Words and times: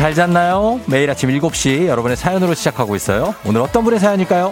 잘 0.00 0.14
잤나요? 0.14 0.80
매일 0.86 1.10
아침 1.10 1.28
7시 1.28 1.84
여러분의 1.84 2.16
사연으로 2.16 2.54
시작하고 2.54 2.96
있어요. 2.96 3.34
오늘 3.44 3.60
어떤 3.60 3.84
분의 3.84 4.00
사연일까요? 4.00 4.50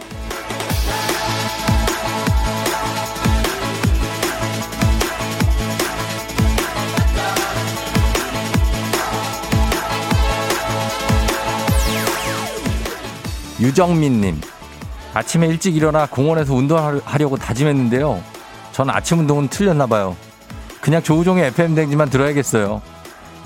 유정민님, 13.59 14.43
아침에 15.15 15.47
일찍 15.47 15.75
일어나 15.75 16.05
공원에서 16.05 16.53
운동하려고 16.53 17.39
다짐했는데요. 17.39 18.23
전 18.73 18.91
아침 18.91 19.21
운동은 19.21 19.49
틀렸나봐요. 19.49 20.15
그냥 20.83 21.03
조우종의 21.03 21.47
FM 21.47 21.75
댕지만 21.75 22.11
들어야겠어요. 22.11 22.83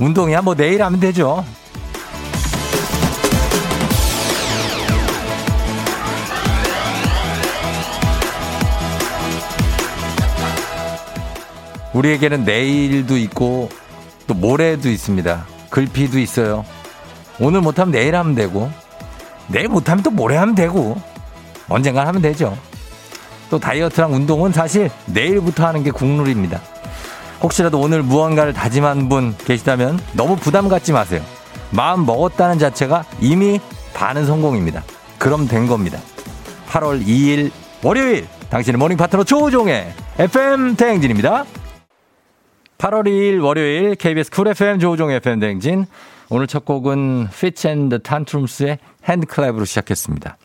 운동이야 0.00 0.42
뭐 0.42 0.56
내일 0.56 0.82
하면 0.82 0.98
되죠. 0.98 1.44
우리에게는 11.92 12.44
내일도 12.44 13.16
있고 13.16 13.68
또 14.26 14.34
모레도 14.34 14.88
있습니다. 14.88 15.46
글피도 15.70 16.18
있어요. 16.18 16.64
오늘 17.40 17.60
못하면 17.60 17.92
내일 17.92 18.14
하면 18.16 18.34
되고 18.34 18.70
내일 19.48 19.68
못하면 19.68 20.02
또 20.02 20.10
모레 20.10 20.36
하면 20.36 20.54
되고 20.54 21.00
언젠가 21.68 22.06
하면 22.06 22.22
되죠. 22.22 22.56
또 23.50 23.58
다이어트랑 23.58 24.14
운동은 24.14 24.52
사실 24.52 24.90
내일부터 25.06 25.66
하는 25.66 25.82
게 25.82 25.90
국룰입니다. 25.90 26.60
혹시라도 27.42 27.80
오늘 27.80 28.02
무언가를 28.02 28.52
다짐한 28.52 29.08
분 29.08 29.34
계시다면 29.36 29.98
너무 30.12 30.36
부담 30.36 30.68
갖지 30.68 30.92
마세요. 30.92 31.22
마음 31.70 32.06
먹었다는 32.06 32.58
자체가 32.58 33.04
이미 33.20 33.60
반은 33.94 34.26
성공입니다. 34.26 34.82
그럼 35.18 35.48
된 35.48 35.66
겁니다. 35.66 35.98
8월 36.70 37.04
2일 37.04 37.50
월요일 37.82 38.26
당신의 38.48 38.78
모닝 38.78 38.96
파트너 38.96 39.24
조우종의 39.24 39.92
FM 40.18 40.76
대행진입니다. 40.76 41.44
8월 42.82 43.06
2일 43.06 43.44
월요일 43.44 43.94
KBS 43.94 44.32
쿨 44.32 44.48
FM 44.48 44.80
조우종의 44.80 45.18
FM 45.18 45.38
대행진 45.38 45.86
오늘 46.30 46.48
첫 46.48 46.64
곡은 46.64 47.28
Fitz 47.30 47.68
and 47.68 47.82
the 47.82 47.96
Tantrums의 48.00 48.78
핸드클랩으로 49.04 49.64
시작했습니다. 49.64 50.36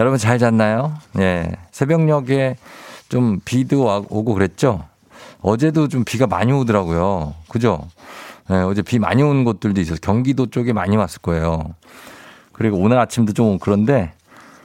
여러분 0.00 0.18
잘 0.18 0.40
잤나요? 0.40 0.94
예. 1.20 1.52
새벽녘에 1.70 2.56
좀 3.08 3.38
비도 3.44 3.84
오고 4.08 4.34
그랬죠? 4.34 4.82
어제도 5.42 5.86
좀 5.86 6.04
비가 6.04 6.26
많이 6.26 6.50
오더라고요. 6.52 7.34
그죠? 7.48 7.86
네, 8.50 8.56
어제 8.56 8.82
비 8.82 8.98
많이 8.98 9.22
온 9.22 9.44
곳들도 9.44 9.80
있어서 9.80 10.00
경기도 10.02 10.46
쪽에 10.46 10.72
많이 10.72 10.96
왔을 10.96 11.22
거예요. 11.22 11.62
그리고 12.50 12.78
오늘 12.78 12.98
아침도 12.98 13.32
좀 13.32 13.60
그런데, 13.60 14.12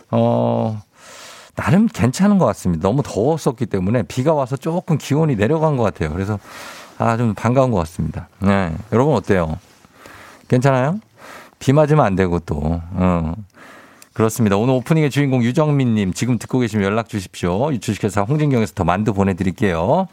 어, 0.09 0.81
나름 1.55 1.87
괜찮은 1.87 2.39
것 2.39 2.45
같습니다. 2.47 2.87
너무 2.87 3.03
더웠었기 3.03 3.67
때문에 3.67 4.03
비가 4.03 4.33
와서 4.33 4.57
조금 4.57 4.97
기온이 4.97 5.35
내려간 5.35 5.77
것 5.77 5.83
같아요. 5.83 6.11
그래서, 6.13 6.39
아, 6.99 7.15
좀 7.15 7.33
반가운 7.33 7.71
것 7.71 7.77
같습니다. 7.79 8.27
네. 8.39 8.73
여러분 8.91 9.15
어때요? 9.15 9.57
괜찮아요? 10.49 10.99
비 11.57 11.71
맞으면 11.73 12.05
안 12.05 12.15
되고 12.15 12.39
또, 12.39 12.59
어. 12.61 13.33
그렇습니다. 14.13 14.57
오늘 14.57 14.73
오프닝의 14.73 15.09
주인공 15.09 15.41
유정민님 15.41 16.11
지금 16.11 16.37
듣고 16.37 16.59
계시면 16.59 16.85
연락 16.85 17.07
주십시오. 17.07 17.77
주식회사 17.79 18.23
홍진경에서 18.23 18.73
더 18.75 18.83
만두 18.83 19.13
보내드릴게요. 19.13 20.07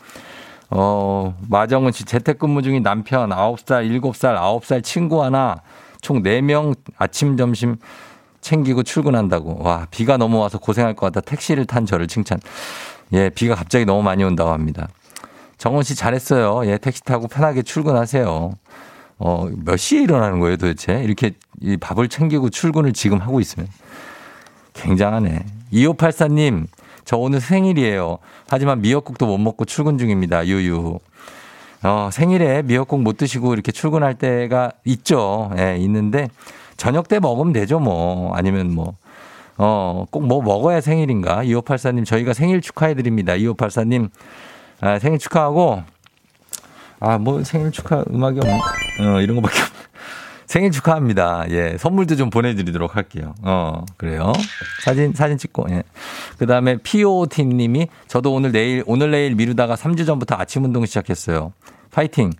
어, 0.71 1.37
마정은 1.49 1.91
씨 1.91 2.05
재택근무 2.05 2.63
중인 2.63 2.85
남편 2.85 3.31
9살, 3.31 4.01
7살, 4.01 4.37
9살 4.37 4.85
친구 4.85 5.25
하나 5.25 5.57
총 6.03 6.23
4명 6.23 6.77
아침, 6.99 7.37
점심 7.37 7.77
챙기고 8.41 8.85
출근한다고. 8.85 9.61
와, 9.61 9.89
비가 9.91 10.17
넘어와서 10.17 10.59
고생할 10.59 10.95
것 10.95 11.13
같다. 11.13 11.21
택시를 11.21 11.65
탄 11.65 11.85
저를 11.85 12.07
칭찬. 12.07 12.39
예, 13.13 13.29
비가 13.31 13.57
갑자기 13.57 13.85
너무 13.85 14.05
많이 14.05 14.23
온다고 14.23 14.51
합니다. 14.51 14.87
정원 15.59 15.83
씨 15.83 15.95
잘했어요. 15.95 16.67
예, 16.71 16.79
택시 16.79 17.03
타고 17.03 17.29
편하게 17.29 17.63
출근하세요. 17.63 18.51
어, 19.19 19.49
몇 19.65 19.77
시에 19.77 20.03
일어나는 20.03 20.41
거예요 20.41 20.57
도대체? 20.59 21.03
이렇게 21.03 21.33
이 21.61 21.77
밥을 21.79 22.09
챙기고 22.09 22.51
출근을 22.51 22.93
지금 22.93 23.19
하고 23.19 23.41
있으면. 23.41 23.69
굉장하네. 24.75 25.45
2584님, 25.73 26.67
저 27.05 27.17
오늘 27.17 27.41
생일이에요. 27.41 28.19
하지만 28.49 28.83
미역국도 28.83 29.27
못 29.27 29.39
먹고 29.39 29.65
출근 29.65 29.97
중입니다. 29.97 30.47
유유. 30.47 30.99
어, 31.83 32.09
생일에 32.13 32.63
미역국 32.63 33.01
못 33.03 33.17
드시고 33.17 33.55
이렇게 33.55 33.73
출근할 33.73 34.15
때가 34.17 34.73
있죠. 34.85 35.51
예, 35.59 35.77
있는데 35.79 36.29
저녁 36.77 37.09
때 37.09 37.19
먹으면 37.19 37.53
되죠, 37.55 37.79
뭐. 37.81 38.35
아니면 38.35 38.75
뭐. 38.75 38.97
어, 39.59 40.05
꼭 40.11 40.23
뭐 40.23 40.43
먹어야 40.43 40.83
생일인가? 40.83 41.43
2584님, 41.43 42.05
저희가 42.05 42.35
생일 42.35 42.61
축하해드립니다. 42.61 43.33
2584님, 43.35 44.11
아, 44.81 44.99
생일 44.99 45.19
축하하고, 45.19 45.83
아, 47.01 47.19
뭐 47.19 47.43
생일 47.45 47.71
축하 47.71 48.05
음악이 48.11 48.41
없, 48.41 48.47
어, 48.47 49.21
이런 49.21 49.37
거밖에 49.37 49.61
없. 49.61 49.69
생일 50.47 50.71
축하합니다. 50.71 51.47
예. 51.51 51.77
선물도 51.77 52.15
좀 52.17 52.31
보내드리도록 52.31 52.95
할게요. 52.95 53.35
어, 53.43 53.85
그래요. 53.97 54.33
사진, 54.85 55.13
사진 55.13 55.39
찍고, 55.39 55.67
예. 55.71 55.83
그 56.39 56.47
다음에 56.47 56.77
POT 56.77 57.45
님이 57.45 57.89
저도 58.07 58.33
오늘 58.33 58.53
내일, 58.53 58.85
오늘 58.87 59.11
내일 59.11 59.35
미루다가 59.35 59.75
3주 59.75 60.07
전부터 60.07 60.37
아침 60.39 60.65
운동 60.65 60.87
시작했어요. 60.87 61.53
파이팅. 61.91 62.31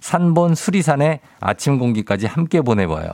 산본 0.00 0.54
수리산에 0.54 1.20
아침 1.40 1.78
공기까지 1.78 2.26
함께 2.26 2.60
보내봐요. 2.60 3.08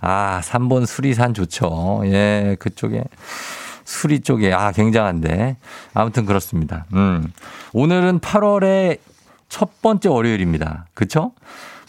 아, 0.00 0.40
산본 0.42 0.86
수리산 0.86 1.34
좋죠. 1.34 2.02
예, 2.04 2.56
그쪽에. 2.60 3.02
수리 3.92 4.20
쪽에, 4.20 4.52
아, 4.52 4.72
굉장한데. 4.72 5.56
아무튼 5.92 6.24
그렇습니다. 6.24 6.86
음. 6.94 7.30
오늘은 7.74 8.20
8월의 8.20 8.98
첫 9.50 9.82
번째 9.82 10.08
월요일입니다. 10.08 10.86
그쵸? 10.94 11.32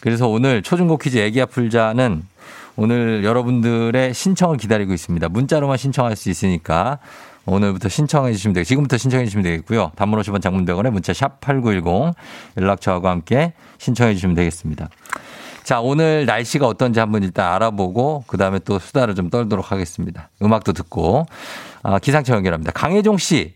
그래서 0.00 0.28
오늘 0.28 0.62
초중고 0.62 0.98
퀴즈 0.98 1.16
애기야 1.16 1.46
풀자는 1.46 2.22
오늘 2.76 3.24
여러분들의 3.24 4.12
신청을 4.12 4.58
기다리고 4.58 4.92
있습니다. 4.92 5.30
문자로만 5.30 5.78
신청할 5.78 6.14
수 6.14 6.28
있으니까 6.28 6.98
오늘부터 7.46 7.88
신청해 7.88 8.32
주시면 8.32 8.52
되고 8.52 8.64
지금부터 8.64 8.98
신청해 8.98 9.24
주시면 9.24 9.42
되겠고요. 9.42 9.92
단문 9.96 10.20
50원 10.20 10.42
장문대원에 10.42 10.90
문자 10.90 11.14
샵 11.14 11.40
8910 11.40 12.14
연락처하고 12.58 13.08
함께 13.08 13.54
신청해 13.78 14.14
주시면 14.14 14.34
되겠습니다. 14.34 14.90
자, 15.62 15.80
오늘 15.80 16.26
날씨가 16.26 16.66
어떤지 16.66 17.00
한번 17.00 17.22
일단 17.22 17.50
알아보고 17.54 18.24
그다음에 18.26 18.58
또 18.58 18.78
수다를 18.78 19.14
좀 19.14 19.30
떨도록 19.30 19.72
하겠습니다. 19.72 20.28
음악도 20.42 20.74
듣고 20.74 21.24
아, 21.84 21.98
기상청 21.98 22.36
연결합니다. 22.36 22.72
강혜종 22.72 23.18
씨. 23.18 23.54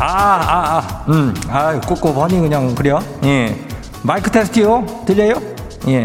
아, 0.00 0.04
아, 0.04 0.78
아, 0.78 1.04
음, 1.08 1.32
아, 1.48 1.80
꿉꿉하니 1.80 2.40
그냥 2.40 2.74
그래요? 2.74 2.98
예. 3.24 3.56
마이크 4.02 4.28
테스트요? 4.28 5.04
들려요? 5.06 5.40
예. 5.86 6.02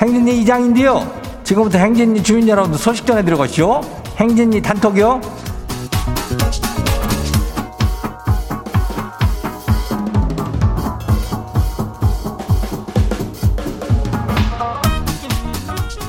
행진리 0.00 0.40
이장인데요. 0.42 1.12
지금부터 1.42 1.78
행진리 1.78 2.22
주민 2.22 2.46
여러분들 2.46 2.78
소식 2.78 3.04
전해드려가시오. 3.04 3.80
행진리 4.18 4.62
단톡이요. 4.62 5.20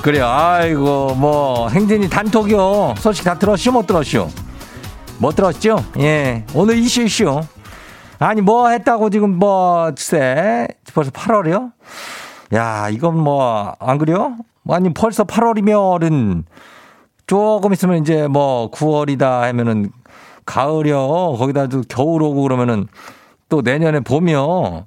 그래요. 0.06 0.28
아이고, 0.28 1.16
뭐, 1.16 1.68
행진이 1.68 2.12
단톡이요. 2.12 2.94
소식 3.00 3.25
다 3.25 3.40
들었슈? 3.40 3.72
못 3.72 3.88
들었슈? 3.88 4.28
못 5.18 5.36
들었죠? 5.36 5.84
예. 5.98 6.46
오늘 6.54 6.78
이슈 6.78 7.02
이슈. 7.02 7.42
아니, 8.19 8.42
뭐 8.42 8.69
했다고 8.69 9.10
지금 9.10 9.40
뭐, 9.40 9.86
글쎄, 9.86 10.68
벌써 10.94 11.10
8월이요? 11.10 11.72
야, 12.54 12.88
이건 12.90 13.18
뭐, 13.18 13.74
안 13.80 13.98
그래요? 13.98 14.38
아니, 14.69 14.94
벌써 14.94 15.24
8월이면은 15.24 16.44
조금 17.25 17.74
있으면 17.74 17.98
이제 17.98 18.28
뭐 18.28 18.69
9월이다 18.69 19.42
하면은 19.42 19.92
가을이요. 20.46 21.34
거기다도 21.40 21.81
겨울 21.90 22.22
오고 22.22 22.44
그러면은 22.44 22.86
또 23.50 23.63
내년에 23.63 24.02
봄이요. 24.02 24.86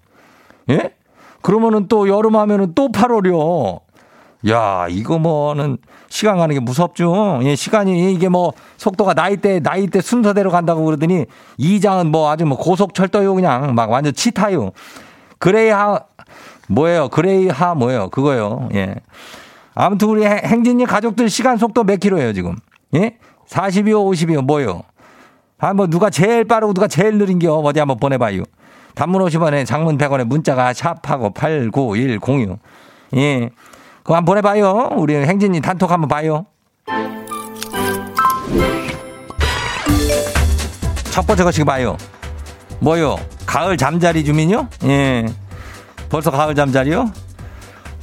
예? 0.71 0.95
그러면은 1.43 1.89
또 1.89 2.09
여름 2.09 2.37
하면은 2.37 2.75
또 2.77 2.93
8월이요. 2.93 3.88
야, 4.47 4.87
이거 4.89 5.19
뭐는 5.19 5.79
시간 6.09 6.39
가는 6.39 6.55
게 6.55 6.61
무섭죠. 6.61 7.41
예, 7.43 7.57
시간이 7.57 8.13
이게 8.13 8.29
뭐 8.29 8.53
속도가 8.77 9.15
나이대 9.15 9.61
나이대 9.61 10.01
순서대로 10.01 10.51
간다고 10.51 10.85
그러더니 10.85 11.27
이 11.57 11.81
장은 11.81 12.11
뭐 12.13 12.31
아주 12.31 12.47
뭐 12.47 12.57
고속철도요 12.57 13.35
그냥 13.35 13.75
막 13.75 13.91
완전 13.91 14.13
치타요. 14.15 14.71
그레이하 15.39 16.01
뭐예요? 16.69 17.09
그레이하 17.09 17.75
뭐예요? 17.75 18.11
그거요. 18.11 18.69
예. 18.75 18.95
아무튼 19.75 20.09
우리 20.09 20.25
행진이 20.25 20.87
가족들 20.87 21.31
시간 21.31 21.57
속도 21.57 21.85
몇 21.85 21.99
킬로예요, 21.99 22.33
지금? 22.33 22.57
예? 22.95 23.17
40이요, 23.49 23.95
50이요, 24.11 24.43
뭐요? 24.43 24.83
아, 25.59 25.73
뭐 25.73 25.87
누가 25.87 26.11
제일 26.11 26.45
빠르고 26.45 26.75
누가 26.75 26.87
제일 26.89 27.17
느린겨. 27.19 27.53
어디 27.55 27.79
한번 27.79 27.99
보내봐요. 27.99 28.43
단문 28.95 29.23
50원에 29.23 29.65
장문 29.65 29.97
100원에 29.97 30.25
문자가 30.25 30.73
샵하고 30.73 31.31
89106. 31.31 32.59
예. 33.17 33.51
그거 34.09 34.17
한번 34.17 34.37
보내봐요. 34.37 34.93
우리 34.97 35.15
행진이 35.15 35.61
단톡 35.61 35.91
한번 35.91 36.09
봐요. 36.09 36.47
첫 41.11 41.27
번째 41.27 41.45
거 41.45 41.53
지금 41.53 41.67
봐요. 41.67 41.95
뭐요? 42.81 43.19
가을 43.45 43.77
잠자리 43.77 44.25
주민요? 44.25 44.67
예. 44.85 45.27
벌써 46.09 46.31
가을 46.31 46.55
잠자리요? 46.55 47.13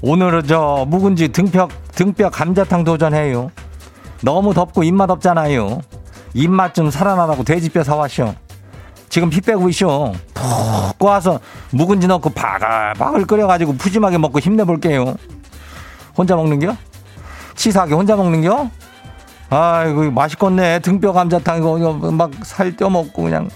오늘은 0.03 0.45
저 0.45 0.85
묵은지 0.87 1.29
등뼈, 1.29 1.69
등뼈 1.95 2.29
감자탕 2.29 2.83
도전해요. 2.83 3.49
너무 4.21 4.53
덥고 4.53 4.83
입맛 4.83 5.09
없잖아요. 5.09 5.81
입맛 6.35 6.75
좀 6.75 6.91
살아나라고 6.91 7.43
돼지뼈 7.43 7.83
사왔쇼. 7.83 8.35
지금 9.09 9.31
피 9.31 9.41
빼고 9.41 9.69
있쇼. 9.69 10.13
푹 10.35 10.99
꼬아서 10.99 11.39
묵은지 11.71 12.05
넣고 12.05 12.29
바글바글 12.29 13.25
끓여가지고 13.25 13.73
푸짐하게 13.77 14.19
먹고 14.19 14.37
힘내볼게요. 14.37 15.15
혼자 16.17 16.35
먹는겨? 16.35 16.75
치사하게 17.55 17.93
혼자 17.93 18.15
먹는겨? 18.15 18.69
아이고 19.49 20.11
맛있겠네. 20.11 20.79
등뼈 20.79 21.13
감자탕 21.13 21.57
이거 21.59 21.93
막살 22.11 22.75
떼어먹고 22.75 23.23
그냥. 23.23 23.49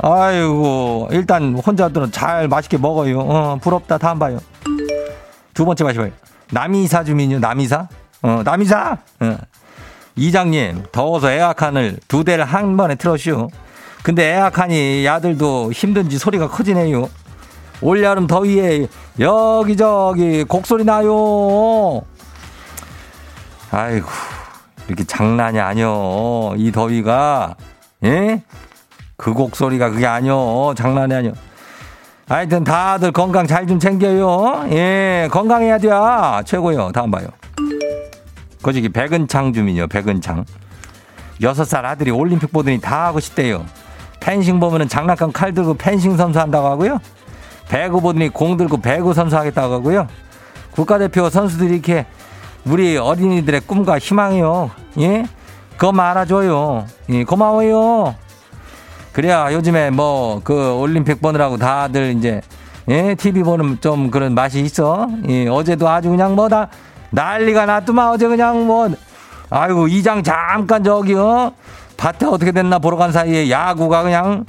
아이고 0.00 1.08
일단 1.10 1.54
혼자들은 1.54 2.12
잘 2.12 2.48
맛있게 2.48 2.78
먹어요. 2.78 3.20
어, 3.20 3.56
부럽다. 3.60 3.98
다음 3.98 4.18
봐요. 4.18 4.38
두 5.54 5.64
번째 5.64 5.84
마셔봐요. 5.84 6.10
남이사 6.50 7.04
주민요. 7.04 7.40
남이사? 7.40 7.88
어, 8.22 8.42
남이사. 8.44 8.96
어. 9.20 9.36
이장님 10.16 10.84
더워서 10.92 11.30
에어컨을 11.30 11.98
두 12.08 12.24
대를 12.24 12.44
한 12.44 12.76
번에 12.76 12.94
틀었슈. 12.94 13.48
근데 14.02 14.34
에어컨이 14.34 15.04
야들도 15.04 15.72
힘든지 15.72 16.18
소리가 16.18 16.48
커지네요. 16.48 17.08
올여름 17.80 18.26
더위에 18.26 18.88
여기저기 19.18 20.44
곡소리 20.44 20.84
나요. 20.84 22.02
아이고 23.70 24.08
이렇게 24.88 25.04
장난이 25.04 25.60
아니여. 25.60 26.54
이 26.56 26.72
더위가 26.72 27.54
예? 28.04 28.42
그 29.16 29.32
곡소리가 29.32 29.90
그게 29.90 30.06
아니여. 30.06 30.74
장난이 30.76 31.14
아니여. 31.14 31.32
하여튼 32.28 32.62
다들 32.64 33.12
건강 33.12 33.46
잘 33.46 33.66
좀 33.66 33.78
챙겨요. 33.78 34.66
예, 34.70 35.28
건강해야 35.30 35.78
돼. 35.78 35.88
최고요. 36.44 36.92
다음 36.92 37.10
봐요. 37.10 37.26
거기 38.62 38.86
백은창 38.88 39.52
주민요. 39.52 39.86
백은창. 39.86 40.44
여섯 41.40 41.64
살 41.64 41.86
아들이 41.86 42.10
올림픽 42.10 42.52
보더니 42.52 42.80
다 42.80 43.06
하고 43.06 43.20
싶대요. 43.20 43.64
펜싱 44.20 44.60
보면은 44.60 44.88
장난감 44.88 45.32
칼 45.32 45.54
들고 45.54 45.74
펜싱 45.74 46.16
선수 46.16 46.38
한다고 46.40 46.66
하고요. 46.66 46.98
배구 47.68 48.00
보더니 48.00 48.28
공 48.28 48.56
들고 48.56 48.78
배구 48.78 49.14
선수 49.14 49.36
하겠다고 49.36 49.74
하고요. 49.74 50.06
국가대표 50.72 51.28
선수들이 51.28 51.74
이렇게 51.74 52.06
우리 52.64 52.96
어린이들의 52.96 53.60
꿈과 53.62 53.98
희망이요. 53.98 54.70
예? 55.00 55.24
그것만 55.76 56.06
알아줘요. 56.10 56.86
예, 57.10 57.24
고마워요. 57.24 58.14
그래야 59.12 59.52
요즘에 59.52 59.90
뭐 59.90 60.40
그 60.44 60.74
올림픽 60.74 61.20
보느라고 61.20 61.56
다들 61.56 62.14
이제 62.16 62.40
예, 62.88 63.14
TV 63.14 63.42
보는 63.42 63.78
좀 63.80 64.10
그런 64.10 64.34
맛이 64.34 64.60
있어. 64.60 65.08
예, 65.28 65.48
어제도 65.48 65.88
아주 65.88 66.08
그냥 66.10 66.34
뭐다 66.34 66.68
난리가 67.10 67.66
났더만 67.66 68.08
어제 68.10 68.28
그냥 68.28 68.66
뭐 68.66 68.88
아이고 69.50 69.88
이장 69.88 70.22
잠깐 70.22 70.84
저기요 70.84 71.52
밭에 71.96 72.26
어떻게 72.26 72.52
됐나 72.52 72.78
보러 72.78 72.96
간 72.96 73.12
사이에 73.12 73.50
야구가 73.50 74.02
그냥 74.02 74.44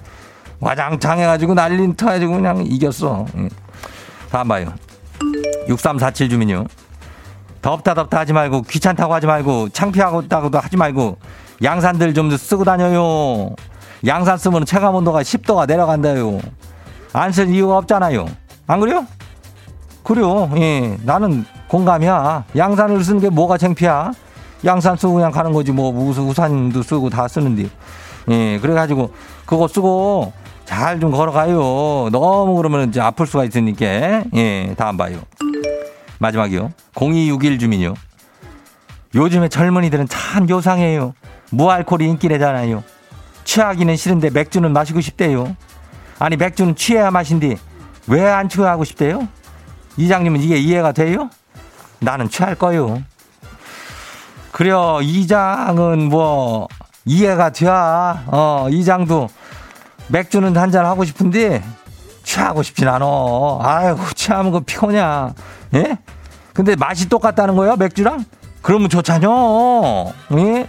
와장창 0.59 1.19
해가지고 1.19 1.53
난리 1.53 1.95
터가지고 1.95 2.33
그냥 2.33 2.63
이겼어. 2.65 3.25
예. 3.37 3.49
다음 4.29 4.47
봐요. 4.47 4.73
6347 5.67 6.29
주민요. 6.29 6.65
덥다 7.61 7.93
덥다 7.93 8.19
하지 8.19 8.33
말고 8.33 8.61
귀찮다고 8.63 9.13
하지 9.13 9.27
말고 9.27 9.69
창피하다고도 9.69 10.59
하지 10.59 10.77
말고 10.77 11.17
양산들 11.63 12.13
좀 12.13 12.35
쓰고 12.35 12.63
다녀요. 12.63 13.49
양산 14.05 14.37
쓰면 14.37 14.65
체감 14.65 14.95
온도가 14.95 15.21
10도가 15.21 15.67
내려간다요. 15.67 16.39
안 17.11 17.31
쓸 17.31 17.49
이유가 17.49 17.77
없잖아요. 17.77 18.27
안 18.67 18.79
그래요? 18.79 19.05
그래요. 20.03 20.49
예. 20.55 20.97
나는 21.03 21.45
공감이야. 21.67 22.45
양산을 22.55 23.03
쓰는 23.03 23.19
게 23.19 23.29
뭐가 23.29 23.57
창피야? 23.57 24.11
양산 24.65 24.95
쓰고 24.95 25.15
그냥 25.15 25.31
가는 25.31 25.51
거지. 25.53 25.71
뭐 25.71 25.91
우산도 25.91 26.81
쓰고 26.83 27.09
다 27.09 27.27
쓰는데. 27.27 27.69
예. 28.29 28.59
그래 28.59 28.73
가지고 28.73 29.11
그거 29.45 29.67
쓰고 29.67 30.31
잘 30.69 30.99
좀 30.99 31.09
걸어가요. 31.11 32.09
너무 32.11 32.55
그러면 32.55 32.89
이제 32.89 33.01
아플 33.01 33.25
수가 33.25 33.43
있으니까. 33.45 33.85
예. 34.35 34.75
다음 34.77 34.97
봐요. 34.97 35.19
마지막이요. 36.19 36.71
0261 36.95 37.57
주민요. 37.57 37.95
요즘에 39.15 39.49
젊은이들은 39.49 40.07
참 40.07 40.47
요상해요. 40.47 41.13
무알콜이 41.49 42.05
인기래잖아요. 42.05 42.83
취하기는 43.45 43.95
싫은데 43.95 44.29
맥주는 44.29 44.71
마시고 44.71 45.01
싶대요. 45.01 45.55
아니 46.19 46.35
맥주는 46.37 46.75
취해야 46.75 47.09
마신디 47.09 47.57
왜 48.07 48.23
안 48.25 48.47
취하고 48.47 48.83
싶대요? 48.83 49.27
이장님은 49.97 50.39
이게 50.41 50.57
이해가 50.57 50.91
돼요? 50.91 51.29
나는 51.99 52.29
취할 52.29 52.53
거요. 52.53 53.01
그래요. 54.51 54.99
이장은 55.01 56.09
뭐 56.09 56.67
이해가 57.05 57.49
돼. 57.51 57.65
어, 57.67 58.67
이장도 58.69 59.29
맥주는 60.09 60.55
한 60.57 60.71
잔 60.71 60.85
하고 60.85 61.03
싶은데 61.05 61.63
취하고 62.23 62.61
싶진 62.63 62.87
않아. 62.87 63.05
아이고, 63.61 63.99
취하면 64.15 64.51
그 64.51 64.59
피곤냐. 64.61 65.33
예? 65.75 65.97
근데 66.53 66.75
맛이 66.75 67.07
똑같다는 67.09 67.55
거예요, 67.55 67.75
맥주랑? 67.75 68.25
그러면 68.61 68.89
좋잖요. 68.89 69.29
예? 70.37 70.67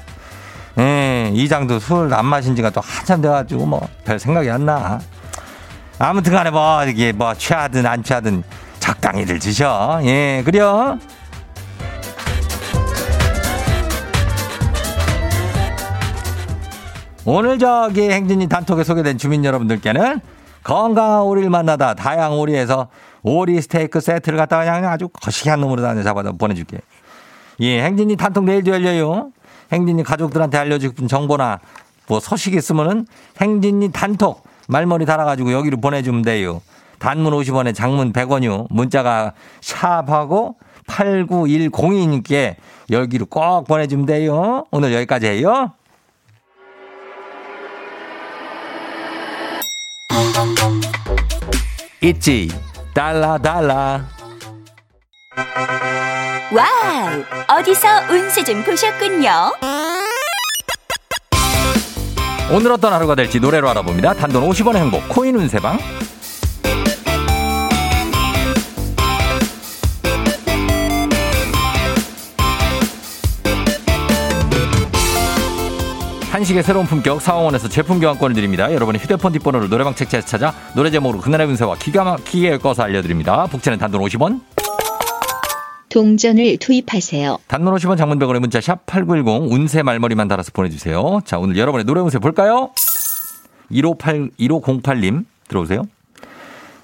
예, 0.79 1.31
이장도 1.35 1.81
술 1.81 2.15
안 2.15 2.25
마신 2.27 2.55
지가 2.57 2.71
또 2.71 2.81
한참 2.81 3.21
돼가지고 3.21 3.67
뭐 3.67 3.89
별 4.05 4.19
생각이 4.19 4.49
안 4.51 4.65
나. 4.65 5.01
아무튼 5.99 6.33
간에 6.33 6.51
뭐, 6.51 6.85
이게 6.85 7.13
뭐 7.13 7.35
취하든 7.35 7.85
안 7.85 8.03
취하든 8.03 8.43
적당히들 8.79 9.39
드셔. 9.39 10.01
예, 10.05 10.43
그래요. 10.45 10.99
오늘 17.27 17.59
저기 17.59 18.11
행진이 18.11 18.49
단톡에 18.49 18.83
소개된 18.83 19.19
주민 19.19 19.45
여러분들께는 19.45 20.21
건강한 20.65 21.23
오리를 21.23 21.51
만나다 21.51 21.95
다양 21.95 22.39
오리에서 22.39 22.89
오리 23.23 23.61
스테이크 23.61 24.01
세트를 24.01 24.39
갖다가 24.39 24.65
그냥 24.65 24.91
아주 24.91 25.09
거시기한 25.09 25.61
놈으로 25.61 25.83
다녀 25.83 26.03
잡아다 26.03 26.33
보내줄게. 26.33 26.79
예, 27.61 27.83
행진이 27.83 28.17
단톡 28.17 28.45
내일도 28.45 28.71
열려요. 28.71 29.33
행진이 29.71 30.03
가족들한테 30.03 30.57
알려주고 30.57 30.93
싶은 30.93 31.09
정보나 31.09 31.61
뭐 32.09 32.21
소식 32.21 32.55
있으면은 32.55 33.07
행진이 33.39 33.93
단톡 33.93 34.43
말머리 34.69 35.05
달아가지고 35.05 35.53
여기로 35.53 35.77
보내주면 35.77 36.23
돼요. 36.23 36.63
단문 36.99 37.35
50원에 37.35 37.75
장문 37.75 38.13
100원이요. 38.13 38.67
문자가 38.71 39.33
샵하고 39.61 40.57
89102님께 40.87 42.57
여기로 42.91 43.27
꼭 43.27 43.65
보내주면 43.67 44.07
돼요. 44.07 44.65
오늘 44.71 44.95
여기까지 44.95 45.27
해요. 45.27 45.73
있지. 52.03 52.49
달라 52.95 53.39
달라. 53.39 54.05
와우! 56.53 57.59
어디서 57.59 57.89
운세 58.11 58.45
좀 58.45 58.65
보셨군요. 58.65 59.53
오늘 62.53 62.73
어떤 62.73 62.93
하루가 62.93 63.15
될지 63.15 63.39
노래로 63.39 63.69
알아봅니다. 63.71 64.15
단돈 64.15 64.49
50원의 64.49 64.77
행복 64.77 65.09
코인 65.09 65.37
운세방. 65.37 65.79
한식의 76.41 76.63
새로운 76.63 76.87
품격 76.87 77.21
사옹원에서 77.21 77.69
제품 77.69 78.01
교환권을 78.01 78.35
드립니다. 78.35 78.73
여러분의 78.73 78.99
휴대폰 78.99 79.31
뒷번호를 79.33 79.69
노래방 79.69 79.95
책자에서 79.95 80.27
찾아 80.27 80.55
노래 80.75 80.91
제목으로 80.91 81.21
그날의 81.21 81.47
운세와 81.49 81.77
기가 81.77 82.03
막히게 82.03 82.53
엮어서 82.53 82.83
알려드립니다. 82.83 83.45
복채는 83.45 83.77
단돈 83.77 84.01
50원. 84.01 84.41
동전을 85.91 86.57
투입하세요. 86.57 87.37
단문 87.47 87.75
50원 87.75 87.99
장문백원의 87.99 88.41
문자 88.41 88.59
샵 88.59 88.87
8910 88.87 89.53
운세 89.53 89.83
말머리만 89.83 90.29
달아서 90.29 90.53
보내주세요. 90.55 91.21
자 91.27 91.39
오늘 91.39 91.59
여러분의 91.59 91.85
노래 91.85 92.01
운세 92.01 92.19
볼까요? 92.21 92.71
158, 93.71 94.31
1508님 94.41 95.27
들어오세요. 95.47 95.83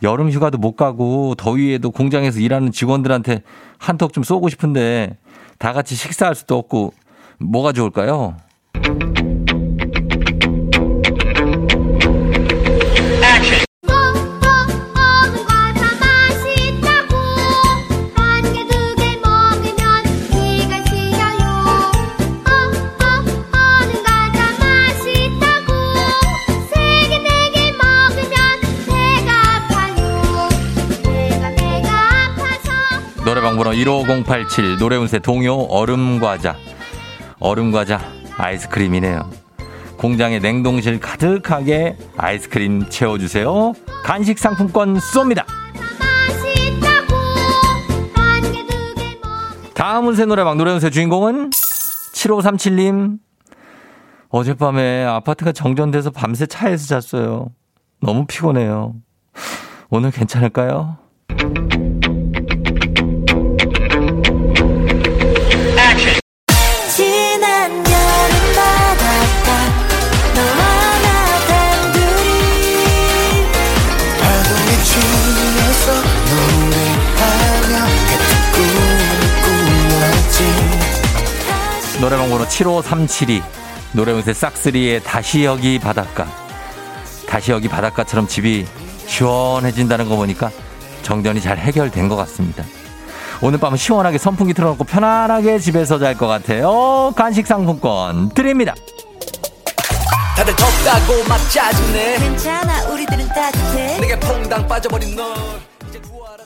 여름 0.03 0.31
휴가도 0.31 0.59
못 0.59 0.77
가고 0.77 1.35
더위에도 1.35 1.93
공장에서 1.93 2.41
일하는 2.41 2.73
직원들한테 2.73 3.43
한턱 3.79 4.13
좀 4.13 4.23
쏘고 4.23 4.51
싶은데 4.51 5.17
다 5.57 5.73
같이 5.73 5.95
식사할 5.95 6.35
수도 6.35 6.59
없고 6.59 6.93
뭐가 7.39 7.73
좋을까요? 7.73 8.37
노래방 33.57 33.73
번호 33.73 33.73
15087 33.73 34.77
노래운세 34.77 35.19
동요 35.19 35.55
얼음과자 35.55 36.57
얼음과자 37.41 38.01
아이스크림이네요. 38.37 39.31
공장에 39.97 40.39
냉동실 40.41 41.01
가득하게 41.01 41.97
아이스크림 42.19 42.91
채워주세요. 42.91 43.73
간식 44.05 44.39
상품권 44.39 44.99
쏩니다. 44.99 45.45
다음 49.73 50.09
운세 50.09 50.27
노래방 50.27 50.59
노래운세 50.59 50.91
주인공은 50.91 51.51
7537님. 51.51 53.19
어젯밤에 54.29 55.05
아파트가 55.05 55.53
정전돼서 55.53 56.11
밤새 56.11 56.45
차에서 56.45 57.01
잤어요. 57.01 57.49
너무 58.03 58.27
피곤해요. 58.27 58.95
오늘 59.89 60.11
괜찮을까요? 60.11 60.99
노래방 82.07 82.31
번호 82.31 82.47
75372 82.47 83.43
노래운세 83.91 84.33
싹스리의 84.33 85.03
다시 85.03 85.45
여기 85.45 85.81
바닷가 85.81 86.29
다시 87.29 87.51
여기 87.51 87.67
바닷가처럼 87.67 88.29
집이 88.29 88.65
시원해진다는 89.09 90.09
거 90.09 90.15
보니까 90.15 90.53
정전이 91.03 91.41
잘 91.41 91.59
해결된 91.59 92.09
것 92.09 92.15
같습니다. 92.15 92.63
오늘 93.43 93.59
밤은 93.59 93.77
시원하게 93.77 94.19
선풍기 94.19 94.55
틀어놓고 94.55 94.85
편안하게 94.85 95.59
집에서 95.59 95.99
잘 95.99 96.17
것 96.17 96.29
같아요. 96.29 97.13
간식 97.17 97.45
상품권 97.45 98.29
드립니다. 98.29 98.73
다들 100.37 100.55
덥다고 100.55 101.29
막 101.29 101.39
짜증내 101.51 102.19
괜찮아 102.21 102.85
우리들은 102.85 103.27
따뜻해 103.31 103.99
내게 103.99 104.21
퐁당 104.21 104.69
빠져버린 104.69 105.17
널 105.17 105.35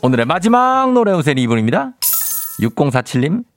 오늘의 0.00 0.24
마지막 0.24 0.90
노래 0.94 1.12
우선 1.12 1.36
이분입니다. 1.36 1.92
6047님 2.60 3.49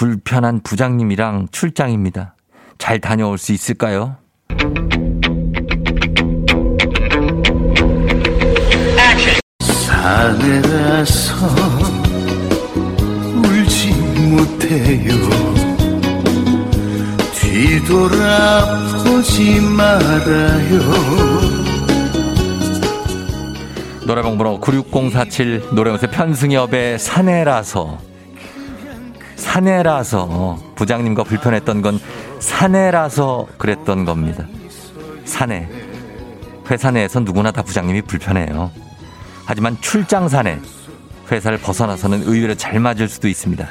불편한 0.00 0.60
부장님이랑 0.62 1.48
출장입니다. 1.52 2.34
잘 2.78 3.00
다녀올 3.00 3.36
수 3.36 3.52
있을까요? 3.52 4.16
사내라서 9.60 11.46
울지 13.44 13.92
못해요 14.30 15.12
뒤돌아보지 17.34 18.40
말아요 19.60 20.80
노래방 24.06 24.38
번호 24.38 24.58
96047 24.60 25.74
노래방에서 25.74 26.08
편승엽의 26.10 26.98
사내라서 26.98 28.09
사내라서 29.40 30.58
부장님과 30.76 31.24
불편했던 31.24 31.82
건 31.82 31.98
사내라서 32.38 33.46
그랬던 33.58 34.04
겁니다. 34.04 34.44
사내 35.24 35.66
회사 36.70 36.90
내에서 36.90 37.20
누구나 37.20 37.50
다 37.50 37.62
부장님이 37.62 38.02
불편해요. 38.02 38.70
하지만 39.46 39.76
출장 39.80 40.28
사내 40.28 40.58
회사를 41.32 41.58
벗어나서는 41.58 42.22
의외로 42.24 42.54
잘 42.54 42.78
맞을 42.80 43.08
수도 43.08 43.28
있습니다. 43.28 43.66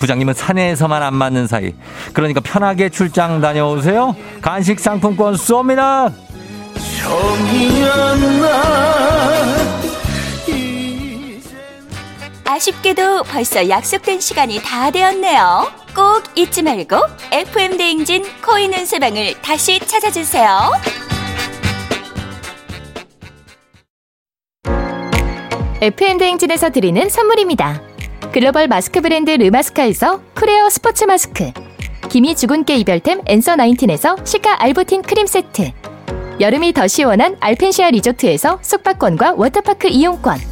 부장님은 0.00 0.34
사내에서만 0.34 1.02
안 1.02 1.14
맞는 1.14 1.46
사이. 1.46 1.74
그러니까 2.12 2.40
편하게 2.40 2.88
출장 2.88 3.40
다녀오세요. 3.40 4.16
간식 4.40 4.80
상품권 4.80 5.34
쏩니다. 5.34 6.12
아쉽게도 12.44 13.22
벌써 13.24 13.68
약속된 13.68 14.20
시간이 14.20 14.60
다 14.62 14.90
되었네요. 14.90 15.70
꼭 15.94 16.22
잊지 16.34 16.62
말고 16.62 16.96
FM 17.30 17.76
대행진 17.76 18.24
코인 18.44 18.72
운세방을 18.74 19.40
다시 19.42 19.78
찾아주세요. 19.78 20.72
FM대행진에서 25.80 26.70
드리는 26.70 27.08
선물입니다. 27.08 27.82
글로벌 28.32 28.68
마스크 28.68 29.00
브랜드 29.00 29.30
르마스카에서 29.32 30.20
크레어 30.34 30.70
스포츠 30.70 31.04
마스크 31.04 31.50
기미 32.08 32.36
주근깨 32.36 32.76
이별템 32.76 33.22
앤서 33.26 33.56
19에서 33.56 34.24
시카 34.24 34.62
알부틴 34.62 35.02
크림 35.02 35.26
세트 35.26 35.72
여름이 36.40 36.72
더 36.72 36.86
시원한 36.86 37.36
알펜시아 37.40 37.90
리조트에서 37.90 38.58
숙박권과 38.62 39.34
워터파크 39.36 39.88
이용권 39.88 40.51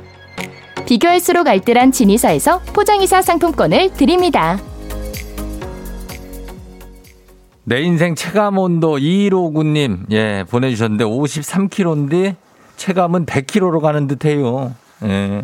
비교할수록 0.85 1.47
알뜰한 1.47 1.91
진이사에서 1.91 2.59
포장이사 2.73 3.21
상품권을 3.21 3.93
드립니다. 3.93 4.57
내 7.63 7.81
인생 7.81 8.15
체감온도 8.15 8.97
2159님, 8.97 10.11
예, 10.11 10.43
보내주셨는데 10.49 11.05
53kg인데 11.05 12.35
체감은 12.75 13.25
100km로 13.25 13.79
가는 13.79 14.07
듯 14.07 14.25
해요. 14.25 14.73
예. 15.03 15.43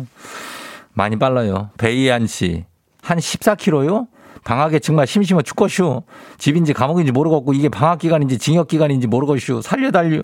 많이 0.92 1.16
빨라요. 1.16 1.70
베이안 1.78 2.26
씨. 2.26 2.64
한 3.02 3.18
14km요? 3.18 4.08
방학에 4.44 4.80
정말 4.80 5.06
심심해 5.06 5.42
죽겠슈. 5.42 6.02
집인지 6.38 6.72
감옥인지 6.72 7.12
모르겠고 7.12 7.52
이게 7.52 7.68
방학 7.68 8.00
기간인지 8.00 8.38
징역 8.38 8.68
기간인지 8.68 9.06
모르겠슈. 9.06 9.62
살려달려. 9.62 10.20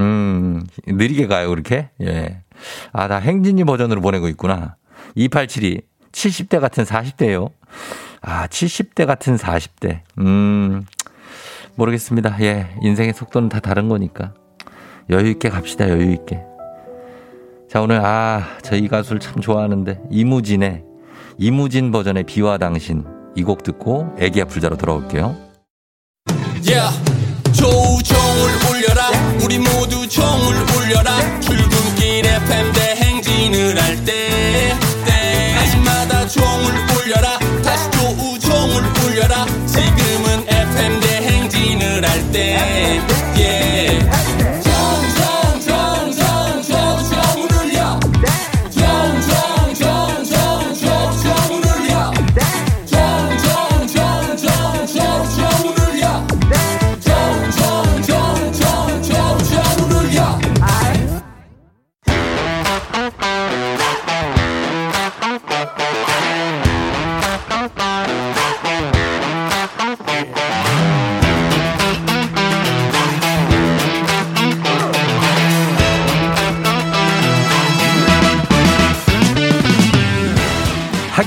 음, 0.00 0.64
느리게 0.86 1.26
가요, 1.26 1.48
그렇게? 1.48 1.90
예. 2.02 2.42
아, 2.92 3.08
나 3.08 3.16
행진이 3.18 3.64
버전으로 3.64 4.00
보내고 4.00 4.28
있구나. 4.28 4.76
2872. 5.14 5.82
70대 6.12 6.60
같은 6.60 6.84
40대요. 6.84 7.50
아, 8.22 8.46
70대 8.46 9.06
같은 9.06 9.36
40대. 9.36 10.00
음, 10.18 10.84
모르겠습니다. 11.74 12.36
예. 12.40 12.68
인생의 12.82 13.12
속도는 13.14 13.48
다 13.48 13.60
다른 13.60 13.88
거니까. 13.88 14.32
여유 15.10 15.28
있게 15.30 15.48
갑시다. 15.50 15.88
여유 15.88 16.12
있게. 16.12 16.40
자, 17.70 17.80
오늘 17.82 18.00
아, 18.04 18.42
저 18.62 18.76
이 18.76 18.88
가수를 18.88 19.20
참 19.20 19.40
좋아하는데 19.40 20.00
이무진의 20.10 20.84
이무진 21.38 21.92
버전의 21.92 22.24
비와 22.24 22.56
당신 22.58 23.04
이 23.36 23.42
곡 23.42 23.62
듣고 23.62 24.14
애기야 24.18 24.46
불자로 24.46 24.76
돌아올게요. 24.78 25.36
Yeah. 26.66 26.90
조우종을 27.52 28.50
울려라 28.70 29.10
우리 29.44 29.58
모두 29.58 30.08
종을 30.08 30.54
울려라 30.74 31.10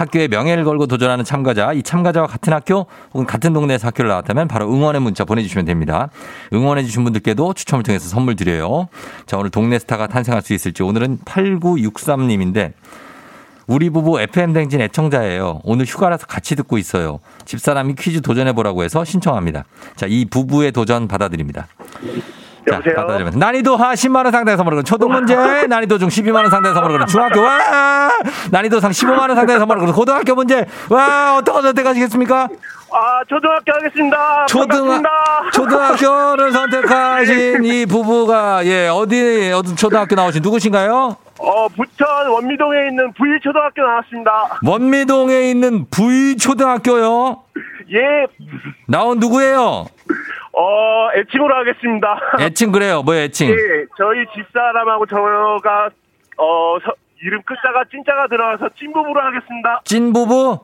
학교의 0.00 0.28
명예를 0.28 0.64
걸고 0.64 0.86
도전하는 0.86 1.24
참가자, 1.24 1.72
이 1.72 1.82
참가자와 1.82 2.26
같은 2.26 2.52
학교 2.52 2.86
혹은 3.12 3.26
같은 3.26 3.52
동네에서 3.52 3.86
학교를 3.88 4.08
나왔다면 4.08 4.48
바로 4.48 4.72
응원의 4.72 5.02
문자 5.02 5.24
보내주시면 5.24 5.66
됩니다. 5.66 6.08
응원해주신 6.52 7.04
분들께도 7.04 7.52
추첨을 7.54 7.82
통해서 7.82 8.08
선물 8.08 8.34
드려요. 8.34 8.88
자, 9.26 9.36
오늘 9.36 9.50
동네 9.50 9.78
스타가 9.78 10.06
탄생할 10.06 10.42
수 10.42 10.54
있을지 10.54 10.82
오늘은 10.82 11.18
8963님인데 11.24 12.72
우리 13.66 13.90
부부 13.90 14.20
FM댕진 14.20 14.80
애청자예요. 14.80 15.60
오늘 15.64 15.84
휴가라서 15.84 16.26
같이 16.26 16.56
듣고 16.56 16.78
있어요. 16.78 17.20
집사람이 17.44 17.94
퀴즈 17.94 18.20
도전해보라고 18.20 18.82
해서 18.82 19.04
신청합니다. 19.04 19.64
자, 19.96 20.06
이 20.08 20.24
부부의 20.24 20.72
도전 20.72 21.06
받아드립니다. 21.08 21.68
자, 22.68 22.74
여보세요? 22.76 22.94
받아드리면 22.94 23.32
난이도 23.38 23.76
하 23.76 23.94
10만 23.94 24.16
원 24.24 24.32
상당의 24.32 24.56
선물을 24.56 24.76
거는 24.76 24.84
초등 24.84 25.10
문제, 25.10 25.34
난이도 25.66 25.98
중 25.98 26.08
12만 26.08 26.36
원 26.36 26.50
상당의 26.50 26.74
선물을 26.74 26.98
거는 26.98 27.06
중학교, 27.06 27.40
와! 27.40 28.10
난이도 28.50 28.80
상 28.80 28.90
15만 28.90 29.20
원 29.20 29.34
상당의 29.34 29.58
선물을 29.58 29.80
거는 29.80 29.94
고등학교 29.94 30.34
문제, 30.34 30.66
와! 30.90 31.36
어떤 31.36 31.62
선택하시겠습니까? 31.62 32.48
아, 32.92 33.22
초등학교 33.28 33.72
하겠습니다. 33.72 34.46
초등. 34.46 35.02
초등학교를 35.52 36.50
선택하신 36.52 37.64
이 37.64 37.86
부부가, 37.86 38.64
예, 38.66 38.88
어디, 38.88 39.52
어떤 39.54 39.76
초등학교 39.76 40.16
나오신 40.16 40.42
누구신가요? 40.42 41.16
어, 41.38 41.68
부천 41.68 42.28
원미동에 42.28 42.88
있는 42.88 43.12
부일초등학교 43.14 43.80
나왔습니다. 43.82 44.58
원미동에 44.66 45.50
있는 45.50 45.86
부의초등학교요. 45.90 47.42
예, 47.92 48.26
나온 48.86 49.18
누구예요? 49.18 49.86
어, 50.52 51.08
애칭으로 51.16 51.54
하겠습니다. 51.54 52.18
애칭 52.40 52.72
그래요. 52.72 53.02
뭐 53.02 53.14
애칭? 53.14 53.48
예, 53.50 53.54
저희 53.96 54.24
집사람하고 54.34 55.06
저가, 55.06 55.90
어, 56.36 56.78
서- 56.84 56.94
이름 57.22 57.42
끝자가 57.42 57.84
찐자가 57.90 58.26
들어가서 58.28 58.70
찐부부로 58.78 59.20
하겠습니다. 59.20 59.80
찐부부? 59.84 60.58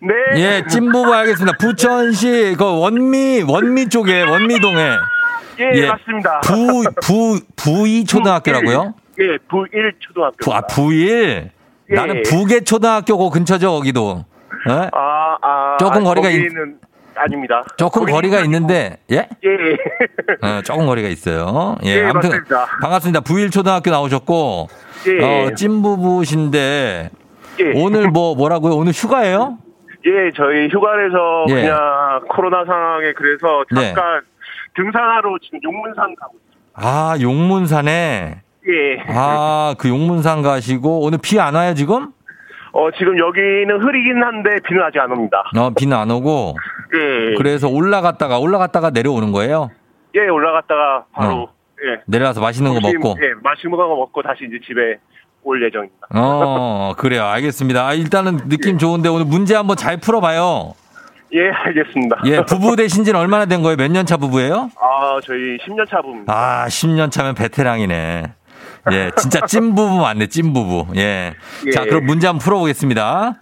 네. 0.00 0.14
예, 0.40 0.62
찐부부 0.68 1.12
알겠습니다. 1.12 1.56
부천시, 1.58 2.54
그 2.58 2.64
원미, 2.80 3.44
원미 3.46 3.88
쪽에, 3.88 4.22
원미동에. 4.22 4.90
예, 5.60 5.86
맞습니다. 5.86 6.40
부, 6.40 6.84
부, 7.04 7.40
부의초등학교라고요? 7.56 8.94
예, 9.20 9.38
부일 9.48 9.92
초등학교. 9.98 10.36
부, 10.40 10.54
아, 10.54 10.60
부일? 10.62 11.50
예. 11.90 11.94
나는 11.94 12.22
부계 12.22 12.60
초등학교 12.60 13.18
그 13.18 13.30
근처죠, 13.30 13.70
거기도. 13.72 14.24
예? 14.68 14.88
아, 14.92 15.36
아. 15.42 15.76
조금 15.78 16.02
아, 16.02 16.04
거리가 16.04 16.28
있- 16.30 16.42
거기는 16.42 16.78
아닙니다. 17.18 17.64
조금 17.76 18.06
거리가. 18.06 18.40
있는데, 18.40 18.98
예? 19.10 19.28
예. 19.44 19.48
어, 20.46 20.62
조금 20.62 20.86
거리가 20.86 21.08
있어요. 21.08 21.76
예, 21.84 21.96
예, 21.96 22.04
아무튼 22.04 22.30
맞습니다. 22.30 22.66
반갑습니다. 22.80 23.20
부일 23.20 23.50
초등학교 23.50 23.90
나오셨고, 23.90 24.68
예. 25.08 25.24
어, 25.24 25.54
찐부부신데, 25.54 27.10
예. 27.60 27.72
오늘 27.74 28.08
뭐, 28.08 28.34
뭐라고요? 28.34 28.74
오늘 28.76 28.92
휴가예요? 28.92 29.58
예, 30.06 30.30
저희 30.36 30.68
휴가에서 30.68 31.44
예. 31.50 31.54
그냥 31.54 31.76
코로나 32.30 32.64
상황에 32.64 33.12
그래서 33.14 33.64
네. 33.74 33.92
잠깐 33.92 34.20
등산하러 34.76 35.36
지금 35.42 35.58
용문산 35.64 36.14
가고 36.14 36.34
있어요. 36.36 36.58
아, 36.74 37.16
용문산에, 37.20 38.40
예. 38.68 39.02
아, 39.08 39.74
그 39.78 39.88
용문산 39.88 40.42
가시고, 40.42 41.00
오늘 41.00 41.18
비 41.20 41.38
안 41.40 41.54
와요, 41.54 41.74
지금? 41.74 42.12
어, 42.72 42.90
지금 42.98 43.18
여기는 43.18 43.82
흐리긴 43.82 44.22
한데 44.22 44.50
비는 44.66 44.82
아직 44.82 44.98
안 45.00 45.10
옵니다. 45.12 45.42
어, 45.56 45.70
비는 45.70 45.96
안 45.96 46.10
오고, 46.10 46.56
예. 46.94 47.34
그래서 47.36 47.68
올라갔다가, 47.68 48.38
올라갔다가 48.38 48.90
내려오는 48.90 49.32
거예요? 49.32 49.70
예, 50.14 50.20
올라갔다가 50.28 51.04
바로 51.12 51.34
어. 51.42 51.48
예. 51.84 52.02
내려와서 52.06 52.40
맛있는 52.40 52.74
거 52.74 52.80
먹고. 52.80 53.16
예, 53.22 53.32
맛있는 53.42 53.76
거 53.76 53.86
먹고 53.88 54.22
다시 54.22 54.44
이제 54.46 54.58
집에 54.66 54.98
올 55.44 55.62
예정입니다. 55.64 56.08
어, 56.14 56.94
그래요. 56.98 57.24
알겠습니다. 57.24 57.86
아, 57.86 57.94
일단은 57.94 58.48
느낌 58.48 58.78
좋은데 58.78 59.08
오늘 59.08 59.24
문제 59.24 59.54
한번 59.54 59.76
잘 59.76 59.96
풀어 59.96 60.20
봐요. 60.20 60.74
예, 61.34 61.50
알겠습니다. 61.50 62.22
예, 62.24 62.40
부부 62.44 62.74
되신 62.76 63.04
지는 63.04 63.20
얼마나 63.20 63.44
된 63.46 63.62
거예요? 63.62 63.76
몇 63.76 63.90
년 63.92 64.06
차 64.06 64.16
부부예요? 64.16 64.70
아, 64.80 65.20
저희 65.22 65.58
10년 65.58 65.88
차 65.88 66.00
부입니다. 66.02 66.32
아, 66.32 66.66
10년 66.68 67.10
차면 67.10 67.34
베테랑이네. 67.34 68.22
예, 68.92 69.10
진짜 69.16 69.46
찐부부 69.46 69.98
맞네, 69.98 70.26
찐부부. 70.28 70.94
예. 70.96 71.34
예. 71.66 71.70
자, 71.70 71.84
그럼 71.84 72.06
문제 72.06 72.26
한번 72.26 72.42
풀어보겠습니다. 72.42 73.34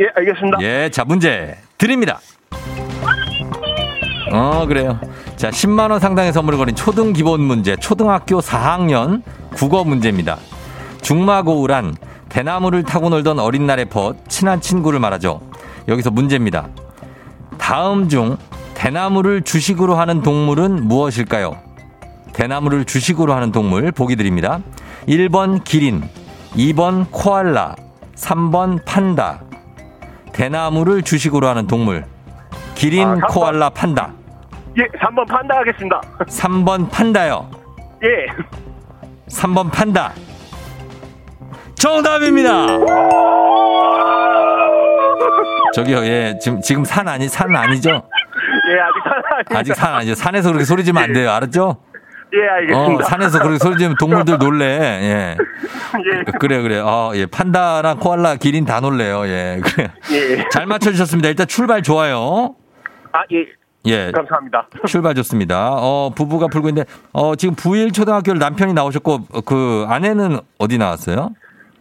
예, 0.00 0.06
알겠습니다. 0.14 0.58
예, 0.62 0.90
자, 0.90 1.04
문제 1.04 1.56
드립니다. 1.78 2.20
어, 4.32 4.64
그래요. 4.66 5.00
자, 5.36 5.50
10만원 5.50 5.98
상당의 5.98 6.32
선물을 6.32 6.58
거린 6.58 6.74
초등 6.74 7.12
기본 7.12 7.40
문제, 7.40 7.76
초등학교 7.76 8.40
4학년 8.40 9.22
국어 9.54 9.84
문제입니다. 9.84 10.38
중마고우란 11.02 11.96
대나무를 12.28 12.84
타고 12.84 13.08
놀던 13.08 13.38
어린 13.40 13.66
날의 13.66 13.86
벗, 13.86 14.28
친한 14.28 14.60
친구를 14.60 15.00
말하죠. 15.00 15.40
여기서 15.88 16.10
문제입니다. 16.10 16.68
다음 17.58 18.08
중 18.08 18.36
대나무를 18.74 19.42
주식으로 19.42 19.96
하는 19.96 20.22
동물은 20.22 20.86
무엇일까요? 20.86 21.69
대나무를 22.44 22.86
주식으로 22.86 23.34
하는 23.34 23.52
동물 23.52 23.92
보기 23.92 24.16
드립니다. 24.16 24.60
1번 25.06 25.62
기린, 25.62 26.02
2번 26.56 27.04
코알라, 27.10 27.76
3번 28.16 28.82
판다. 28.86 29.42
대나무를 30.32 31.02
주식으로 31.02 31.46
하는 31.48 31.66
동물. 31.66 32.06
기린, 32.74 33.06
아. 33.06 33.26
코알라, 33.28 33.68
판다. 33.68 34.14
예, 34.78 34.84
3번 34.98 35.28
판다 35.28 35.58
하겠습니다. 35.58 36.00
3번 36.20 36.90
판다요. 36.90 37.50
예. 38.04 38.26
3번 39.28 39.70
판다. 39.70 40.14
정답입니다. 41.74 42.66
저기요, 45.74 46.06
예, 46.06 46.38
지금, 46.40 46.62
지금 46.62 46.84
산 46.86 47.06
아니, 47.06 47.28
산 47.28 47.54
아니죠? 47.54 47.90
예, 47.90 48.80
아직 48.80 49.02
산 49.04 49.12
아닙니다. 49.34 49.58
아직 49.58 49.74
산 49.74 49.94
아니죠? 49.94 50.14
산에서 50.14 50.48
그렇게 50.48 50.64
소리 50.64 50.84
지면 50.84 51.02
안 51.02 51.12
돼요. 51.12 51.30
알았죠? 51.32 51.89
예, 52.32 52.46
어, 52.48 52.52
알겠습니다. 52.52 53.04
산에서 53.04 53.38
그렇게 53.40 53.58
소리 53.58 53.76
지면 53.78 53.96
동물들 53.98 54.38
놀래. 54.40 54.64
예. 54.66 55.36
예. 55.36 56.24
그래요, 56.38 56.62
그래요. 56.62 56.84
어, 56.86 57.12
예. 57.14 57.26
판다랑 57.26 57.98
코알라, 57.98 58.36
기린 58.36 58.64
다 58.64 58.80
놀래요. 58.80 59.26
예. 59.26 59.60
그래요. 59.62 59.88
예. 60.12 60.48
잘 60.50 60.66
맞춰주셨습니다. 60.66 61.28
일단 61.28 61.46
출발 61.46 61.82
좋아요. 61.82 62.54
아, 63.12 63.22
예. 63.32 63.46
예. 63.86 64.12
감사합니다. 64.12 64.68
출발 64.86 65.14
좋습니다. 65.14 65.70
어, 65.72 66.10
부부가 66.14 66.46
풀고 66.48 66.68
있는데, 66.68 66.88
어, 67.12 67.34
지금 67.34 67.54
부일 67.54 67.92
초등학교를 67.92 68.38
남편이 68.38 68.74
나오셨고, 68.74 69.12
어, 69.32 69.40
그 69.40 69.86
아내는 69.88 70.38
어디 70.58 70.78
나왔어요? 70.78 71.30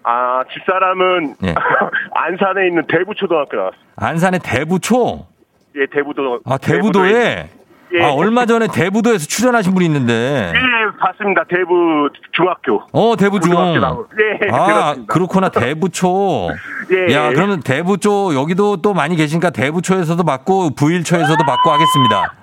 아, 0.03 0.43
집사람은 0.51 1.35
예. 1.43 1.53
안산에 2.15 2.67
있는 2.67 2.83
대부초등학교 2.87 3.55
나왔어요. 3.57 3.79
안산의 3.97 4.39
대부초? 4.43 5.27
예, 5.75 5.85
대부도. 5.93 6.39
아, 6.45 6.57
대부도에? 6.57 7.49
예. 7.93 8.03
아, 8.03 8.11
얼마 8.13 8.45
전에 8.45 8.67
대부도에서 8.67 9.25
출연하신 9.25 9.73
분이 9.73 9.85
있는데. 9.87 10.53
예, 10.55 10.99
봤습니다. 10.99 11.43
대부 11.49 12.09
중학교. 12.33 12.83
어, 12.91 13.15
대부중. 13.15 13.51
고등학교 13.51 13.79
나오- 13.79 14.05
예, 14.21 14.47
아, 14.51 14.65
그렇습니다. 14.65 15.13
그렇구나. 15.13 15.49
대부초. 15.49 16.49
예. 16.91 17.13
야, 17.13 17.29
그러면 17.29 17.61
대부초, 17.61 18.35
여기도 18.35 18.77
또 18.77 18.93
많이 18.93 19.15
계시니까 19.15 19.49
대부초에서도 19.49 20.23
받고, 20.23 20.75
부일초에서도 20.75 21.43
받고 21.45 21.71
하겠습니다. 21.71 22.33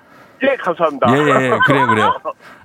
예, 0.43 0.55
감사합니다. 0.57 1.07
예, 1.11 1.17
예, 1.17 1.45
예. 1.45 1.57
그래요, 1.65 1.87
그래요. 1.87 2.13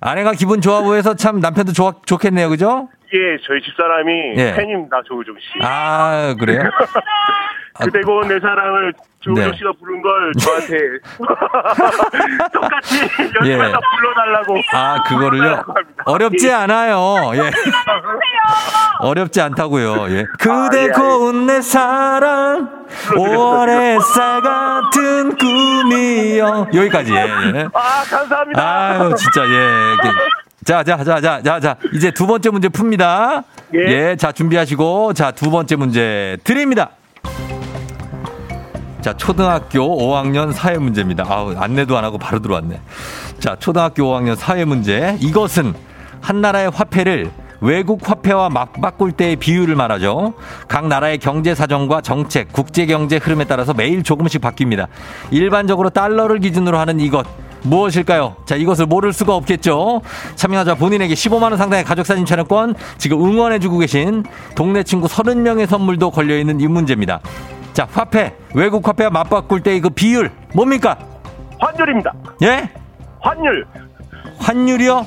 아내가 0.01 0.33
기분 0.33 0.61
좋아 0.61 0.83
보여서 0.83 1.15
참 1.15 1.41
남편도 1.41 1.73
좋아, 1.73 1.93
좋겠네요. 2.05 2.49
그죠? 2.51 2.89
예, 3.15 3.19
저희 3.47 3.61
집사람이 3.63 4.13
예. 4.37 4.55
팬입니다. 4.55 5.01
조우종 5.07 5.35
씨. 5.39 5.65
아, 5.65 6.35
그래요? 6.39 6.61
아, 7.83 7.85
그대고 7.85 8.25
내 8.27 8.39
사랑을 8.41 8.93
조우종 9.21 9.51
네. 9.51 9.57
씨가 9.57 9.73
부른 9.79 10.03
걸 10.03 10.33
저한테 10.41 10.77
똑같이 12.53 12.97
예. 13.45 13.53
연주해서 13.53 13.79
불러달라고. 13.97 14.57
아, 14.73 15.03
그거를요? 15.05 15.65
어렵지 16.05 16.51
않아요. 16.53 17.33
예. 17.35 17.51
어렵지 19.01 19.41
않다고요. 19.41 20.11
예. 20.11 20.25
그대 20.39 20.83
예, 20.83 20.85
예. 20.85 20.89
고운 20.89 21.47
내 21.47 21.61
사랑, 21.61 22.87
5월의 23.09 24.01
쌀 24.03 24.41
같은 24.43 25.37
꿈이요. 25.37 26.69
여기까지. 26.75 27.13
예, 27.13 27.17
예. 27.19 27.69
아, 27.73 28.03
감사합니다. 28.09 28.63
아유, 28.63 29.15
진짜, 29.17 29.45
예. 29.45 29.97
자, 30.65 30.83
자, 30.85 30.97
자, 31.03 31.21
자, 31.21 31.43
자, 31.43 31.61
자. 31.61 31.77
이제 31.93 32.11
두 32.13 32.27
번째 32.27 32.51
문제 32.51 32.69
풉니다. 32.69 33.45
예. 33.75 34.15
자, 34.17 34.31
준비하시고. 34.33 35.13
자, 35.15 35.31
두 35.33 35.51
번째 35.51 35.77
문제 35.77 36.37
드립니다. 36.45 36.91
자, 39.03 39.13
초등학교 39.15 39.81
5학년 39.81 40.53
사회 40.53 40.79
문제입니다. 40.79 41.27
아우, 41.29 41.57
안내도 41.57 41.99
안 41.99 42.05
하고 42.05 42.19
바로 42.19 42.39
들어왔네. 42.39 42.81
자, 43.41 43.57
초등학교 43.59 44.05
5학년 44.05 44.37
사회 44.37 44.65
문제. 44.65 45.17
이것은 45.19 45.75
한 46.21 46.41
나라의 46.41 46.71
화폐를 46.71 47.33
외국 47.61 48.09
화폐와 48.09 48.49
맞바꿀 48.49 49.13
때의 49.13 49.37
비율을 49.37 49.75
말하죠. 49.75 50.35
각 50.69 50.87
나라의 50.87 51.19
경제 51.19 51.53
사정과 51.53 52.01
정책, 52.01 52.53
국제 52.53 52.87
경제 52.87 53.17
흐름에 53.17 53.45
따라서 53.45 53.75
매일 53.75 54.05
조금씩 54.05 54.41
바뀝니다. 54.41 54.87
일반적으로 55.33 55.91
달러를 55.91 56.39
기준으로 56.39 56.79
하는 56.79 57.01
이것 57.01 57.27
무엇일까요? 57.63 58.37
자, 58.47 58.55
이것을 58.55 58.87
모를 58.87 59.13
수가 59.13 59.35
없겠죠. 59.35 60.01
참여자 60.37 60.77
본인에게 60.77 61.15
15만 61.15 61.43
원 61.43 61.57
상당의 61.57 61.85
가족 61.85 62.07
사진 62.07 62.25
촬영권 62.25 62.77
지금 62.99 63.25
응원해 63.25 63.59
주고 63.59 63.79
계신 63.79 64.25
동네 64.55 64.85
친구 64.85 65.09
30명의 65.09 65.67
선물도 65.67 66.13
걸려 66.13 66.39
있는 66.39 66.61
이 66.61 66.69
문제입니다. 66.69 67.21
자, 67.73 67.87
화폐, 67.91 68.35
외국 68.55 68.87
화폐와 68.87 69.11
맞바꿀 69.11 69.63
때의 69.63 69.81
그 69.81 69.91
비율 69.91 70.31
뭡니까? 70.55 70.97
환율입니다. 71.59 72.13
예? 72.43 72.69
환율. 73.21 73.67
환율이요? 74.39 75.07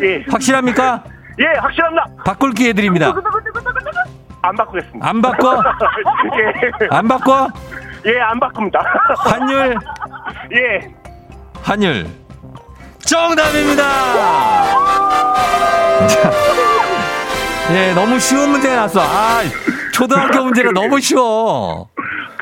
예. 0.00 0.24
확실합니까? 0.28 1.04
예, 1.38 1.44
확실합니다. 1.58 2.06
바꿀 2.24 2.52
기회 2.52 2.72
드립니다. 2.72 3.12
안 4.42 4.56
바꾸겠습니다. 4.56 5.08
안 5.08 5.22
바꿔? 5.22 5.62
예. 6.82 6.88
안 6.90 7.06
바꿔? 7.08 7.48
예, 8.06 8.18
안 8.20 8.40
바꿉니다. 8.40 8.80
환율, 9.18 9.76
예. 10.54 10.92
환율. 11.62 12.06
정답입니다! 13.04 13.82
자, 16.08 16.30
예, 17.72 17.92
너무 17.94 18.18
쉬운 18.18 18.50
문제 18.50 18.74
나왔어. 18.74 19.00
아, 19.02 19.42
초등학교 19.92 20.44
문제가 20.44 20.70
너무 20.72 21.00
쉬워. 21.00 21.88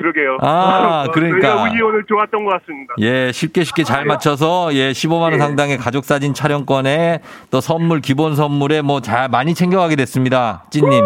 그러게요. 0.01 0.39
아, 0.41 1.07
그러니까. 1.13 1.63
운이 1.63 1.81
오늘 1.83 2.05
좋았던 2.09 2.45
것 2.45 2.51
같습니다. 2.61 2.95
예, 3.01 3.31
쉽게 3.33 3.65
쉽게 3.65 3.85
잘 3.85 4.05
맞춰서 4.05 4.73
예, 4.75 4.93
15만 4.93 5.21
원 5.31 5.39
상당의 5.39 5.79
가족 5.79 6.05
사진 6.05 6.33
촬영권에 6.35 7.21
또 7.51 7.61
선물 7.61 8.01
기본 8.01 8.35
선물에 8.37 8.83
뭐 8.83 9.01
잘 9.01 9.29
많이 9.29 9.55
챙겨가게 9.55 9.97
됐습니다. 9.97 10.65
찐님. 10.71 11.03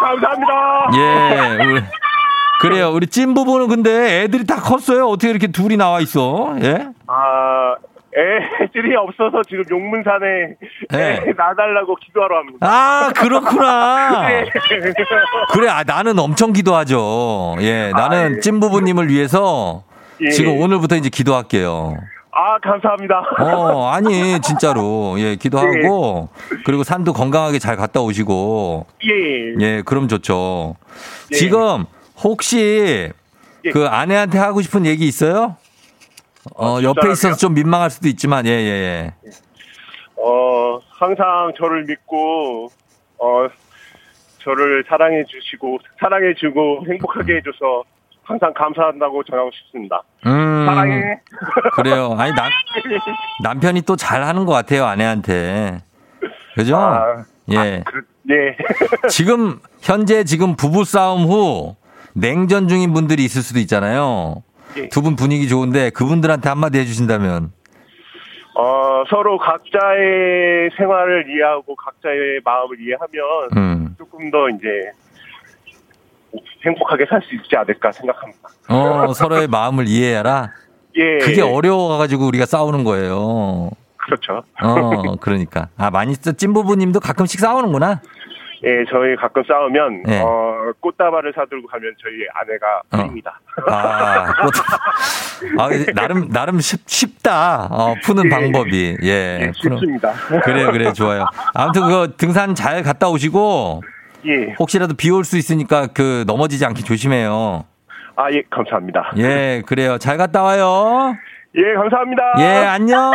감사합니다. 0.00 0.90
예. 0.96 1.64
우리, 1.64 1.82
그래요. 2.60 2.90
우리 2.92 3.06
찐 3.06 3.34
부부는 3.34 3.68
근데 3.68 4.22
애들이 4.22 4.44
다 4.46 4.56
컸어요. 4.56 5.06
어떻게 5.08 5.30
이렇게 5.30 5.46
둘이 5.48 5.76
나와 5.76 6.00
있어? 6.00 6.56
예? 6.62 6.88
아, 7.06 7.74
애들이 8.16 8.96
없어서 8.96 9.42
지금 9.48 9.64
용문산에 9.70 10.56
네. 10.90 11.20
애 11.26 11.32
놔달라고 11.32 11.96
기도하러 11.96 12.38
합니다. 12.38 12.58
아, 12.62 13.12
그렇구나. 13.14 14.28
네. 14.28 14.46
그래, 15.52 15.68
아, 15.68 15.84
나는 15.84 16.18
엄청 16.18 16.52
기도하죠. 16.52 17.56
예, 17.60 17.90
나는 17.94 18.36
예. 18.36 18.40
찐 18.40 18.58
부부님을 18.58 19.08
위해서 19.10 19.84
예. 20.22 20.30
지금 20.30 20.58
오늘부터 20.60 20.96
이제 20.96 21.10
기도할게요. 21.10 21.96
아, 22.32 22.58
감사합니다. 22.58 23.22
어, 23.38 23.88
아니, 23.88 24.40
진짜로. 24.40 25.16
예, 25.18 25.36
기도하고, 25.36 26.28
그리고 26.66 26.84
산도 26.84 27.14
건강하게 27.14 27.58
잘 27.58 27.76
갔다 27.76 28.00
오시고, 28.00 28.86
예. 29.04 29.54
예, 29.60 29.82
그럼 29.82 30.08
좋죠. 30.08 30.76
예. 31.32 31.36
지금 31.36 31.86
혹시 32.22 33.10
예. 33.64 33.70
그 33.70 33.86
아내한테 33.86 34.38
하고 34.38 34.60
싶은 34.62 34.86
얘기 34.86 35.06
있어요? 35.06 35.56
어, 36.54 36.76
옆에 36.82 37.00
진짜로요? 37.00 37.12
있어서 37.12 37.36
좀 37.36 37.54
민망할 37.54 37.90
수도 37.90 38.08
있지만, 38.08 38.46
예, 38.46 38.50
예, 38.50 38.54
예. 38.54 39.14
어, 40.16 40.80
항상 40.90 41.52
저를 41.58 41.84
믿고, 41.84 42.68
어, 43.18 43.46
저를 44.42 44.84
사랑해 44.88 45.24
주시고, 45.24 45.78
사랑해 46.00 46.34
주고, 46.34 46.84
행복하게 46.88 47.36
해줘서 47.36 47.84
항상 48.22 48.52
감사한다고 48.54 49.22
전하고 49.24 49.50
싶습니다. 49.52 50.02
음, 50.26 50.66
사랑해. 50.66 51.20
그래요. 51.74 52.14
아니, 52.18 52.32
남, 52.34 52.50
남편이 53.42 53.82
또 53.82 53.96
잘하는 53.96 54.44
것 54.46 54.52
같아요, 54.52 54.84
아내한테. 54.84 55.80
그죠? 56.54 56.76
아, 56.76 57.24
예. 57.50 57.82
그, 57.86 58.02
예. 58.30 58.56
지금, 59.08 59.60
현재 59.80 60.24
지금 60.24 60.56
부부싸움 60.56 61.24
후 61.26 61.76
냉전 62.14 62.66
중인 62.66 62.92
분들이 62.92 63.24
있을 63.24 63.42
수도 63.42 63.58
있잖아요. 63.60 64.42
예. 64.76 64.88
두분 64.88 65.16
분위기 65.16 65.48
좋은데 65.48 65.90
그분들한테 65.90 66.48
한마디 66.48 66.78
해주신다면. 66.78 67.52
어, 68.58 69.04
서로 69.10 69.38
각자의 69.38 70.70
생활을 70.78 71.26
이해하고 71.30 71.74
각자의 71.76 72.40
마음을 72.44 72.76
이해하면 72.80 73.48
음. 73.56 73.94
조금 73.98 74.30
더 74.30 74.48
이제 74.48 74.90
행복하게 76.64 77.06
살 77.06 77.20
수 77.22 77.34
있지 77.34 77.54
않을까 77.56 77.92
생각합니다. 77.92 78.48
어, 78.68 79.12
서로의 79.12 79.46
마음을 79.46 79.86
이해해라. 79.86 80.52
예. 80.96 81.18
그게 81.18 81.42
어려워가지고 81.42 82.26
우리가 82.26 82.46
싸우는 82.46 82.84
거예요. 82.84 83.70
그렇죠. 83.98 84.42
어, 84.62 85.16
그러니까. 85.16 85.68
아, 85.76 85.90
많이, 85.90 86.16
찐부부님도 86.16 87.00
가끔씩 87.00 87.40
싸우는구나. 87.40 88.00
예, 88.64 88.84
저희 88.90 89.14
가끔 89.16 89.42
싸우면 89.46 90.04
예. 90.08 90.20
어, 90.20 90.72
꽃다발을 90.80 91.32
사들고 91.36 91.68
가면 91.68 91.92
저희 92.02 92.14
아내가 92.34 92.80
어. 92.92 92.96
풀립니다. 92.96 93.38
아, 93.68 94.32
아, 95.58 95.68
나름, 95.94 96.28
나름 96.30 96.60
쉽, 96.60 96.80
쉽다. 96.88 97.68
어, 97.70 97.94
푸는 98.02 98.24
예. 98.26 98.28
방법이. 98.30 98.96
예. 99.02 99.38
예, 99.42 99.52
쉽습니다. 99.54 100.12
그래, 100.44 100.64
그래, 100.72 100.92
좋아요. 100.92 101.26
아무튼 101.54 101.82
그 101.88 102.16
등산 102.16 102.54
잘 102.54 102.82
갔다 102.82 103.08
오시고, 103.08 103.82
예. 104.26 104.54
혹시라도 104.58 104.94
비 104.94 105.10
올 105.10 105.24
수 105.24 105.36
있으니까 105.36 105.86
그 105.88 106.24
넘어지지 106.26 106.64
않게 106.64 106.82
조심해요. 106.82 107.64
아, 108.16 108.30
예, 108.32 108.42
감사합니다. 108.50 109.12
예, 109.18 109.62
그래요. 109.66 109.98
잘 109.98 110.16
갔다 110.16 110.42
와요. 110.42 111.14
예, 111.54 111.74
감사합니다. 111.74 112.22
예, 112.38 112.44
안녕. 112.66 113.10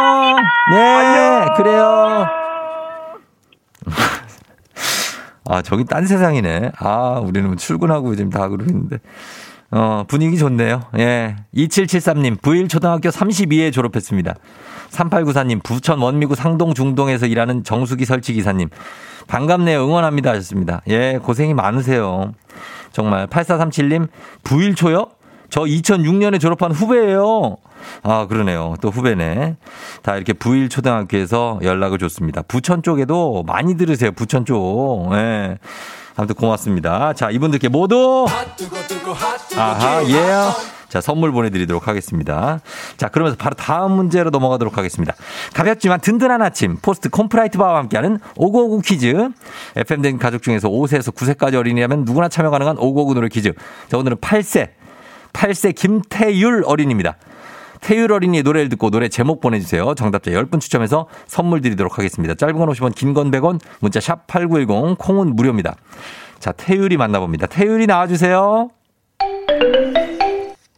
네, 0.72 0.78
안녕. 0.80 1.54
그래요. 1.56 2.28
아, 5.46 5.62
저기 5.62 5.86
딴 5.86 6.06
세상이네. 6.06 6.72
아, 6.78 7.22
우리는 7.24 7.56
출근하고 7.58 8.16
지금 8.16 8.30
다 8.30 8.48
그러고 8.48 8.70
있는데. 8.70 9.00
어, 9.72 10.04
분위기 10.08 10.38
좋네요. 10.38 10.82
예. 10.98 11.38
2773님, 11.56 12.42
부일 12.42 12.68
초등학교 12.68 13.10
32회 13.10 13.72
졸업했습니다. 13.72 14.36
3894님, 14.90 15.64
부천 15.64 16.00
원미구 16.00 16.36
상동 16.36 16.74
중동에서 16.74 17.26
일하는 17.26 17.64
정수기 17.64 18.04
설치 18.06 18.34
기사님. 18.34 18.70
반갑네요. 19.28 19.84
응원합니다. 19.86 20.32
하셨습니다. 20.32 20.82
예, 20.90 21.20
고생이 21.24 21.54
많으세요. 21.54 22.34
정말. 22.92 23.28
8437님, 23.28 24.10
부일 24.44 24.76
초요? 24.76 25.08
저 25.52 25.62
2006년에 25.62 26.40
졸업한 26.40 26.72
후배예요. 26.72 27.58
아, 28.04 28.26
그러네요. 28.28 28.76
또 28.82 28.90
후배네. 28.90 29.58
다 30.02 30.16
이렇게 30.16 30.34
부일 30.34 30.70
초등학교에서 30.70 31.60
연락을 31.62 32.00
줬습니다. 32.00 32.42
부천 32.42 32.84
쪽에도 32.84 33.44
많이 33.46 33.76
들으세요. 33.76 34.14
부천 34.14 34.46
쪽. 34.46 35.10
예. 35.14 35.58
아무튼 36.16 36.36
고맙습니다. 36.36 37.14
자, 37.14 37.30
이분들께 37.30 37.68
모두 37.68 38.26
아하, 39.58 40.04
예. 40.06 40.72
자, 40.88 41.02
선물 41.02 41.32
보내드리도록 41.32 41.88
하겠습니다. 41.88 42.60
자, 42.98 43.10
그러면서 43.10 43.38
바로 43.38 43.56
다음 43.56 43.94
문제로 43.94 44.30
넘어가도록 44.30 44.78
하겠습니다. 44.78 45.14
가볍지만 45.54 46.00
든든한 46.00 46.42
아침, 46.42 46.78
포스트 46.82 47.10
콘푸라이트 47.10 47.58
바와 47.58 47.78
함께하는 47.80 48.20
오고오구 48.38 48.82
퀴즈. 48.82 49.30
FM된 49.76 50.18
가족 50.18 50.44
중에서 50.44 50.70
5세에서 50.70 51.14
9세까지 51.14 51.56
어린이라면 51.56 52.04
누구나 52.06 52.30
참여 52.30 52.50
가능한 52.52 52.78
오고오구 52.78 53.14
노래 53.16 53.30
퀴즈. 53.30 53.54
자, 53.90 53.98
오늘은 53.98 54.18
8세, 54.18 54.70
8세 55.34 55.74
김태율 55.76 56.64
어린입니다. 56.66 57.18
태율 57.80 58.12
어린이의 58.12 58.44
노래를 58.44 58.70
듣고 58.70 58.92
노래 58.92 59.08
제목 59.10 59.42
보내주세요. 59.42 59.96
정답자 59.96 60.30
10분 60.32 60.60
추첨해서 60.62 61.08
선물 61.26 61.62
드리도록 61.62 61.98
하겠습니다. 61.98 62.36
짧은 62.36 62.56
건 62.56 62.70
50원, 62.70 62.94
긴 62.94 63.14
건 63.14 63.32
100원, 63.32 63.60
문자 63.80 64.00
샵 64.00 64.28
8910, 64.28 64.98
콩은 65.00 65.36
무료입니다. 65.36 65.76
자, 66.40 66.52
태율이 66.52 66.98
만나봅니다. 66.98 67.48
태율이 67.48 67.88
나와주세요. 67.88 68.70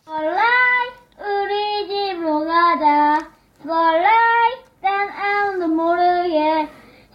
스벌라이 0.05 0.87
우리 1.19 1.87
집으로 1.87 2.45
가자 2.45 3.27
스벌라이 3.61 4.51
딴 4.81 5.09
아무도 5.09 5.67
모르게 5.67 6.67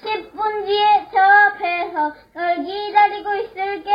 10분 0.03 0.67
뒤에 0.67 1.07
저 1.13 1.19
앞에서 1.19 2.13
널 2.35 2.57
기다리고 2.65 3.35
있을게 3.37 3.91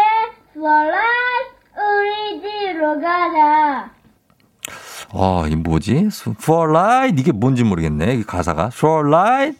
스벌라이 0.53 1.53
우리 1.75 2.41
집으로 2.41 2.99
가자 2.99 3.89
어, 5.15 5.45
이 5.47 5.55
뭐지? 5.55 6.09
For 6.41 6.69
light? 6.75 7.21
이게 7.21 7.31
뭔지 7.31 7.63
모르겠네. 7.63 8.15
이 8.15 8.23
가사가. 8.23 8.71
For 8.73 9.07
light? 9.07 9.59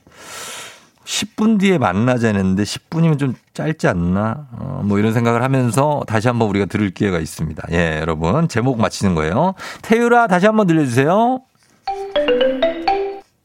10분 1.06 1.60
뒤에 1.60 1.78
만나자는데 1.78 2.64
10분이면 2.64 3.20
좀 3.20 3.36
짧지 3.54 3.88
않나? 3.88 4.48
어, 4.58 4.82
뭐 4.84 4.98
이런 4.98 5.14
생각을 5.14 5.44
하면서 5.44 6.02
다시 6.08 6.28
한번 6.28 6.48
우리가 6.50 6.66
들을 6.66 6.90
기회가 6.92 7.20
있습니다. 7.20 7.68
예, 7.72 8.00
여러분. 8.00 8.48
제목 8.48 8.80
맞히는 8.80 9.14
거예요. 9.14 9.54
태유라 9.84 10.26
다시 10.28 10.48
한번 10.48 10.66
들려주세요. 10.66 11.42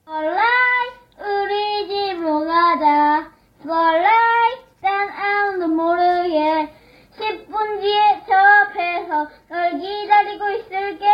스벌라이 0.07 0.89
우리 1.21 1.89
집으로 1.89 2.47
가자 2.47 3.29
스벌라이 3.61 4.55
딴 4.81 5.09
아무도 5.11 5.67
모르게 5.69 6.73
10분 7.29 7.81
뒤에 7.81 8.23
저 8.27 8.35
앞에서 8.35 9.29
널 9.51 9.71
기다리고 9.79 10.45
있을게 10.51 11.05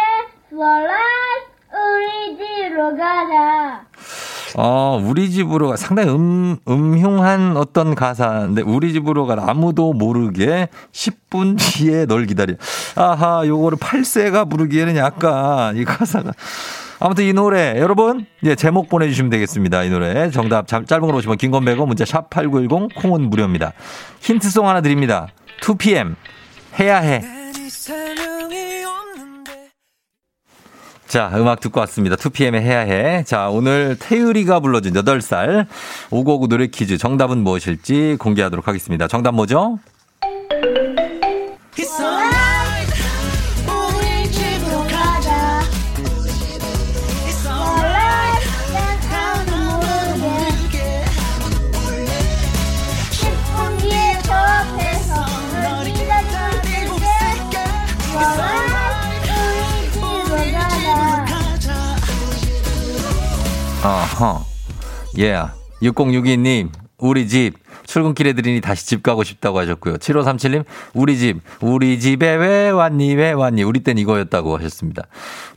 스벌라이 0.48 1.54
우리 1.74 2.36
집으로 2.36 2.96
가자 2.96 3.82
어, 4.56 5.02
우리 5.04 5.30
집으로 5.30 5.70
가. 5.70 5.76
상당히 5.76 6.10
음, 6.10 6.56
음흉한 6.68 7.56
어떤 7.56 7.96
가사인데, 7.96 8.62
우리 8.62 8.92
집으로 8.92 9.26
가. 9.26 9.34
아무도 9.48 9.92
모르게 9.92 10.68
10분 10.92 11.58
뒤에 11.58 12.06
널 12.06 12.24
기다려. 12.26 12.54
아하, 12.94 13.42
요거를 13.44 13.78
8세가 13.78 14.48
부르기에는 14.48 14.94
약간 14.94 15.76
이 15.76 15.84
가사가. 15.84 16.30
아무튼 17.00 17.24
이 17.24 17.32
노래, 17.32 17.74
여러분, 17.80 18.26
예, 18.44 18.54
제목 18.54 18.88
보내주시면 18.88 19.28
되겠습니다. 19.30 19.82
이 19.82 19.90
노래. 19.90 20.30
정답, 20.30 20.68
짧- 20.68 20.86
짧은 20.86 21.04
걸 21.04 21.16
오시면 21.16 21.36
긴건 21.36 21.64
100원, 21.64 21.88
문자 21.88 22.04
샵 22.04 22.30
8910, 22.30 22.94
콩은 22.94 23.28
무료입니다. 23.30 23.72
힌트송 24.20 24.68
하나 24.68 24.80
드립니다. 24.82 25.26
2PM, 25.64 26.14
해야 26.78 26.98
해. 26.98 27.22
자, 31.06 31.30
음악 31.36 31.60
듣고 31.60 31.80
왔습니다. 31.80 32.16
2PM의 32.16 32.60
해야 32.60 32.80
해. 32.80 33.24
자, 33.24 33.48
오늘 33.48 33.96
태유리가 33.98 34.60
불러준 34.60 34.92
8살 34.92 35.66
5959 36.10 36.48
노래 36.48 36.66
퀴즈 36.66 36.98
정답은 36.98 37.38
무엇일지 37.38 38.16
공개하도록 38.18 38.68
하겠습니다. 38.68 39.08
정답 39.08 39.34
뭐죠? 39.34 39.78
허. 64.14 64.44
예. 65.18 65.42
6062님, 65.82 66.70
우리 66.98 67.28
집. 67.28 67.54
출근길에 67.86 68.32
들으니 68.32 68.60
다시 68.62 68.86
집 68.86 69.02
가고 69.02 69.24
싶다고 69.24 69.58
하셨고요. 69.58 69.98
7537님, 69.98 70.64
우리 70.94 71.18
집, 71.18 71.40
우리 71.60 72.00
집에 72.00 72.34
왜 72.34 72.70
왔니, 72.70 73.14
왜 73.14 73.32
왔니? 73.32 73.62
우리 73.62 73.80
땐 73.80 73.98
이거였다고 73.98 74.56
하셨습니다. 74.56 75.02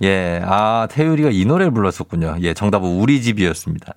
예, 0.04 0.41
아, 0.43 0.88
태율이가 0.91 1.30
이 1.32 1.46
노래를 1.46 1.72
불렀었군요. 1.72 2.38
예, 2.41 2.54
정답은 2.54 3.00
우리 3.00 3.22
집이었습니다. 3.22 3.93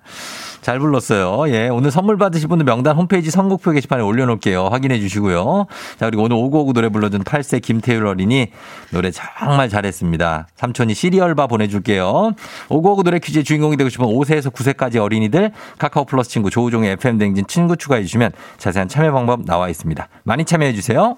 잘 0.61 0.79
불렀어요. 0.79 1.51
예, 1.53 1.69
오늘 1.69 1.91
선물 1.91 2.17
받으실 2.17 2.47
분들 2.47 2.65
명단 2.65 2.95
홈페이지 2.95 3.31
선곡표 3.31 3.71
게시판에 3.71 4.01
올려놓을게요. 4.03 4.67
확인해 4.67 4.99
주시고요. 4.99 5.65
자, 5.99 6.05
그리고 6.05 6.23
오늘 6.23 6.37
5959 6.37 6.73
노래 6.73 6.89
불러준 6.89 7.23
8세 7.23 7.61
김태율 7.61 8.05
어린이 8.05 8.51
노래 8.91 9.11
정말 9.11 9.69
잘했습니다. 9.69 10.47
삼촌이 10.55 10.93
시리얼바 10.93 11.47
보내줄게요. 11.47 12.33
5959 12.69 13.03
노래 13.03 13.19
퀴즈의 13.19 13.43
주인공이 13.43 13.77
되고 13.77 13.89
싶은 13.89 14.05
5세에서 14.05 14.53
9세까지 14.53 14.97
어린이들 14.97 15.51
카카오 15.77 16.05
플러스 16.05 16.29
친구 16.29 16.49
조우종의 16.49 16.91
FM 16.91 17.17
댕진 17.17 17.47
친구 17.47 17.75
추가해 17.75 18.01
주시면 18.03 18.31
자세한 18.57 18.87
참여 18.87 19.11
방법 19.11 19.45
나와 19.45 19.69
있습니다. 19.69 20.07
많이 20.23 20.45
참여해 20.45 20.73
주세요. 20.73 21.17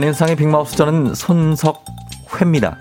안윤상의 0.00 0.36
빅마우스 0.36 0.76
저는 0.76 1.14
손석회입니다. 1.14 2.78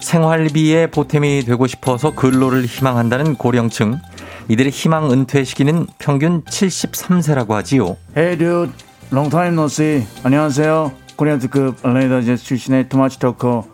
생활비의 0.00 0.90
보탬이 0.90 1.44
되고 1.46 1.66
싶어서 1.66 2.14
근로를 2.14 2.66
희망한다는 2.66 3.36
고령층. 3.36 3.98
이들의 4.48 4.70
희망 4.70 5.10
은퇴 5.10 5.44
시기는 5.44 5.86
평균 5.96 6.42
73세라고 6.44 7.52
하지요. 7.52 7.96
Hey 8.14 8.36
dude, 8.36 8.70
long 9.10 9.30
time 9.30 9.54
no 9.54 9.64
see. 9.64 10.06
안녕하세요. 10.24 10.92
코리안 11.16 11.38
특급 11.38 11.76
레이더제 11.82 12.36
출신의 12.36 12.90
토마치 12.90 13.18
토커 13.18 13.64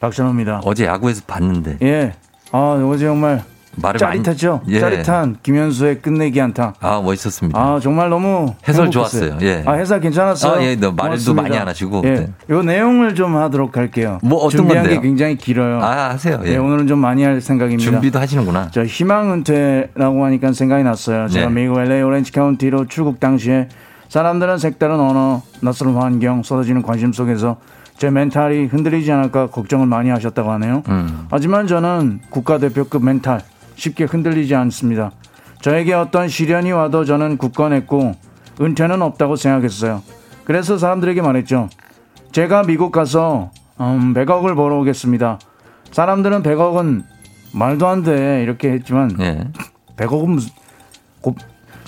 박찬호입니다. 0.00 0.60
어제 0.64 0.84
야구에서 0.84 1.22
봤는데 1.26 1.78
예. 1.80 2.12
아, 2.52 2.78
어제 2.86 3.06
정말 3.06 3.42
말을 3.76 3.98
짜릿하죠? 3.98 4.60
많이 4.64 4.74
예. 4.74 4.80
짜릿한 4.80 5.36
김현수의 5.42 6.00
끝내기 6.00 6.40
안타. 6.40 6.74
아 6.80 7.00
멋있었습니다. 7.04 7.58
아, 7.58 7.78
정말 7.80 8.08
너무 8.10 8.54
해설 8.66 8.86
행복했어요. 8.86 9.30
좋았어요. 9.30 9.38
예. 9.42 9.62
아, 9.66 9.72
해설 9.74 10.00
괜찮았어요. 10.00 10.52
아, 10.60 10.62
예, 10.62 10.76
너 10.76 10.92
말도. 10.92 11.34
많이 11.34 11.56
안 11.56 11.68
하시고. 11.68 12.02
예. 12.04 12.10
네. 12.10 12.28
요 12.50 12.62
내용을 12.62 13.14
좀 13.14 13.36
하도록 13.36 13.76
할게요. 13.76 14.18
뭐 14.22 14.38
어떤 14.38 14.50
준비한 14.58 14.84
건데요? 14.84 15.00
게 15.00 15.06
굉장히 15.06 15.36
길어요. 15.36 15.80
아 15.82 16.10
하세요. 16.10 16.40
예, 16.44 16.52
예. 16.52 16.56
오늘은 16.56 16.86
좀 16.86 16.98
많이 16.98 17.22
할 17.22 17.40
생각입니다. 17.40 17.90
준비도 17.90 18.18
하시는구나. 18.18 18.68
저 18.72 18.84
희망 18.84 19.32
은퇴라고 19.32 20.24
하니까 20.24 20.52
생각이 20.52 20.82
났어요. 20.82 21.28
제가 21.28 21.48
네. 21.48 21.62
미국 21.62 21.78
LA 21.80 22.02
오렌지 22.02 22.32
카운티로 22.32 22.86
출국 22.86 23.20
당시에 23.20 23.68
사람들은 24.08 24.58
색다른 24.58 25.00
언어, 25.00 25.42
낯선 25.60 25.94
환경, 25.96 26.42
쏟아지는 26.42 26.82
관심 26.82 27.12
속에서 27.12 27.56
제 27.98 28.10
멘탈이 28.10 28.66
흔들리지 28.66 29.10
않을까 29.10 29.48
걱정을 29.48 29.86
많이 29.86 30.10
하셨다고 30.10 30.50
하네요. 30.52 30.82
음. 30.88 31.26
하지만 31.30 31.66
저는 31.66 32.20
국가대표급 32.30 33.02
멘탈 33.04 33.40
쉽게 33.76 34.04
흔들리지 34.04 34.54
않습니다. 34.54 35.12
저에게 35.60 35.94
어떤 35.94 36.28
시련이 36.28 36.72
와도 36.72 37.04
저는 37.04 37.36
굳건했고 37.38 38.14
은퇴는 38.60 39.02
없다고 39.02 39.36
생각했어요. 39.36 40.02
그래서 40.44 40.78
사람들에게 40.78 41.22
말했죠. 41.22 41.68
제가 42.32 42.62
미국 42.64 42.90
가서 42.92 43.50
음, 43.80 44.14
100억을 44.14 44.56
벌어오겠습니다. 44.56 45.38
사람들은 45.92 46.42
100억은 46.42 47.04
말도 47.52 47.86
안 47.86 48.02
돼 48.02 48.42
이렇게 48.42 48.70
했지만 48.72 49.16
예. 49.20 49.44
100억은 49.96 50.26
무슨 50.26 50.50
곱 51.20 51.36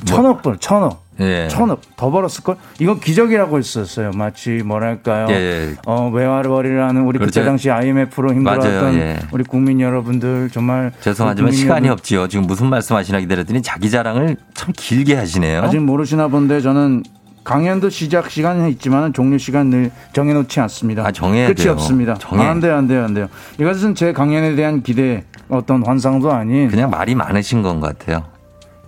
천억 0.04 0.42
벌 0.42 0.56
천억 0.58 1.04
예. 1.20 1.48
천억 1.48 1.80
더 1.96 2.10
벌었을 2.10 2.44
걸 2.44 2.56
이건 2.78 3.00
기적이라고 3.00 3.58
했었어요 3.58 4.12
마치 4.14 4.62
뭐랄까요 4.64 5.26
예, 5.30 5.34
예. 5.34 5.74
어 5.86 6.08
외화벌이라는 6.12 7.02
우리 7.02 7.18
그렇죠. 7.18 7.40
그때 7.40 7.44
당시 7.44 7.70
IMF로 7.70 8.32
맞아요, 8.34 8.94
예. 8.94 9.18
우리 9.32 9.42
국민 9.44 9.80
여러분들 9.80 10.50
정말 10.52 10.92
죄송하지만 11.00 11.52
시간이 11.52 11.86
여러분 11.86 11.92
없지요. 11.92 12.28
지금 12.28 12.46
무슨 12.46 12.68
말씀하시나 12.68 13.20
기다렸더니 13.20 13.62
자기 13.62 13.90
자랑을 13.90 14.36
참 14.54 14.72
길게 14.76 15.14
하시네요. 15.16 15.62
아직 15.62 15.78
모르시나 15.80 16.28
본데 16.28 16.60
저는 16.60 17.02
강연도 17.44 17.88
시작 17.88 18.30
시간은 18.30 18.68
있지만 18.70 19.12
종료 19.12 19.38
시간 19.38 19.70
늘 19.70 19.90
정해놓지 20.12 20.60
않습니다. 20.60 21.06
아, 21.06 21.10
정해야 21.10 21.46
끝이 21.46 21.56
돼요. 21.64 21.72
없습니다. 21.72 22.14
정해. 22.14 22.44
안 22.44 22.60
돼요, 22.60 22.76
안 22.76 22.86
돼요, 22.86 23.04
안 23.04 23.14
돼요. 23.14 23.28
이것은 23.58 23.94
제 23.94 24.12
강연에 24.12 24.54
대한 24.54 24.82
기대, 24.82 25.24
어떤 25.48 25.82
환상도 25.84 26.30
아닌 26.30 26.68
그냥 26.68 26.90
말이 26.90 27.14
많으신 27.14 27.62
건것 27.62 27.98
같아요. 27.98 28.24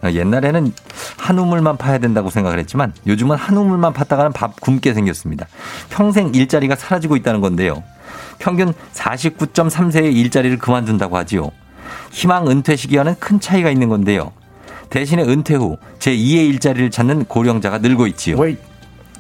옛날에는 0.05 0.73
한 1.17 1.39
우물만 1.39 1.77
파야 1.77 1.99
된다고 1.99 2.31
생각을 2.31 2.59
했지만 2.59 2.93
요즘은 3.07 3.37
한 3.37 3.57
우물만 3.57 3.93
팠다가는 3.93 4.33
밥 4.33 4.61
굶게 4.61 4.95
생겼습니다. 4.95 5.47
평생 5.91 6.33
일자리가 6.35 6.75
사라지고 6.77 7.17
있다는 7.17 7.41
건데요. 7.41 7.83
평균 8.39 8.73
49.3세의 8.95 10.15
일자리를 10.15 10.59
그만둔다고 10.59 11.17
하지요. 11.17 11.51
희망 12.11 12.49
은퇴 12.49 12.77
시기와는 12.77 13.17
큰 13.19 13.41
차이가 13.41 13.71
있는 13.71 13.89
건데요. 13.89 14.33
대신에 14.89 15.23
은퇴 15.23 15.55
후 15.55 15.77
제2의 15.99 16.49
일자리를 16.49 16.91
찾는 16.91 17.27
고령자가 17.27 17.79
늘고 17.79 18.07
있지요. 18.09 18.39
웨이 18.39 18.57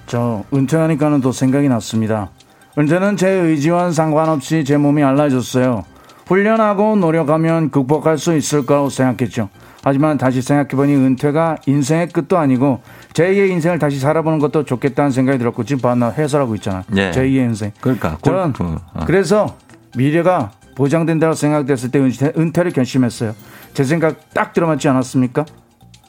저 0.07 0.45
은퇴하니까는 0.53 1.21
또 1.21 1.31
생각이 1.31 1.69
났습니다. 1.69 2.31
은퇴는 2.79 3.17
제 3.17 3.29
의지와 3.29 3.93
상관없이 3.93 4.65
제 4.65 4.77
몸이 4.77 5.03
달라졌어요. 5.03 5.85
훈련하고 6.31 6.95
노력하면 6.95 7.71
극복할 7.71 8.17
수 8.17 8.37
있을 8.37 8.65
거라고 8.65 8.89
생각했죠. 8.89 9.49
하지만 9.83 10.17
다시 10.17 10.41
생각해보니 10.43 10.95
은퇴가 10.95 11.57
인생의 11.67 12.11
끝도 12.11 12.39
아니고 12.39 12.83
제2의 13.15 13.51
인생을 13.51 13.81
다시 13.81 13.99
살아보는 13.99 14.39
것도 14.39 14.65
좋겠다는 14.65 15.11
생각이 15.11 15.39
들었고 15.39 15.65
지금 15.65 15.83
봐, 15.83 16.01
나 16.01 16.11
해설하고 16.11 16.55
있잖아. 16.55 16.85
예. 16.97 17.11
제2의 17.11 17.47
인생. 17.49 17.73
그러니까 17.81 18.17
저는. 18.23 18.55
어. 18.61 19.05
그래서 19.07 19.57
미래가 19.97 20.53
보장된다고 20.77 21.35
생각됐을 21.35 21.91
때 21.91 21.99
은퇴, 21.99 22.33
은퇴를 22.39 22.71
결심했어요. 22.71 23.35
제 23.75 23.83
생각 23.83 24.33
딱 24.33 24.53
들어맞지 24.53 24.87
않았습니까? 24.89 25.45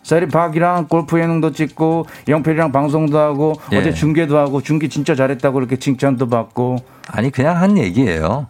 세리박이랑 0.03 0.87
골프 0.87 1.19
예능도 1.19 1.51
찍고 1.53 2.05
영필이랑 2.27 2.71
방송도 2.71 3.17
하고 3.17 3.53
예. 3.71 3.77
어제 3.77 3.91
중계도 3.91 4.37
하고 4.37 4.61
중계 4.61 4.87
진짜 4.87 5.15
잘했다고 5.15 5.59
이렇게 5.59 5.77
칭찬도 5.77 6.27
받고 6.27 6.77
아니 7.07 7.31
그냥 7.31 7.57
한 7.57 7.77
얘기예요. 7.77 8.47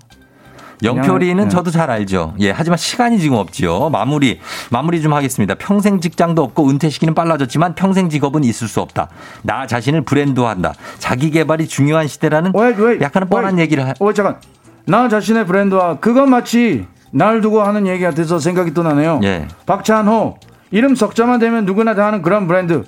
영표리는 0.84 1.44
네. 1.44 1.50
저도 1.50 1.72
잘 1.72 1.89
알죠. 1.91 2.34
예, 2.39 2.52
하지만 2.52 2.78
시간이 2.78 3.20
지금 3.20 3.38
없지요. 3.38 3.89
마무리, 3.89 4.39
마무리 4.70 5.02
좀 5.02 5.13
하겠습니다. 5.13 5.56
평생 5.56 6.00
직장도 6.00 6.41
없고 6.44 6.70
은퇴 6.70 6.89
시기는 6.89 7.13
빨라졌지만 7.13 7.76
평생 7.76 8.10
직업은 8.10 8.44
있을 8.44 8.67
수 8.67 8.82
없다. 8.82 9.10
나 9.44 9.67
자신을 9.67 10.02
브랜드화한다. 10.02 10.74
자기 11.00 11.32
개발이 11.32 11.67
중요한 11.67 12.08
시대라는 12.08 12.54
왜, 12.56 12.74
왜, 12.78 13.00
약간은 13.02 13.30
뻔한 13.30 13.56
왜, 13.58 13.63
얘기를 13.63 13.88
하, 13.88 13.94
어 14.00 14.13
잠깐 14.13 14.38
나 14.86 15.08
자신의 15.08 15.46
브랜드와 15.46 16.00
그건 16.00 16.30
마치 16.30 16.86
날 17.12 17.41
두고 17.41 17.62
하는 17.62 17.88
얘기 17.88 18.04
같아서 18.04 18.39
생각이 18.39 18.74
또 18.74 18.84
나네요. 18.84 19.20
예. 19.24 19.48
박찬호 19.65 20.38
이름 20.72 20.96
석자만 20.96 21.39
되면 21.39 21.65
누구나 21.65 21.94
다 21.94 22.06
하는 22.08 22.22
그런 22.22 22.48
브랜드. 22.48 22.84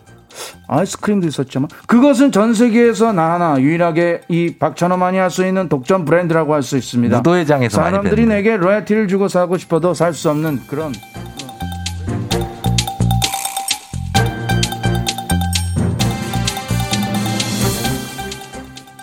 아이스크림도 0.67 1.27
있었지만 1.27 1.67
그것은 1.87 2.31
전 2.31 2.53
세계에서 2.53 3.11
나 3.13 3.33
하나 3.33 3.59
유일하게 3.59 4.21
이 4.29 4.55
박찬호만이 4.59 5.17
할 5.17 5.29
수 5.29 5.45
있는 5.45 5.67
독점 5.69 6.05
브랜드라고 6.05 6.53
할 6.53 6.61
수 6.63 6.77
있습니다. 6.77 7.17
무도회 7.17 7.45
장에서 7.45 7.81
많이 7.81 7.95
사람들이. 7.95 8.25
내게 8.25 8.55
로얄티를 8.57 9.07
주고 9.07 9.27
사고 9.27 9.57
싶어도 9.57 9.93
살 9.93 10.13
수 10.13 10.29
없는 10.29 10.61
그런 10.67 10.93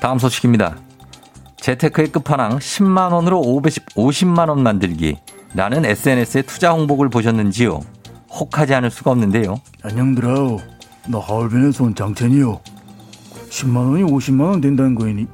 다음 0.00 0.18
소식입니다. 0.18 0.76
재테크의 1.60 2.08
끝판왕 2.12 2.58
10만 2.58 3.12
원으로 3.12 3.38
510, 3.40 3.86
50만 3.94 4.48
원 4.48 4.62
만들기라는 4.62 5.84
SNS의 5.84 6.44
투자 6.44 6.72
홍보를 6.72 7.10
보셨는지요? 7.10 7.80
혹하지 8.30 8.74
않을 8.74 8.90
수가 8.90 9.10
없는데요. 9.10 9.60
안녕들아 9.82 10.56
나 11.08 11.18
하얼빈에서 11.18 11.84
온 11.84 11.94
장첸이요. 11.94 12.60
10만 13.50 13.90
원이 13.90 14.04
50만 14.04 14.40
원 14.42 14.60
된다는 14.60 14.94
거이니. 14.94 15.26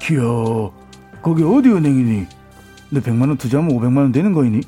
기야 0.00 0.20
거기 1.22 1.42
어디 1.42 1.70
은행이니? 1.70 2.26
내 2.90 3.00
100만 3.00 3.22
원 3.28 3.36
투자하면 3.36 3.76
500만 3.76 3.96
원 3.98 4.12
되는 4.12 4.32
거이니? 4.32 4.60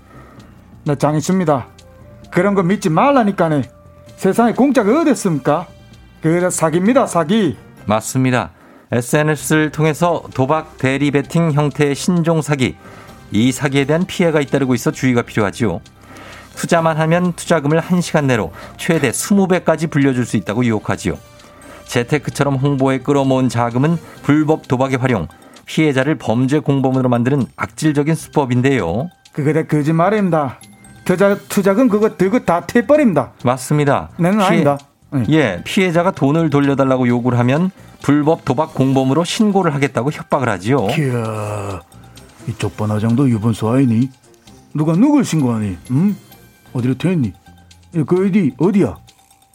나 0.84 0.94
장 0.96 1.16
있습니다. 1.16 1.66
그런 2.30 2.54
거 2.54 2.62
믿지 2.62 2.88
말라니까네. 2.88 3.62
세상에 4.16 4.52
공짜가 4.52 5.00
어디 5.00 5.10
있습니까? 5.12 5.66
그래 6.20 6.50
사기입니다 6.50 7.06
사기. 7.06 7.56
맞습니다. 7.86 8.50
SNS를 8.92 9.70
통해서 9.70 10.22
도박 10.34 10.76
대리 10.78 11.10
베팅 11.10 11.52
형태의 11.52 11.94
신종 11.94 12.42
사기. 12.42 12.76
이 13.30 13.52
사기에 13.52 13.84
대한 13.84 14.04
피해가 14.04 14.40
잇따르고 14.40 14.74
있어 14.74 14.90
주의가 14.90 15.22
필요하지요. 15.22 15.80
투자만 16.60 16.98
하면 16.98 17.32
투자금을 17.32 17.80
1시간 17.80 18.26
내로 18.26 18.52
최대 18.76 19.10
20배까지 19.10 19.90
불려줄 19.90 20.26
수 20.26 20.36
있다고 20.36 20.62
유혹하지요. 20.66 21.16
재테크처럼 21.86 22.56
홍보에 22.56 22.98
끌어모은 22.98 23.48
자금은 23.48 23.96
불법 24.22 24.68
도박에 24.68 24.96
활용, 24.96 25.26
피해자를 25.64 26.16
범죄 26.16 26.58
공범으로 26.58 27.08
만드는 27.08 27.46
악질적인 27.56 28.14
수법인데요. 28.14 29.08
그게 29.32 29.54
다 29.54 29.62
거짓말입니다 29.62 30.58
투자, 31.06 31.34
투자금 31.48 31.88
그거 31.88 32.18
들고 32.18 32.44
다 32.44 32.60
태버립니다 32.66 33.32
맞습니다. 33.42 34.10
내는 34.18 34.42
아니다. 34.42 34.78
네. 35.12 35.24
예, 35.30 35.62
피해자가 35.64 36.10
돈을 36.10 36.50
돌려달라고 36.50 37.08
요구를 37.08 37.38
하면 37.38 37.70
불법 38.02 38.44
도박 38.44 38.74
공범으로 38.74 39.24
신고를 39.24 39.72
하겠다고 39.74 40.12
협박을 40.12 40.50
하지요. 40.50 40.88
기야 40.88 41.80
이쪽 42.48 42.76
번화장도 42.76 43.30
유분수 43.30 43.66
아니니? 43.66 44.10
누가 44.74 44.92
누굴 44.92 45.24
신고하니? 45.24 45.78
응? 45.92 46.16
어디로 46.72 46.96
튀었니? 46.98 47.32
야, 47.96 48.04
그 48.04 48.26
어디 48.26 48.52
어디야? 48.58 48.96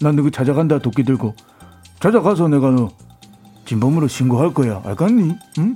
난 0.02 0.16
누구 0.16 0.30
찾아간다 0.30 0.80
도끼 0.80 1.04
들고 1.04 1.34
찾아가서 2.00 2.48
내가 2.50 2.70
너 2.72 2.90
진범으로 3.66 4.08
신고할 4.08 4.54
거야 4.54 4.82
알겠니? 4.86 5.36
응? 5.60 5.76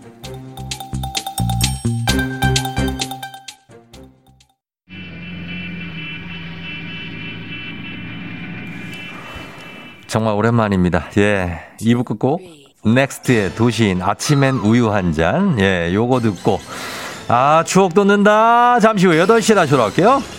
정말 10.07 10.33
오랜만입니다. 10.33 11.05
예. 11.17 11.59
2부 11.81 12.03
끝곡 12.03 12.41
넥스트의 12.83 13.55
도시인 13.55 14.01
아침엔 14.01 14.55
우유 14.55 14.91
한 14.91 15.13
잔. 15.13 15.59
예, 15.59 15.91
요거 15.93 16.19
듣고 16.21 16.59
아, 17.27 17.63
추억 17.65 17.93
돋는다. 17.93 18.79
잠시 18.79 19.05
후 19.05 19.13
8시에 19.13 19.53
다시 19.53 19.71
돌아올게요. 19.71 20.38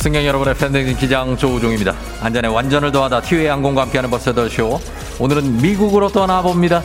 승객 0.00 0.24
여러분의 0.24 0.54
팬데믹 0.54 0.98
기장 0.98 1.36
조우종입니다. 1.36 1.94
안전에 2.22 2.48
완전을 2.48 2.90
더하다 2.90 3.20
티웨이 3.20 3.48
항공과 3.48 3.82
함께하는 3.82 4.08
버스 4.08 4.32
더쇼. 4.34 4.80
오늘은 5.18 5.60
미국으로 5.60 6.08
떠나봅니다. 6.08 6.82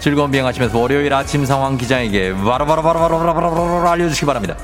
즐거운 0.00 0.30
비행하시면서 0.30 0.78
월요일 0.78 1.14
아침 1.14 1.46
상황 1.46 1.78
기장에게 1.78 2.34
바로바로바로바로바로바로 2.34 3.88
알려주시기 3.88 4.26
바랍니다. 4.26 4.54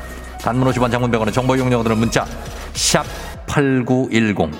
단문 0.42 0.70
50원 0.70 0.90
장문 0.90 1.10
100원의 1.12 1.32
정보 1.32 1.56
이용료들은 1.56 1.96
문자 1.96 2.26
샵 2.74 3.06
8910 3.46 4.50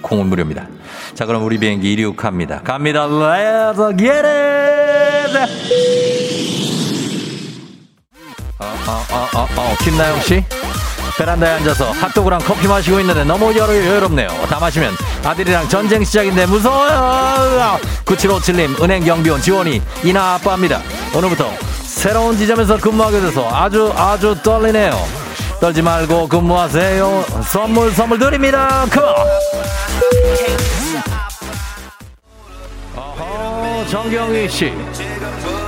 콩은 0.00 0.26
무료입니다. 0.26 0.68
자 1.14 1.26
그럼 1.26 1.42
우리 1.44 1.58
비행기 1.58 1.92
이륙합니다. 1.94 2.62
갑니다. 2.62 3.08
Let's 3.08 3.98
get 3.98 4.12
it! 4.12 5.38
어, 8.60 8.64
어, 8.64 9.04
어, 9.10 9.40
어, 9.40 9.48
어, 9.56 9.76
김나영 9.82 10.20
씨? 10.20 10.44
베란다에 11.18 11.52
앉아서 11.56 11.90
핫도그랑 11.92 12.40
커피 12.40 12.66
마시고 12.66 12.98
있는데 13.00 13.24
너무 13.24 13.54
여러, 13.56 13.74
여롭네요. 13.76 14.28
다 14.48 14.58
마시면 14.58 14.94
아들이랑 15.24 15.68
전쟁 15.68 16.02
시작인데 16.04 16.46
무서워요. 16.46 17.78
9757님, 18.04 18.82
은행 18.82 19.04
경비원 19.04 19.40
지원이 19.40 19.82
이나 20.04 20.34
아빠입니다. 20.34 20.80
오늘부터 21.14 21.50
새로운 21.84 22.36
지점에서 22.36 22.78
근무하게 22.78 23.20
돼서 23.20 23.48
아주 23.52 23.92
아주 23.96 24.34
떨리네요. 24.42 24.98
떨지 25.60 25.82
말고 25.82 26.28
근무하세요. 26.28 27.24
선물 27.44 27.92
선물 27.92 28.18
드립니다. 28.18 28.86
컴온. 28.90 29.14
어허, 32.96 33.86
정경희 33.88 34.48
씨. 34.48 34.72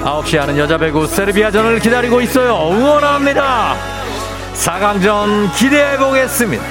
9시에 0.03 0.38
하는 0.38 0.59
여자 0.59 0.76
배구 0.76 1.07
세르비아전을 1.07 1.78
기다리고 1.78 2.20
있어요. 2.20 2.70
응원합니다. 2.72 4.03
4강전 4.55 5.55
기대해 5.57 5.96
보겠습니다. 5.98 6.64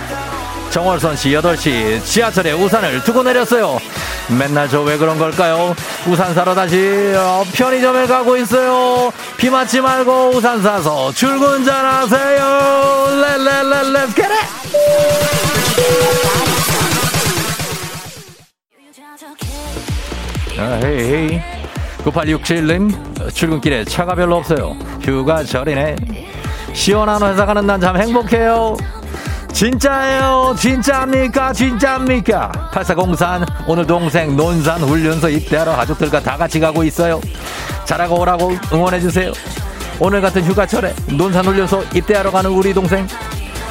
정월선 0.72 1.16
씨 1.16 1.30
8시 1.30 2.04
지하철에 2.04 2.52
우산을 2.54 3.04
두고 3.04 3.22
내렸어요. 3.22 3.78
맨날 4.40 4.68
저 4.70 4.82
왜 4.84 4.98
그런 4.98 5.20
걸까요? 5.20 5.76
우산 6.08 6.34
사러 6.34 6.56
다시 6.56 7.14
어, 7.16 7.44
편의점에 7.54 8.08
가고 8.08 8.36
있어요. 8.38 9.12
비 9.38 9.50
맞지 9.50 9.82
말고 9.82 10.30
우산 10.34 10.62
사서 10.64 11.12
출근 11.12 11.64
잘하세요. 11.64 13.08
렛렛렛렛 13.22 14.16
get 14.16 14.30
아, 20.58 20.80
헤이, 20.84 21.00
헤이. 21.32 21.42
9867님, 22.04 23.34
출근길에 23.34 23.86
차가 23.86 24.14
별로 24.14 24.38
없어요. 24.38 24.76
휴가절이네. 25.02 25.96
시원한 26.74 27.22
회사 27.24 27.46
가는 27.46 27.66
난 27.66 27.80
참 27.80 27.98
행복해요. 28.00 28.76
진짜예요. 29.52 30.56
진짜입니까? 30.58 31.54
진짜입니까? 31.54 32.52
8404 32.74 33.46
오늘 33.68 33.86
동생 33.86 34.36
논산 34.36 34.82
훈련소 34.82 35.30
입대하러 35.30 35.76
가족들과 35.76 36.20
다 36.22 36.36
같이 36.38 36.60
가고 36.60 36.84
있어요. 36.84 37.22
잘하고 37.86 38.20
오라고 38.20 38.52
응원해주세요. 38.72 39.32
오늘 40.00 40.22
같은 40.22 40.44
휴가철에 40.44 40.94
논산 41.18 41.46
훈련소 41.46 41.84
입대하러 41.94 42.32
가는 42.32 42.50
우리 42.50 42.74
동생 42.74 43.08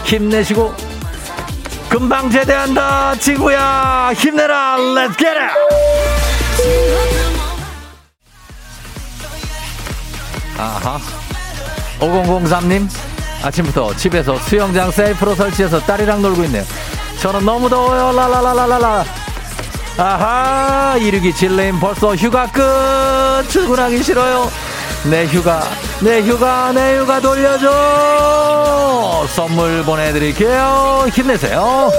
힘내시고 0.04 0.72
금방 1.88 2.30
제대한다 2.30 3.16
지구야 3.16 4.12
힘내라 4.14 4.76
let's 4.76 5.16
get 5.16 5.26
아하 10.58 10.98
5003님 12.02 12.88
아침부터 13.42 13.94
집에서 13.96 14.36
수영장 14.38 14.90
셀프로 14.90 15.34
설치해서 15.34 15.80
딸이랑 15.80 16.22
놀고 16.22 16.44
있네요. 16.44 16.64
저는 17.20 17.44
너무 17.44 17.68
더워요. 17.68 18.12
라라라라라라. 18.16 19.04
아하 19.98 20.96
이르기 20.98 21.34
질레임 21.34 21.78
벌써 21.78 22.14
휴가 22.14 22.46
끝. 22.50 22.62
출근하기 23.48 24.02
싫어요. 24.02 24.50
내 25.10 25.26
휴가 25.26 25.62
내 26.00 26.20
휴가 26.22 26.72
내 26.72 26.98
휴가 26.98 27.20
돌려줘. 27.20 27.68
선물 29.28 29.82
보내드릴게요. 29.84 31.06
힘내세요 31.12 31.90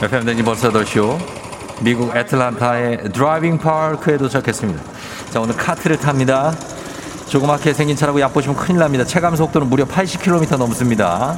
FM 0.00 0.24
대행진 0.24 0.42
벌써 0.42 0.70
더쇼 0.70 1.18
미국 1.80 2.14
애틀란타의 2.16 3.12
드라이빙 3.12 3.58
파크에 3.58 4.16
도착했습니다. 4.16 4.82
자 5.30 5.40
오늘 5.40 5.56
카트를 5.56 5.98
탑니다. 5.98 6.54
조그맣게 7.28 7.72
생긴 7.74 7.96
차라고 7.96 8.20
얕보시면 8.20 8.56
큰일 8.56 8.78
납니다. 8.78 9.04
체감 9.04 9.36
속도는 9.36 9.68
무려 9.68 9.84
80km 9.84 10.56
넘습니다. 10.56 11.36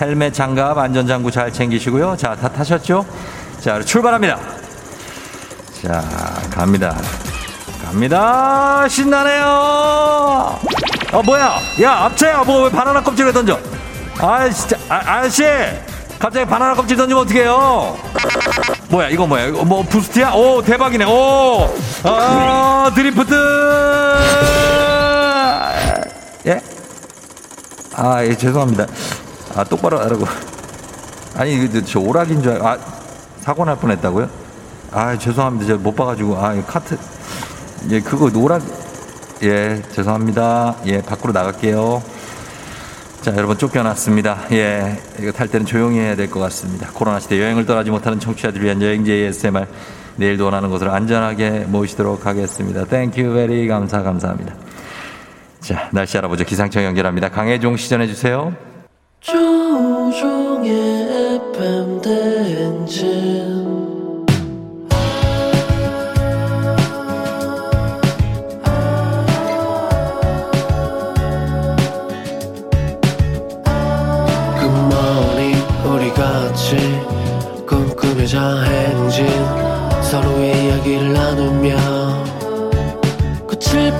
헬멧, 0.00 0.34
장갑, 0.34 0.78
안전장구 0.78 1.30
잘 1.30 1.52
챙기시고요. 1.52 2.16
자, 2.16 2.34
다 2.34 2.48
타셨죠? 2.48 3.04
자, 3.60 3.80
출발합니다. 3.82 4.38
자, 5.82 6.02
갑니다. 6.50 6.96
갑니다. 7.84 8.88
신나네요. 8.88 9.44
어, 11.12 11.22
뭐야? 11.24 11.54
야, 11.82 11.92
앞차야. 12.04 12.44
뭐, 12.44 12.64
왜 12.64 12.70
바나나 12.70 13.02
껍질을 13.02 13.32
던져? 13.32 13.58
아, 14.20 14.48
진짜. 14.48 14.76
아, 14.88 14.96
아저씨! 15.04 15.44
갑자기 16.18 16.44
바나나 16.46 16.74
껍질 16.74 16.96
던지면 16.96 17.22
어떡해요? 17.22 17.96
뭐야, 18.88 19.08
이거 19.10 19.26
뭐야? 19.26 19.46
이거 19.46 19.64
뭐, 19.64 19.82
boost야? 19.82 20.32
오, 20.32 20.60
대박이네. 20.62 21.04
오! 21.04 21.72
아, 22.04 22.90
드리프트! 22.94 23.34
예? 26.46 26.60
아, 27.94 28.24
예, 28.24 28.36
죄송합니다. 28.36 28.86
아, 29.54 29.64
똑바로 29.64 30.00
하라고. 30.00 30.26
아니, 31.36 31.54
이거 31.54 31.80
저 31.84 32.00
오락인 32.00 32.42
줄 32.42 32.52
알, 32.52 32.62
아, 32.66 32.78
사고 33.40 33.64
날 33.64 33.76
뻔 33.76 33.90
했다고요? 33.92 34.28
아, 34.90 35.16
죄송합니다. 35.16 35.66
제가 35.66 35.78
못 35.80 35.94
봐가지고. 35.94 36.36
아, 36.36 36.54
이 36.54 36.62
카트. 36.66 36.98
예, 37.90 38.00
그거 38.00 38.28
노락. 38.30 38.62
예, 39.44 39.82
죄송합니다. 39.94 40.74
예, 40.86 41.00
밖으로 41.00 41.32
나갈게요. 41.32 42.02
자, 43.20 43.34
여러분 43.36 43.58
쫓겨났습니다. 43.58 44.44
예, 44.52 44.96
이거 45.18 45.32
탈 45.32 45.48
때는 45.48 45.66
조용히 45.66 45.98
해야 45.98 46.14
될 46.14 46.28
것 46.30 46.38
같습니다. 46.40 46.88
코로나 46.94 47.18
시대 47.20 47.40
여행을 47.40 47.66
떠나지 47.66 47.90
못하는 47.90 48.20
청취자들 48.20 48.62
위한 48.62 48.80
여행지 48.80 49.12
ASMR. 49.12 49.66
내일도 50.16 50.44
원하는 50.46 50.70
곳으로 50.70 50.92
안전하게 50.92 51.66
모시도록 51.68 52.26
하겠습니다. 52.26 52.84
thank 52.84 53.34
you 53.34 53.48
very 53.48 53.66
감사 53.68 54.02
감사합니다. 54.02 54.54
자, 55.60 55.88
날씨 55.92 56.16
알아보죠. 56.18 56.44
기상청 56.44 56.84
연결합니다. 56.84 57.28
강혜종 57.28 57.76
시전해 57.76 58.06
주세요. 58.06 58.52
조우종의 59.20 60.70
FM 61.54 62.00
대행진 62.00 63.57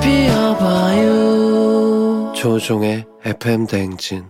피워봐요 0.09 1.13
조종의 2.35 3.05
FM 3.27 3.67
대행진 3.67 4.25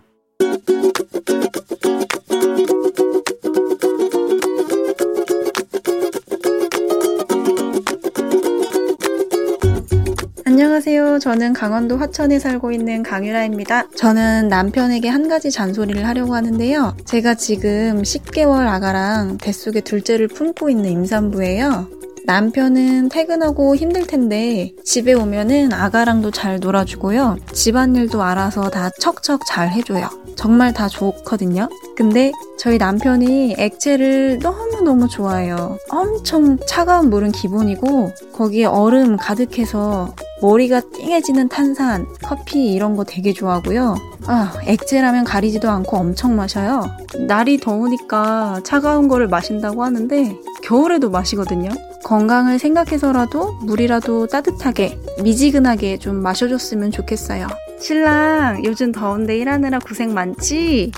안녕하세요. 10.44 11.20
저는 11.20 11.52
강원도 11.52 11.96
화천에 11.96 12.40
살고 12.40 12.72
있는 12.72 13.04
강유라입니다. 13.04 13.90
저는 13.94 14.48
남편에게 14.48 15.08
한 15.08 15.28
가지 15.28 15.52
잔소리를 15.52 16.04
하려고 16.04 16.34
하는데요. 16.34 16.96
제가 17.04 17.36
지금 17.36 18.02
10개월 18.02 18.66
아가랑 18.66 19.38
뱃속에 19.38 19.82
둘째를 19.82 20.26
품고 20.26 20.70
있는 20.70 20.90
임산부예요. 20.90 21.97
남편은 22.28 23.08
퇴근하고 23.08 23.74
힘들 23.74 24.06
텐데 24.06 24.74
집에 24.84 25.14
오면은 25.14 25.72
아가랑도 25.72 26.30
잘 26.30 26.60
놀아주고요. 26.60 27.38
집안일도 27.54 28.22
알아서 28.22 28.68
다 28.68 28.90
척척 29.00 29.46
잘 29.46 29.70
해줘요. 29.70 30.10
정말 30.36 30.74
다 30.74 30.88
좋거든요. 30.88 31.70
근데 31.96 32.30
저희 32.58 32.76
남편이 32.76 33.54
액체를 33.56 34.40
너무너무 34.42 35.08
좋아해요. 35.08 35.78
엄청 35.88 36.58
차가운 36.66 37.08
물은 37.08 37.32
기본이고 37.32 38.12
거기에 38.34 38.66
얼음 38.66 39.16
가득해서 39.16 40.14
머리가 40.42 40.82
띵해지는 40.92 41.48
탄산, 41.48 42.06
커피 42.22 42.74
이런 42.74 42.94
거 42.94 43.04
되게 43.04 43.32
좋아하고요. 43.32 43.96
아, 44.26 44.52
액체라면 44.66 45.24
가리지도 45.24 45.70
않고 45.70 45.96
엄청 45.96 46.36
마셔요. 46.36 46.84
날이 47.26 47.58
더우니까 47.58 48.60
차가운 48.64 49.08
거를 49.08 49.28
마신다고 49.28 49.82
하는데 49.82 50.36
겨울에도 50.62 51.08
마시거든요. 51.08 51.70
건강을 52.08 52.58
생각해서라도 52.58 53.52
물이라도 53.64 54.28
따뜻하게, 54.28 54.98
미지근하게 55.22 55.98
좀 55.98 56.16
마셔줬으면 56.16 56.90
좋겠어요. 56.90 57.46
신랑, 57.78 58.64
요즘 58.64 58.92
더운데 58.92 59.36
일하느라 59.36 59.78
고생 59.78 60.14
많지? 60.14 60.90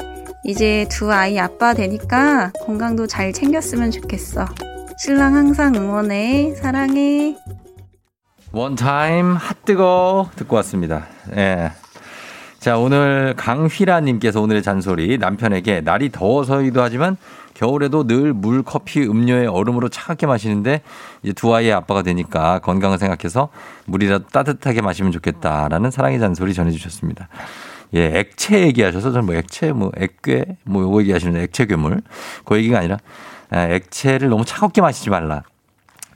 이제 0.45 0.87
두 0.89 1.13
아이 1.13 1.37
아빠 1.41 1.75
되니까 1.75 2.53
건강도 2.65 3.09
잘 3.09 3.33
챙겼으면 3.33 3.91
좋겠어. 3.91 4.47
신랑 4.99 5.35
항상 5.35 5.75
응원해. 5.75 6.55
사랑해. 6.55 7.37
원타임 8.53 9.35
핫뜨거 9.35 10.31
듣고 10.37 10.55
왔습니다. 10.57 11.09
예. 11.37 11.73
자, 12.61 12.79
오늘 12.79 13.35
강휘라님께서 13.37 14.41
오늘의 14.41 14.63
잔소리 14.63 15.19
남편에게 15.19 15.81
날이 15.81 16.13
더워서이기도 16.13 16.81
하지만 16.81 17.17
겨울에도 17.61 18.07
늘 18.07 18.33
물, 18.33 18.63
커피, 18.63 19.03
음료에 19.03 19.45
얼음으로 19.45 19.91
차갑게 19.91 20.27
마시는데 20.27 20.81
이제 21.23 21.35
두 21.35 21.55
아이의 21.55 21.75
아빠가 21.75 22.01
되니까 22.01 22.59
건강을 22.61 22.97
생각해서 22.97 23.51
물이라도 23.85 24.29
따뜻하게 24.29 24.81
마시면 24.81 25.13
좋겠다라는 25.13 25.91
사랑의 25.91 26.19
잔소리 26.21 26.55
전해주셨습니다. 26.55 27.29
예, 27.97 28.19
액체 28.19 28.63
얘기하셔서 28.63 29.13
저는 29.13 29.27
뭐 29.27 29.35
액체, 29.35 29.73
뭐 29.73 29.93
액괴, 29.99 30.57
뭐 30.65 30.83
요거 30.85 31.03
얘기하시는 31.03 31.39
액체 31.39 31.67
괴물 31.67 32.01
그 32.47 32.57
얘기가 32.57 32.79
아니라 32.79 32.97
예, 33.55 33.75
액체를 33.75 34.31
너무 34.31 34.47
차갑게 34.47 34.81
마시지 34.81 35.11
말라. 35.11 35.43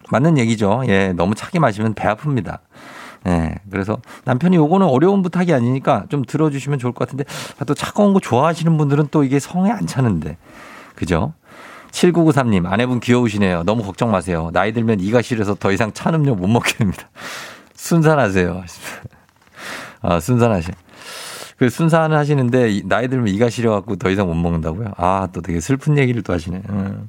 맞는 0.09 0.39
얘기죠. 0.39 0.85
예, 0.87 1.13
너무 1.13 1.35
차게 1.35 1.59
마시면 1.59 1.93
배 1.93 2.09
아픕니다. 2.09 2.61
예, 3.27 3.57
그래서 3.71 3.99
남편이 4.25 4.57
요거는 4.57 4.87
어려운 4.87 5.21
부탁이 5.21 5.53
아니니까 5.53 6.07
좀 6.09 6.25
들어주시면 6.25 6.79
좋을 6.79 6.95
것 6.95 7.01
같은데 7.07 7.25
아, 7.59 7.67
또 7.67 7.75
차가운 7.75 8.15
거 8.15 8.21
좋아하시는 8.21 8.79
분들은 8.79 9.09
또 9.11 9.25
이게 9.25 9.39
성에 9.39 9.71
안 9.71 9.87
차는데. 9.87 10.39
그죠? 10.95 11.35
7993님, 11.91 12.67
아내분 12.67 12.99
귀여우시네요. 13.01 13.63
너무 13.65 13.83
걱정 13.85 14.11
마세요. 14.11 14.51
나이 14.53 14.73
들면 14.73 15.01
이가 15.01 15.23
시려서 15.23 15.55
더 15.55 15.71
이상 15.71 15.93
찬 15.93 16.15
음료 16.15 16.35
못 16.35 16.49
먹게 16.49 16.75
됩니다. 16.75 17.09
순산하세요. 17.77 18.65
아, 20.03 20.21
순산하시. 20.21 20.71
그 21.57 21.71
순산을 21.71 22.17
하시는데 22.17 22.71
이- 22.71 22.83
나이 22.85 23.07
들면 23.09 23.29
이가 23.29 23.49
시려갖고 23.49 23.97
더 23.97 24.11
이상 24.11 24.27
못 24.27 24.35
먹는다고요? 24.35 24.93
아, 24.97 25.29
또 25.33 25.41
되게 25.41 25.61
슬픈 25.61 25.97
얘기를 25.99 26.23
또 26.23 26.33
하시네. 26.33 26.63
음. 26.69 27.07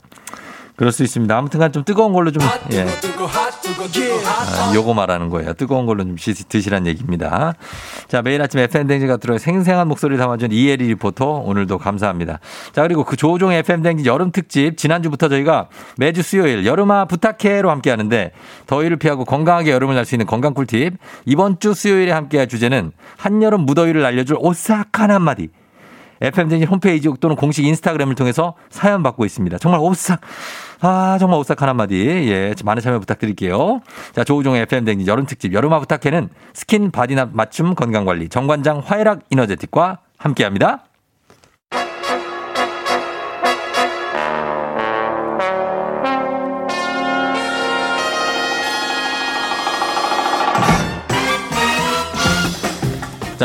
그럴 0.76 0.92
수 0.92 1.04
있습니다. 1.04 1.38
아무튼간 1.38 1.72
좀 1.72 1.84
뜨거운 1.86 2.12
걸로 2.12 2.32
좀, 2.32 2.42
예. 2.74 2.86
아, 4.26 4.74
요거 4.76 4.94
말하는 4.94 5.30
거예요. 5.30 5.54
뜨거운 5.54 5.86
걸로 5.86 6.04
좀 6.04 6.18
시- 6.18 6.34
드시란 6.34 6.86
얘기입니다. 6.86 7.54
자, 8.10 8.22
매일 8.22 8.42
아침 8.42 8.60
FM댕지가 8.60 9.18
들어요. 9.18 9.38
생생한 9.38 9.88
목소리를 9.88 10.18
담아준 10.18 10.52
이혜리 10.52 10.88
리포터. 10.88 11.26
오늘도 11.46 11.78
감사합니다. 11.78 12.40
자, 12.74 12.82
그리고 12.82 13.04
그 13.06 13.16
조종의 13.16 13.60
FM댕지 13.60 14.06
여름 14.06 14.32
특집. 14.32 14.78
지난주부터 14.78 15.30
저희가 15.30 15.70
매주 15.98 16.22
수요일 16.22 16.66
여름아 16.66 17.06
부탁해로 17.06 17.70
함께 17.70 17.90
하는데 17.90 18.32
더위를 18.68 18.98
피하고 18.98 19.24
건강하게 19.26 19.72
여름을 19.72 19.96
날 19.96 20.06
수 20.06 20.16
있는 20.16 20.26
건강 20.26 20.54
꿀팁. 20.54 20.94
이번 21.26 21.60
주 21.60 21.74
수요일에 21.74 22.12
함께 22.12 22.38
할 22.38 22.48
주제는 22.48 22.92
한여름 23.18 23.62
무더위를 23.62 24.06
알려줄 24.06 24.38
오싹한 24.40 25.10
한마디. 25.10 25.50
FM댕진 26.26 26.68
홈페이지 26.68 27.10
또는 27.20 27.36
공식 27.36 27.66
인스타그램을 27.66 28.16
통해서 28.16 28.56
사연 28.70 29.04
받고 29.04 29.26
있습니다. 29.26 29.58
정말 29.60 29.80
오싹, 29.82 30.22
아, 30.82 31.18
정말 31.20 31.40
오싹한 31.40 31.70
한마디. 31.70 31.96
예, 31.98 32.54
많은 32.64 32.82
참여 32.82 33.00
부탁드릴게요. 33.00 33.82
자, 34.14 34.24
조우종의 34.24 34.64
FM대행진 34.64 35.08
여름 35.08 35.26
특집 35.26 35.54
여름아 35.54 35.80
부탁해는 35.80 36.30
스킨 36.54 36.92
바디나 36.92 37.30
맞춤 37.32 37.76
건강관리 37.76 38.30
정관장 38.30 38.82
화애락 38.86 39.22
이너제틱과 39.30 40.00
함께 40.18 40.44
합니다. 40.44 40.86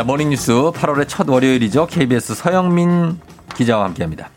자, 0.01 0.05
모닝뉴스 0.05 0.51
8월의 0.51 1.07
첫 1.07 1.29
월요일이죠. 1.29 1.85
KBS 1.85 2.33
서영민 2.33 3.19
기자와 3.55 3.85
함께 3.85 4.01
합니다. 4.01 4.31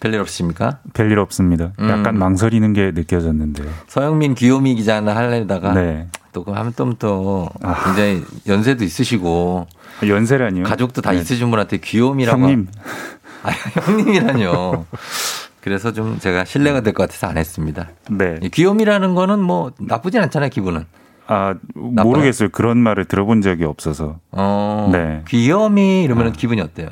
별일 0.00 0.18
없으십니까? 0.18 0.80
별일 0.94 1.20
없습니다. 1.20 1.70
음. 1.78 1.88
약간 1.88 2.18
망설이는 2.18 2.72
게 2.72 2.90
느껴졌는데요. 2.92 3.68
서영민 3.86 4.34
귀요미 4.34 4.74
기자는 4.74 5.14
하려다가 5.14 5.74
네. 5.74 6.08
또 6.32 6.44
하면 6.44 6.72
또, 6.74 6.92
또 6.94 7.48
굉장히 7.84 8.24
연세도 8.48 8.82
있으시고 8.82 9.68
연세라니요? 10.08 10.64
가족도 10.64 11.02
다 11.02 11.12
네. 11.12 11.18
있으신 11.20 11.50
분한테 11.50 11.76
귀요미라고 11.76 12.40
형님. 12.42 12.66
아, 13.44 13.50
형님이라뇨. 13.50 14.86
그래서 15.60 15.92
좀 15.92 16.18
제가 16.18 16.44
신뢰가 16.44 16.80
될 16.80 16.94
것 16.94 17.04
같아서 17.04 17.28
안 17.28 17.36
했습니다. 17.38 17.90
네. 18.10 18.40
이 18.42 18.48
귀요미라는 18.48 19.14
거는 19.14 19.38
뭐 19.38 19.70
나쁘진 19.78 20.20
않잖아요, 20.22 20.50
기분은. 20.50 20.84
아, 21.32 21.54
모르겠어요. 21.74 22.48
그런 22.48 22.78
말을 22.78 23.04
들어본 23.04 23.40
적이 23.40 23.64
없어서. 23.64 24.18
어, 24.32 24.88
네. 24.92 25.22
귀요미 25.28 26.02
이러면 26.02 26.32
기분이 26.32 26.60
어때요? 26.60 26.88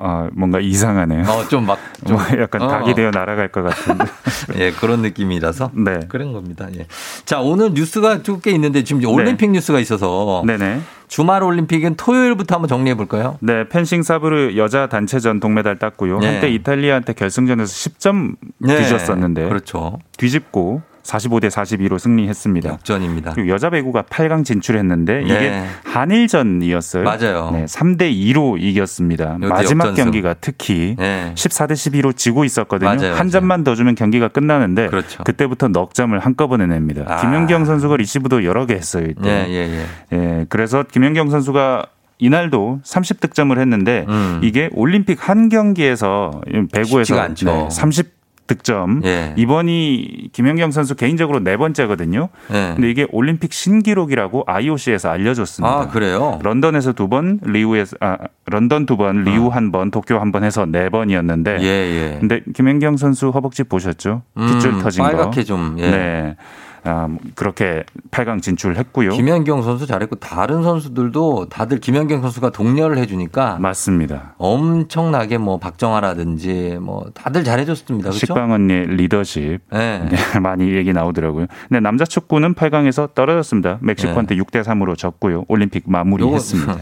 아, 0.00 0.30
뭔가 0.32 0.58
이상하네요. 0.60 1.24
어, 1.24 1.46
좀 1.48 1.66
막, 1.66 1.78
좀. 2.06 2.16
뭐 2.16 2.24
약간 2.40 2.62
어. 2.62 2.68
닭이 2.68 2.94
되어 2.94 3.10
날아갈 3.10 3.48
것 3.48 3.62
같은데. 3.62 4.04
예, 4.56 4.70
그런 4.70 5.02
느낌이라서. 5.02 5.72
네. 5.74 6.00
그런 6.08 6.32
겁니다. 6.32 6.68
예. 6.76 6.86
자, 7.26 7.40
오늘 7.40 7.74
뉴스가 7.74 8.22
좀꽤 8.22 8.52
있는데 8.52 8.84
지금 8.84 9.04
올림픽 9.04 9.50
뉴스가 9.50 9.80
있어서. 9.80 10.44
네네. 10.46 10.80
주말 11.08 11.42
올림픽은 11.42 11.96
토요일부터 11.96 12.54
한번 12.54 12.68
정리해 12.68 12.94
볼까요? 12.94 13.38
네, 13.40 13.68
펜싱 13.68 14.02
사브르 14.02 14.56
여자 14.56 14.86
단체전 14.86 15.40
동메달 15.40 15.78
땄고요. 15.78 16.20
네. 16.20 16.26
한때 16.26 16.48
이탈리아한테 16.50 17.14
결승전에서 17.14 17.70
10점 17.70 18.36
네. 18.58 18.78
뒤졌었는데 18.78 19.48
그렇죠. 19.48 19.98
뒤집고 20.16 20.82
45대 21.02 21.48
42로 21.50 21.98
승리했습니다. 21.98 22.68
역전입니다. 22.70 23.32
그리고 23.32 23.48
여자 23.50 23.70
배구가 23.70 24.02
8강 24.02 24.44
진출했는데 24.44 25.22
이게 25.24 25.34
네. 25.34 25.66
한일전이었어요. 25.84 27.04
맞아요. 27.04 27.50
네, 27.52 27.64
3대 27.64 28.12
2로 28.12 28.56
이겼습니다. 28.60 29.36
마지막 29.38 29.88
역전승. 29.88 30.04
경기가 30.04 30.34
특히 30.40 30.96
네. 30.98 31.32
14대 31.34 31.72
12로 31.72 32.16
지고 32.16 32.44
있었거든요. 32.44 32.94
맞아요, 32.94 33.14
한 33.14 33.30
점만 33.30 33.64
더 33.64 33.74
주면 33.74 33.94
경기가 33.94 34.28
끝나는데 34.28 34.88
그렇죠. 34.88 35.22
때부터 35.24 35.68
넉 35.68 35.94
점을 35.94 36.18
한꺼번에 36.18 36.66
냅니다. 36.66 37.04
아. 37.06 37.20
김연경 37.20 37.64
선수가 37.64 37.96
리시브도 37.96 38.44
여러 38.44 38.66
개 38.66 38.74
했어요. 38.74 39.06
이때. 39.08 39.28
예, 39.28 39.48
예, 39.48 39.86
예. 40.12 40.16
예, 40.16 40.46
그래서 40.48 40.82
김연경 40.82 41.30
선수가 41.30 41.86
이날도 42.18 42.80
30득점을 42.84 43.56
했는데 43.58 44.04
음. 44.08 44.40
이게 44.42 44.68
올림픽 44.72 45.28
한 45.28 45.48
경기에서 45.48 46.42
배구에서 46.72 47.18
않죠. 47.20 47.68
30 47.70 48.17
득점 48.48 49.02
예. 49.04 49.34
이번이 49.36 50.30
김연경 50.32 50.72
선수 50.72 50.96
개인적으로 50.96 51.38
네 51.38 51.56
번째거든요. 51.56 52.28
예. 52.52 52.72
근데 52.74 52.90
이게 52.90 53.06
올림픽 53.12 53.52
신기록이라고 53.52 54.42
IOC에서 54.46 55.10
알려줬습니다. 55.10 55.72
아, 55.72 55.86
그래요? 55.88 56.40
런던에서 56.42 56.94
두 56.94 57.08
번, 57.08 57.38
리우에서 57.44 57.96
아, 58.00 58.16
런던 58.46 58.86
두 58.86 58.96
번, 58.96 59.22
리우 59.22 59.48
한 59.48 59.70
번, 59.70 59.90
도쿄 59.92 60.18
한 60.18 60.32
번 60.32 60.42
해서 60.42 60.66
네 60.66 60.88
번이었는데. 60.88 61.56
어. 61.56 61.58
예, 61.60 61.66
예. 61.66 62.16
근데 62.18 62.40
김연경 62.54 62.96
선수 62.96 63.28
허벅지 63.28 63.62
보셨죠? 63.62 64.22
음, 64.36 64.46
핏줄 64.46 64.78
터진 64.82 65.04
거. 65.04 65.10
빨갛게 65.10 65.44
좀, 65.44 65.76
예. 65.78 65.90
네. 65.90 66.36
아, 66.84 67.08
그렇게 67.34 67.84
8강 68.10 68.42
진출했고요. 68.42 69.10
김연경 69.10 69.62
선수 69.62 69.86
잘했고 69.86 70.16
다른 70.16 70.62
선수들도 70.62 71.48
다들 71.48 71.78
김연경 71.78 72.22
선수가 72.22 72.50
독려를 72.50 72.98
해주니까 72.98 73.58
맞습니다. 73.58 74.34
엄청나게 74.38 75.38
뭐 75.38 75.58
박정아라든지 75.58 76.78
뭐 76.80 77.10
다들 77.14 77.44
잘해줬습니다. 77.44 78.10
그렇죠? 78.10 78.26
식빵 78.26 78.52
언니의 78.52 78.86
리더십 78.88 79.60
네. 79.72 80.08
네, 80.10 80.16
많이 80.40 80.72
얘기 80.74 80.92
나오더라고요. 80.92 81.46
근데 81.68 81.80
남자 81.80 82.04
축구는 82.04 82.54
8강에서 82.54 83.14
떨어졌습니다. 83.14 83.78
멕시코한테 83.80 84.36
6대 84.36 84.62
3으로 84.62 84.96
졌고요. 84.96 85.44
올림픽 85.48 85.84
마무리했습니다. 85.86 86.76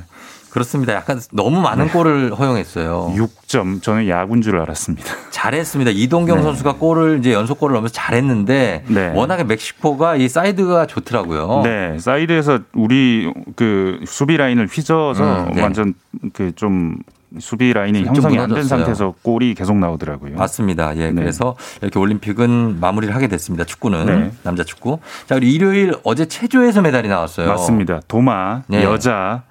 네. 0.46 0.50
그렇습니다. 0.50 0.94
약간 0.94 1.20
너무 1.32 1.60
많은 1.60 1.88
골을 1.88 2.34
허용했어요. 2.34 3.12
6점 3.16 3.82
저는 3.82 4.08
야구인 4.08 4.40
줄 4.42 4.58
알았습니다. 4.58 5.12
잘했습니다. 5.30 5.90
이동경 5.92 6.38
네. 6.38 6.42
선수가 6.42 6.74
골을 6.74 7.18
이제 7.18 7.32
연속골을 7.32 7.74
넣으면서 7.74 7.92
잘했는데 7.92 8.84
네. 8.88 9.12
워낙에 9.14 9.44
멕시코가 9.44 10.16
이 10.16 10.28
사이드가 10.28 10.86
좋더라고요. 10.86 11.62
네, 11.64 11.98
사이드에서 11.98 12.60
우리 12.74 13.30
그 13.54 14.00
수비 14.06 14.36
라인을 14.36 14.66
휘저어서 14.66 15.44
음, 15.48 15.52
네. 15.54 15.62
완전 15.62 15.94
그 16.32 16.52
좀 16.56 16.96
수비 17.38 17.72
라인이 17.72 18.04
좀 18.04 18.14
형성이 18.14 18.38
안 18.38 18.54
된. 18.54 18.62
상태에서 18.64 19.12
골이 19.20 19.52
계속 19.54 19.76
나오더라고요. 19.76 20.36
맞습니다. 20.36 20.96
예. 20.96 21.10
네. 21.10 21.20
그래서 21.20 21.54
이렇게 21.82 21.98
올림픽은 21.98 22.78
마무리를 22.80 23.14
하게 23.14 23.26
됐습니다. 23.26 23.64
축구는 23.64 24.06
네. 24.06 24.30
남자 24.42 24.64
축구. 24.64 25.00
자, 25.26 25.34
그리고 25.34 25.52
일요일 25.52 25.94
어제 26.04 26.24
체조에서 26.26 26.80
메달이 26.80 27.08
나왔어요. 27.08 27.48
맞습니다. 27.48 28.00
도마 28.08 28.62
네. 28.68 28.84
여자 28.84 29.42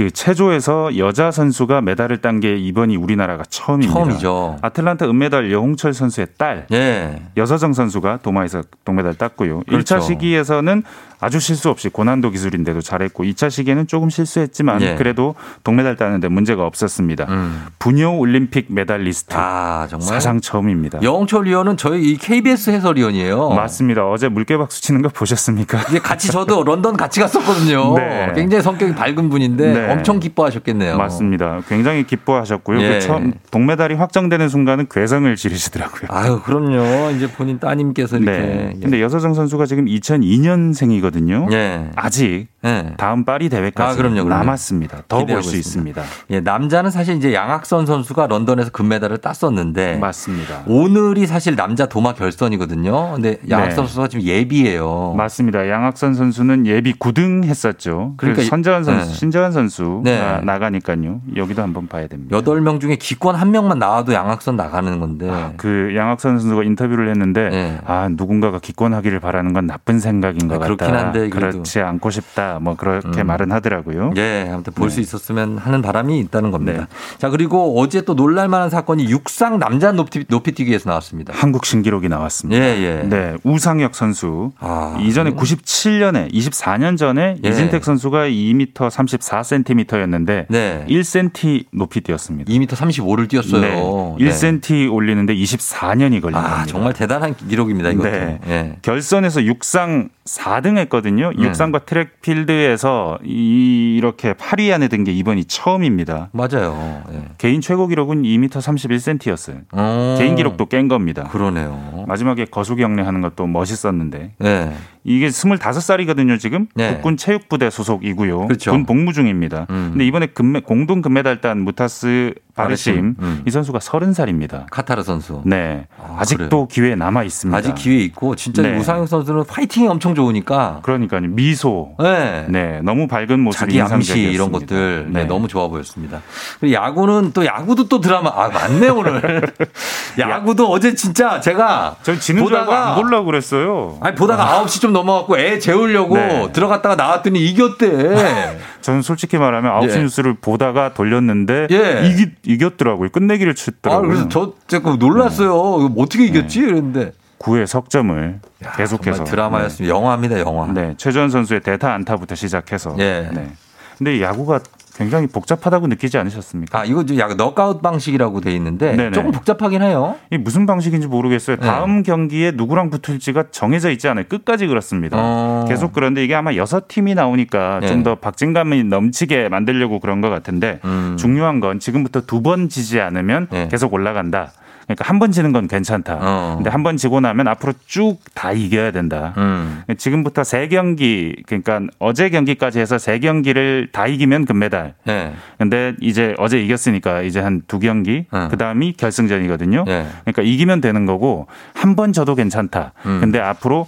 그 0.00 0.10
체조에서 0.10 0.96
여자 0.96 1.30
선수가 1.30 1.82
메달을 1.82 2.22
딴 2.22 2.40
게 2.40 2.56
이번이 2.56 2.96
우리나라가 2.96 3.42
처음입니다. 3.50 3.92
처음이죠. 3.92 4.56
아틀란타 4.62 5.04
은메달 5.10 5.52
여홍철 5.52 5.92
선수의 5.92 6.28
딸 6.38 6.66
예. 6.72 7.20
여서정 7.36 7.74
선수가 7.74 8.20
도마에서 8.22 8.62
동메달 8.86 9.12
땄고요. 9.12 9.60
그렇죠. 9.68 9.96
1차 9.96 10.00
시기에서는 10.02 10.84
아주 11.20 11.38
실수 11.38 11.68
없이 11.68 11.88
고난도 11.88 12.30
기술인데도 12.30 12.80
잘했고 12.80 13.24
2차 13.24 13.50
시기에는 13.50 13.86
조금 13.86 14.08
실수했지만 14.10 14.80
예. 14.82 14.94
그래도 14.96 15.34
동메달 15.64 15.96
따는데 15.96 16.28
문제가 16.28 16.64
없었습니다. 16.64 17.26
음. 17.28 17.66
분요 17.78 18.18
올림픽 18.18 18.66
메달리스트 18.68 19.34
아, 19.36 19.86
정말. 19.90 20.06
사상 20.08 20.40
처음입니다. 20.40 21.02
영철 21.02 21.44
위원은 21.46 21.76
저희 21.76 22.10
이 22.12 22.16
KBS 22.16 22.70
해설위원이에요. 22.70 23.50
맞습니다. 23.50 24.08
어제 24.08 24.28
물개박수 24.28 24.80
치는 24.82 25.02
거 25.02 25.08
보셨습니까? 25.10 25.80
이제 25.90 25.98
같이 25.98 26.30
저도 26.30 26.62
런던 26.64 26.96
같이 26.96 27.20
갔었거든요. 27.20 27.94
네. 27.96 28.32
굉장히 28.34 28.62
성격이 28.62 28.94
밝은 28.94 29.28
분인데 29.28 29.72
네. 29.72 29.92
엄청 29.92 30.18
기뻐하셨겠네요. 30.20 30.96
맞습니다. 30.96 31.60
굉장히 31.68 32.04
기뻐하셨고요. 32.06 32.80
예. 32.80 32.88
그 32.88 33.00
처음 33.00 33.32
동메달이 33.50 33.94
확정되는 33.94 34.48
순간은 34.48 34.86
괴성을 34.90 35.34
지르시더라고요. 35.36 36.08
아유, 36.08 36.40
그럼요. 36.44 37.10
이제 37.10 37.28
본인 37.30 37.58
따님께서 37.58 38.16
이렇게. 38.16 38.38
네. 38.38 38.76
근데 38.80 39.00
여서정 39.02 39.34
선수가 39.34 39.66
지금 39.66 39.84
2002년생이거든요. 39.84 41.09
예. 41.52 41.90
아직 41.96 42.48
예. 42.64 42.92
다음 42.98 43.24
파리 43.24 43.48
대회까지 43.48 43.92
아, 43.92 43.96
그럼요, 43.96 44.24
그럼요. 44.24 44.28
남았습니다. 44.28 45.02
더 45.08 45.24
볼 45.24 45.42
수 45.42 45.56
있습니다. 45.56 46.02
예, 46.30 46.40
남자는 46.40 46.90
사실 46.90 47.16
이제 47.16 47.32
양학선 47.32 47.86
선수가 47.86 48.26
런던에서 48.26 48.70
금메달을 48.70 49.18
땄었는데 49.18 49.96
맞습니다. 49.96 50.62
오늘이 50.66 51.26
사실 51.26 51.56
남자 51.56 51.86
도마 51.86 52.12
결선이거든요. 52.14 53.12
근데 53.14 53.38
양학선 53.48 53.70
네. 53.70 53.74
선수가 53.76 54.08
지금 54.08 54.24
예비예요. 54.26 55.14
맞습니다. 55.16 55.68
양학선 55.68 56.14
선수는 56.14 56.66
예비 56.66 56.92
9등 56.92 57.44
했었죠. 57.44 58.14
그러니까 58.18 58.42
선재환 58.44 58.84
선수, 58.84 59.06
네. 59.08 59.14
신재환 59.14 59.52
선수 59.52 60.00
네. 60.04 60.18
가 60.18 60.40
나가니까요. 60.42 61.20
여기도 61.36 61.62
한번 61.62 61.86
봐야 61.88 62.06
됩니다. 62.08 62.36
여덟 62.36 62.60
명 62.60 62.78
중에 62.80 62.96
기권 62.96 63.36
한 63.36 63.50
명만 63.50 63.78
나와도 63.78 64.12
양학선 64.12 64.56
나가는 64.56 65.00
건데. 65.00 65.30
그 65.56 65.92
양학선 65.96 66.38
선수가 66.38 66.64
인터뷰를 66.64 67.08
했는데 67.10 67.48
네. 67.48 67.78
아 67.86 68.08
누군가가 68.10 68.58
기권하기를 68.58 69.20
바라는 69.20 69.52
건 69.52 69.66
나쁜 69.66 69.98
생각인 69.98 70.48
것 70.48 70.56
아, 70.56 70.58
같다. 70.58 70.68
그렇긴 71.00 71.06
한데 71.06 71.28
그래도. 71.30 71.52
그렇지 71.52 71.80
않고 71.80 72.10
싶다. 72.10 72.58
뭐 72.60 72.74
그렇게 72.76 73.22
음. 73.22 73.26
말은 73.26 73.52
하더라고요. 73.52 74.12
예, 74.16 74.48
아무튼 74.52 74.72
볼 74.72 74.88
네. 74.88 74.94
수 74.94 75.00
있었으면 75.00 75.58
하는 75.58 75.82
바람이 75.82 76.18
있다는 76.20 76.50
겁니다. 76.50 76.88
자, 77.18 77.30
그리고 77.30 77.80
어제 77.80 78.02
또 78.02 78.14
놀랄만한 78.14 78.70
사건이 78.70 79.08
육상 79.10 79.58
남자 79.58 79.92
높이, 79.92 80.24
높이뛰기에서 80.28 80.88
나왔습니다. 80.88 81.32
한국 81.36 81.66
신기록이 81.66 82.08
나왔습니다. 82.08 82.62
예, 82.62 82.78
예. 82.80 83.02
네, 83.08 83.36
우상혁 83.44 83.94
선수. 83.94 84.52
아, 84.58 84.98
이전에 85.00 85.32
97년에 85.32 86.32
24년 86.32 86.96
전에 86.96 87.36
예. 87.44 87.48
이진택 87.48 87.84
선수가 87.84 88.28
2m 88.28 88.74
34cm였는데 88.74 90.46
네. 90.48 90.84
1cm 90.88 91.66
높이 91.72 92.00
뛰었습니다. 92.00 92.50
2m 92.52 92.68
35를 92.68 93.28
뛰었어요. 93.28 93.60
네. 93.60 93.76
1cm 94.24 94.92
올리는데 94.92 95.34
24년이 95.34 96.20
걸린 96.20 96.36
아. 96.36 96.64
정말 96.66 96.92
대단한 96.92 97.34
기록입니다, 97.34 97.90
이것도. 97.90 98.10
네. 98.10 98.38
예. 98.48 98.76
결선에서 98.82 99.44
육상 99.44 100.08
4등 100.24 100.78
했거든요. 100.94 101.32
네. 101.36 101.44
육상과 101.44 101.80
트랙 101.80 102.20
필드에서 102.20 103.18
이- 103.24 103.94
이렇게 103.96 104.32
8위 104.34 104.72
안에 104.74 104.88
든 104.88 105.00
게 105.04 105.12
이번이 105.12 105.44
처음입니다. 105.46 106.28
맞아요. 106.32 107.02
예. 107.14 107.22
개인 107.38 107.62
최고 107.62 107.86
기록은 107.86 108.22
2m 108.22 108.50
31cm였어요. 108.50 109.62
어, 109.72 110.16
개인 110.18 110.36
기록도 110.36 110.66
깬 110.66 110.88
겁니다. 110.88 111.24
그러네요. 111.30 112.04
마지막에 112.06 112.44
거수경례 112.44 113.02
하는 113.02 113.22
것도 113.22 113.46
멋있었는데 113.46 114.32
네. 114.38 114.72
이게 115.04 115.28
25살이거든요, 115.28 116.38
지금. 116.38 116.66
네. 116.74 116.92
국군 116.94 117.16
체육부대 117.16 117.70
소속이고요. 117.70 118.46
그렇죠. 118.48 118.72
군 118.72 118.84
복무 118.84 119.14
중입니다. 119.14 119.66
음. 119.70 119.90
근데 119.92 120.06
이번에 120.06 120.26
금메, 120.26 120.60
공동 120.60 121.00
금메달 121.00 121.40
딴 121.40 121.60
무타스 121.60 122.34
바르심. 122.54 123.14
음. 123.18 123.42
이 123.46 123.50
선수가 123.50 123.78
30살입니다. 123.78 124.66
카타르 124.70 125.02
선수. 125.02 125.40
네. 125.46 125.86
아, 125.98 126.18
아, 126.18 126.24
직도 126.26 126.68
기회 126.68 126.94
남아 126.94 127.22
있습니다. 127.24 127.56
아직 127.56 127.74
기회 127.74 127.96
있고 128.04 128.36
진짜 128.36 128.60
네. 128.60 128.76
우상혁 128.76 129.08
선수는 129.08 129.44
파이팅이 129.48 129.88
엄청 129.88 130.14
좋으니까 130.14 130.79
그러니까요. 130.82 131.20
미소. 131.22 131.94
네. 131.98 132.46
네. 132.48 132.80
너무 132.82 133.06
밝은 133.06 133.40
모습이 133.40 133.78
자기 133.78 133.80
암시. 133.94 134.20
이런 134.20 134.52
것들 134.52 135.06
네, 135.10 135.20
네. 135.20 135.24
너무 135.26 135.48
좋아 135.48 135.68
보였습니다. 135.68 136.22
야구는 136.70 137.32
또 137.32 137.44
야구도 137.44 137.88
또 137.88 138.00
드라마 138.00 138.30
아 138.30 138.48
맞네 138.48 138.88
오늘 138.88 139.42
야구도 140.18 140.68
어제 140.70 140.94
진짜 140.94 141.40
제가 141.40 141.96
전 142.02 142.18
지는 142.18 142.46
줄 142.46 142.56
알고 142.56 142.72
안 142.72 143.00
보려고 143.02 143.26
그랬어요. 143.26 143.98
아니 144.00 144.14
보다가 144.14 144.62
9시 144.64 144.80
좀 144.80 144.92
넘어갔고 144.92 145.38
애 145.38 145.58
재우려고 145.58 146.16
네. 146.16 146.48
들어갔다가 146.52 146.96
나왔더니 146.96 147.38
이겼대. 147.46 148.58
저는 148.80 149.02
솔직히 149.02 149.36
말하면 149.38 149.72
9시 149.80 149.96
예. 149.96 150.02
뉴스를 150.02 150.34
보다가 150.34 150.94
돌렸는데 150.94 151.68
예. 151.70 152.06
이기, 152.06 152.30
이겼더라고요. 152.44 153.10
끝내기를 153.10 153.52
아 153.52 153.54
쳤더라고요. 153.54 154.08
그래서 154.08 154.28
저 154.28 154.52
제가 154.66 154.96
놀랐어요. 154.96 155.50
이거 155.50 155.92
어떻게 155.98 156.24
이겼지? 156.26 156.60
그랬는데 156.62 157.12
9회 157.40 157.66
석점을 157.66 158.40
계속해서 158.76 159.18
정말 159.18 159.30
드라마였습니다. 159.30 159.94
영화입니다, 159.94 160.38
영화. 160.40 160.66
네. 160.66 160.88
네. 160.88 160.94
최전 160.98 161.30
선수의 161.30 161.60
대타 161.60 161.92
안타부터 161.94 162.34
시작해서 162.34 162.94
예. 162.98 163.28
네. 163.32 163.50
근데 163.98 164.20
야구가 164.22 164.60
굉장히 164.96 165.26
복잡하다고 165.26 165.86
느끼지 165.86 166.18
않으셨습니까? 166.18 166.78
아 166.80 166.84
이거 166.84 167.04
좀 167.06 167.18
약간 167.18 167.36
넉아웃 167.38 167.80
방식이라고 167.80 168.42
돼 168.42 168.52
있는데 168.56 168.94
네네. 168.94 169.12
조금 169.12 169.30
복잡하긴 169.32 169.80
해요. 169.82 170.16
이 170.30 170.36
무슨 170.36 170.66
방식인지 170.66 171.06
모르겠어요. 171.06 171.56
네. 171.56 171.66
다음 171.66 172.02
경기에 172.02 172.50
누구랑 172.52 172.90
붙을지가 172.90 173.44
정해져 173.50 173.90
있지 173.90 174.08
않아요. 174.08 174.24
끝까지 174.28 174.66
그렇습니다. 174.66 175.16
어. 175.18 175.64
계속 175.68 175.92
그런데 175.94 176.22
이게 176.22 176.34
아마 176.34 176.54
여섯 176.56 176.88
팀이 176.88 177.14
나오니까 177.14 177.80
네. 177.80 177.88
좀더 177.88 178.16
박진감이 178.16 178.84
넘치게 178.84 179.48
만들려고 179.48 180.00
그런 180.00 180.20
것 180.20 180.28
같은데 180.28 180.80
음. 180.84 181.16
중요한 181.18 181.60
건 181.60 181.78
지금부터 181.80 182.22
두 182.22 182.40
번 182.42 182.68
지지 182.68 183.00
않으면 183.00 183.48
네. 183.50 183.68
계속 183.70 183.94
올라간다. 183.94 184.52
그러니까 184.84 185.04
한 185.08 185.18
번 185.20 185.30
지는 185.32 185.52
건 185.52 185.68
괜찮다. 185.68 186.18
어. 186.20 186.54
근데 186.56 186.70
한 186.70 186.82
번 186.82 186.96
지고 186.96 187.20
나면 187.20 187.46
앞으로 187.48 187.72
쭉 187.86 188.18
다 188.34 188.52
이겨야 188.52 188.90
된다. 188.90 189.34
음. 189.36 189.82
지금부터 189.98 190.44
세 190.44 190.66
경기 190.68 191.36
그러니까 191.46 191.80
어제 191.98 192.28
경기까지 192.30 192.80
해서 192.80 192.98
세 192.98 193.18
경기를 193.18 193.88
다 193.92 194.06
이기면 194.06 194.46
금메달. 194.46 194.94
네. 195.04 195.32
근데 195.58 195.94
이제 196.00 196.34
어제 196.38 196.60
이겼으니까 196.62 197.22
이제 197.22 197.40
한 197.40 197.62
두 197.68 197.78
경기 197.78 198.24
어. 198.30 198.48
그다음이 198.50 198.94
결승전이거든요. 198.94 199.84
네. 199.86 200.06
그러니까 200.24 200.42
이기면 200.42 200.80
되는 200.80 201.06
거고 201.06 201.46
한 201.74 201.94
번 201.94 202.12
져도 202.12 202.34
괜찮다. 202.34 202.92
음. 203.06 203.18
근데 203.20 203.38
앞으로 203.40 203.86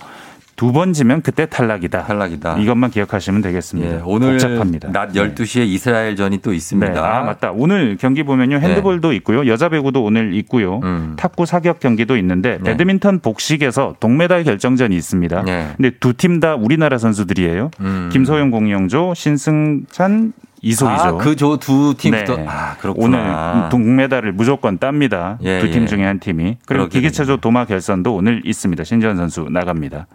두 0.63 0.71
번 0.73 0.93
지면 0.93 1.23
그때 1.23 1.47
탈락이다. 1.47 2.05
탈락이다. 2.05 2.59
이것만 2.59 2.91
기억하시면 2.93 3.43
되겠습니다. 3.43 3.97
예, 3.97 4.01
오늘 4.05 4.33
복잡합니다. 4.39 4.93
낮 4.93 5.11
네. 5.13 5.21
12시에 5.35 5.67
이스라엘전이 5.67 6.39
또 6.39 6.55
있습니다. 6.55 6.93
네. 6.93 6.99
아, 7.01 7.23
맞다. 7.25 7.51
오늘 7.53 7.97
경기 7.99 8.23
보면요. 8.23 8.59
핸드볼도 8.61 9.13
있고요. 9.15 9.45
여자 9.49 9.69
배구도 9.69 10.05
오늘 10.05 10.35
있고요. 10.35 10.79
음. 10.85 11.15
탁구 11.17 11.47
사격 11.47 11.81
경기도 11.81 12.17
있는데 12.17 12.59
네. 12.63 12.71
배드민턴 12.71 13.19
복식에서 13.19 13.97
동메달 13.99 14.45
결정전이 14.45 14.95
있습니다. 14.95 15.43
네. 15.43 15.73
근데 15.77 15.91
두 15.99 16.13
팀 16.13 16.39
다 16.39 16.55
우리나라 16.55 16.97
선수들이에요. 16.97 17.71
음. 17.81 18.11
김소영 18.13 18.51
공영조, 18.53 19.15
신승찬 19.17 20.33
이소희죠. 20.63 21.03
아, 21.03 21.13
그조 21.17 21.57
두 21.57 21.95
팀부터 21.99 22.37
네. 22.37 22.47
아, 22.49 22.77
그렇구나. 22.79 23.53
오늘 23.57 23.69
동메달을 23.71 24.31
무조건 24.33 24.79
땁니다. 24.79 25.39
예, 25.43 25.59
두팀 25.59 25.83
예. 25.83 25.87
중에 25.87 26.05
한 26.05 26.21
팀이. 26.21 26.59
그리고 26.67 26.87
기계체조 26.89 27.39
도마 27.39 27.65
결선도 27.65 28.15
오늘 28.15 28.43
있습니다. 28.45 28.85
신지원 28.85 29.17
선수 29.17 29.49
나갑니다. 29.51 30.07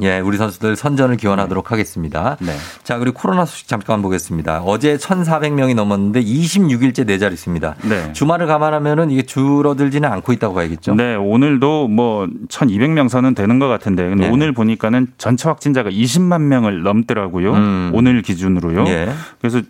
예, 0.00 0.20
우리 0.20 0.36
선수들 0.36 0.76
선전을 0.76 1.16
기원하도록 1.16 1.70
하겠습니다. 1.70 2.36
네. 2.40 2.52
자, 2.82 2.98
그리고 2.98 3.18
코로나 3.20 3.44
소식 3.44 3.68
잠깐 3.68 4.02
보겠습니다. 4.02 4.62
어제 4.64 4.96
1,400명이 4.96 5.74
넘었는데 5.74 6.22
26일째 6.22 7.06
네 7.06 7.18
자릿수입니다. 7.18 7.76
네. 7.82 8.12
주말을 8.12 8.46
감안하면은 8.46 9.10
이게 9.10 9.22
줄어들지는 9.22 10.10
않고 10.10 10.32
있다고 10.32 10.54
봐야겠죠. 10.54 10.94
네, 10.94 11.14
오늘도 11.14 11.88
뭐 11.88 12.26
1,200명 12.48 13.08
선은 13.08 13.34
되는 13.34 13.58
것 13.58 13.68
같은데, 13.68 14.14
네. 14.14 14.28
오늘 14.28 14.52
보니까는 14.52 15.08
전체 15.18 15.48
확진자가 15.48 15.90
20만 15.90 16.42
명을 16.42 16.82
넘더라고요. 16.82 17.52
음. 17.54 17.90
오늘 17.94 18.22
기준으로요. 18.22 18.86
예. 18.88 19.08
그래서 19.40 19.60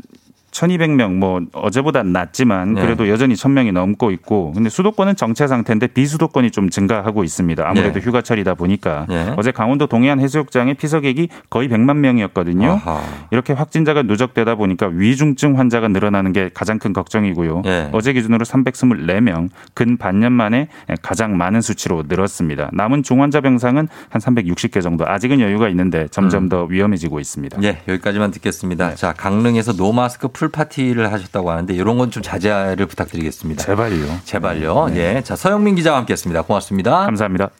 1,200명 0.54 1.14
뭐 1.14 1.40
어제보다 1.52 2.02
낮지만 2.02 2.74
네. 2.74 2.82
그래도 2.82 3.08
여전히 3.08 3.34
1,000명이 3.34 3.72
넘고 3.72 4.10
있고 4.12 4.52
근데 4.52 4.70
수도권은 4.70 5.16
정체 5.16 5.46
상태인데 5.46 5.88
비수도권이 5.88 6.50
좀 6.52 6.70
증가하고 6.70 7.24
있습니다. 7.24 7.68
아무래도 7.68 8.00
네. 8.00 8.06
휴가철이다 8.06 8.54
보니까 8.54 9.06
네. 9.08 9.34
어제 9.36 9.50
강원도 9.50 9.86
동해안 9.86 10.20
해수욕장의 10.20 10.74
피서객이 10.74 11.28
거의 11.50 11.68
100만 11.68 11.96
명이었거든요. 11.96 12.70
아하. 12.70 13.02
이렇게 13.30 13.52
확진자가 13.52 14.02
누적되다 14.02 14.54
보니까 14.54 14.86
위중증 14.86 15.58
환자가 15.58 15.88
늘어나는 15.88 16.32
게 16.32 16.50
가장 16.54 16.78
큰 16.78 16.92
걱정이고요. 16.92 17.62
네. 17.64 17.88
어제 17.92 18.12
기준으로 18.12 18.44
324명, 18.44 19.48
근 19.74 19.96
반년 19.96 20.32
만에 20.32 20.68
가장 21.02 21.36
많은 21.36 21.60
수치로 21.60 22.04
늘었습니다. 22.08 22.70
남은 22.72 23.02
중환자 23.02 23.40
병상은 23.40 23.88
한 24.08 24.20
360개 24.20 24.82
정도. 24.82 25.04
아직은 25.06 25.40
여유가 25.40 25.68
있는데 25.70 26.06
점점 26.08 26.48
더 26.48 26.64
위험해지고 26.64 27.20
있습니다. 27.20 27.58
예, 27.62 27.78
여기까지만 27.88 28.30
듣겠습니다. 28.30 28.90
네. 28.90 28.94
자, 28.94 29.12
강릉에서 29.12 29.72
노마스크 29.72 30.28
풀 30.28 30.43
파티를 30.50 31.12
하셨다고 31.12 31.50
하는데 31.50 31.74
이런 31.74 31.98
건 31.98 32.10
좀 32.10 32.22
자제를 32.22 32.86
부탁드리겠습니다. 32.86 33.64
제발요. 33.64 34.20
제발요. 34.24 34.88
네. 34.90 35.16
예. 35.16 35.22
자, 35.22 35.36
서영민 35.36 35.74
기자와 35.74 35.98
함께 35.98 36.12
했습니다. 36.12 36.42
고맙습니다. 36.42 37.04
감사합니다. 37.04 37.50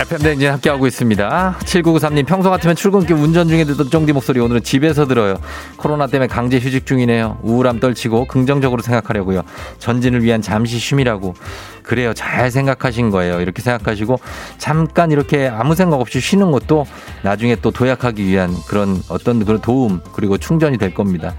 FM 0.00 0.20
대행진 0.22 0.50
함께하고 0.50 0.86
있습니다. 0.86 1.56
7993님 1.60 2.26
평소 2.26 2.50
같으면 2.50 2.74
출근길 2.74 3.14
운전 3.14 3.46
중에 3.46 3.64
듣던 3.64 3.88
쫑디 3.90 4.12
목소리 4.12 4.40
오늘은 4.40 4.62
집에서 4.62 5.06
들어요. 5.06 5.38
코로나 5.76 6.06
때문에 6.06 6.26
강제 6.26 6.58
휴직 6.58 6.86
중이네요. 6.86 7.38
우울함 7.42 7.78
떨치고 7.78 8.26
긍정적으로 8.26 8.82
생각하려고요. 8.82 9.42
전진을 9.78 10.24
위한 10.24 10.42
잠시 10.42 10.78
쉼이라고. 10.78 11.34
그래요. 11.82 12.14
잘 12.14 12.50
생각하신 12.50 13.10
거예요. 13.10 13.40
이렇게 13.40 13.60
생각하시고 13.60 14.18
잠깐 14.58 15.10
이렇게 15.10 15.48
아무 15.48 15.74
생각 15.74 16.00
없이 16.00 16.20
쉬는 16.20 16.52
것도 16.52 16.86
나중에 17.22 17.56
또 17.56 17.70
도약하기 17.70 18.24
위한 18.24 18.54
그런 18.68 19.02
어떤 19.08 19.44
그런 19.44 19.60
도움 19.60 20.00
그리고 20.12 20.38
충전이 20.38 20.78
될 20.78 20.94
겁니다. 20.94 21.34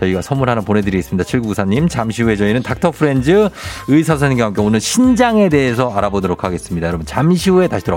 저희가 0.00 0.20
선물 0.20 0.50
하나 0.50 0.60
보내드리겠습니다. 0.60 1.24
7994님 1.24 1.88
잠시 1.88 2.22
후에 2.22 2.36
저희는 2.36 2.62
닥터 2.62 2.90
프렌즈 2.90 3.48
의사 3.88 4.14
선생님과 4.14 4.46
함께 4.46 4.62
오늘 4.62 4.80
신장에 4.80 5.48
대해서 5.48 5.90
알아보도록 5.90 6.44
하겠습니다. 6.44 6.88
여러분 6.88 7.06
잠시 7.06 7.50
후에 7.50 7.68
다시 7.68 7.84
돌아 7.84 7.96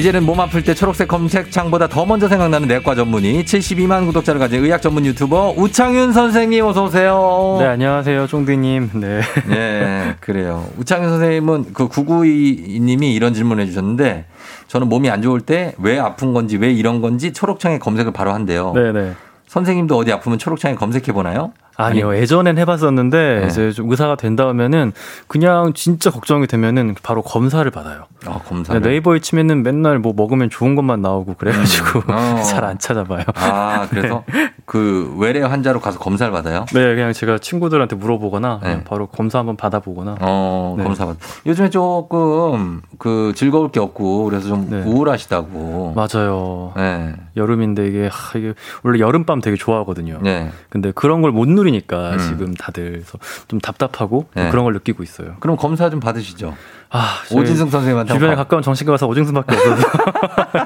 이제는 0.00 0.24
몸 0.24 0.40
아플 0.40 0.64
때 0.64 0.72
초록색 0.72 1.08
검색창보다 1.08 1.86
더 1.88 2.06
먼저 2.06 2.26
생각나는 2.26 2.68
내과 2.68 2.94
전문의 2.94 3.44
72만 3.44 4.06
구독자를 4.06 4.40
가진 4.40 4.64
의학 4.64 4.80
전문 4.80 5.04
유튜버 5.04 5.56
우창윤 5.58 6.14
선생님 6.14 6.64
어서 6.64 6.84
오세요. 6.84 7.58
네, 7.60 7.66
안녕하세요. 7.66 8.26
쫑디님. 8.26 8.92
네. 8.94 9.20
네, 9.46 10.14
그래요. 10.20 10.66
우창윤 10.78 11.06
선생님은 11.10 11.74
그 11.74 11.88
992님이 11.88 13.14
이런 13.14 13.34
질문을 13.34 13.64
해주셨는데 13.64 14.24
저는 14.68 14.88
몸이 14.88 15.10
안 15.10 15.20
좋을 15.20 15.42
때 15.42 15.74
왜 15.76 15.98
아픈 15.98 16.32
건지 16.32 16.56
왜 16.56 16.72
이런 16.72 17.02
건지 17.02 17.34
초록창에 17.34 17.78
검색을 17.78 18.14
바로 18.14 18.32
한대요. 18.32 18.72
네네. 18.74 19.12
선생님도 19.48 19.98
어디 19.98 20.12
아프면 20.12 20.38
초록창에 20.38 20.76
검색해 20.76 21.12
보나요? 21.12 21.52
아니요, 21.84 22.14
예전엔 22.16 22.58
해봤었는데 22.58 23.40
네. 23.40 23.46
이제 23.46 23.72
좀 23.72 23.90
의사가 23.90 24.16
된 24.16 24.36
다음에는 24.36 24.92
그냥 25.26 25.72
진짜 25.74 26.10
걱정이 26.10 26.46
되면은 26.46 26.94
바로 27.02 27.22
검사를 27.22 27.68
받아요. 27.70 28.04
아, 28.26 28.38
검사를. 28.46 28.80
네, 28.80 28.88
네이버에 28.88 29.20
치면은 29.20 29.62
맨날 29.62 29.98
뭐 29.98 30.12
먹으면 30.14 30.50
좋은 30.50 30.74
것만 30.74 31.00
나오고 31.02 31.34
그래가지고 31.38 32.02
어. 32.08 32.42
잘안 32.44 32.78
찾아봐요. 32.78 33.24
아, 33.36 33.86
그래서 33.90 34.24
그 34.66 35.14
외래 35.18 35.40
환자로 35.40 35.80
가서 35.80 35.98
검사를 35.98 36.30
받아요? 36.32 36.66
네, 36.72 36.94
그냥 36.94 37.12
제가 37.12 37.38
친구들한테 37.38 37.96
물어보거나 37.96 38.60
네. 38.62 38.84
바로 38.84 39.06
검사 39.06 39.38
한번 39.38 39.56
받아보거나. 39.56 40.16
어, 40.20 40.74
네. 40.78 40.84
검사 40.84 41.06
받. 41.06 41.16
요즘에 41.46 41.70
조금 41.70 42.82
그 42.98 43.32
즐거울 43.34 43.70
게 43.70 43.80
없고 43.80 44.24
그래서 44.24 44.48
좀 44.48 44.68
우울하시다고. 44.86 45.94
맞아요. 45.96 46.72
네. 46.76 47.14
여름인데 47.36 47.86
이게 47.86 48.08
하, 48.12 48.38
이게 48.38 48.52
원래 48.82 48.98
여름밤 49.00 49.40
되게 49.40 49.56
좋아하거든요. 49.56 50.18
네. 50.22 50.50
근데 50.68 50.92
그런 50.94 51.22
걸 51.22 51.30
못 51.30 51.48
누리 51.48 51.69
니까 51.72 52.12
음. 52.12 52.18
지금 52.18 52.54
다들 52.54 53.04
좀 53.48 53.60
답답하고 53.60 54.26
네. 54.34 54.50
그런 54.50 54.64
걸 54.64 54.72
느끼고 54.74 55.02
있어요. 55.02 55.36
그럼 55.40 55.56
검사 55.56 55.90
좀 55.90 56.00
받으시죠. 56.00 56.54
아, 56.90 57.18
오진승 57.30 57.70
선생님한테 57.70 58.14
주변에 58.14 58.34
가까운 58.34 58.62
정신과 58.62 58.92
가서 58.92 59.06
오징승밖에 59.06 59.54
없어서 59.54 59.88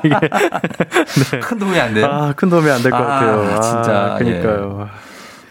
이게 0.05 0.16
큰 1.40 1.59
도움이 1.59 1.78
안 1.78 1.94
돼요. 1.94 2.07
아, 2.07 2.32
큰 2.34 2.48
도움이 2.48 2.70
안 2.70 2.82
될것 2.82 3.00
아, 3.00 3.05
같아요. 3.05 3.57
아, 3.57 3.61
진짜, 3.61 4.16
그러니까요. 4.18 4.88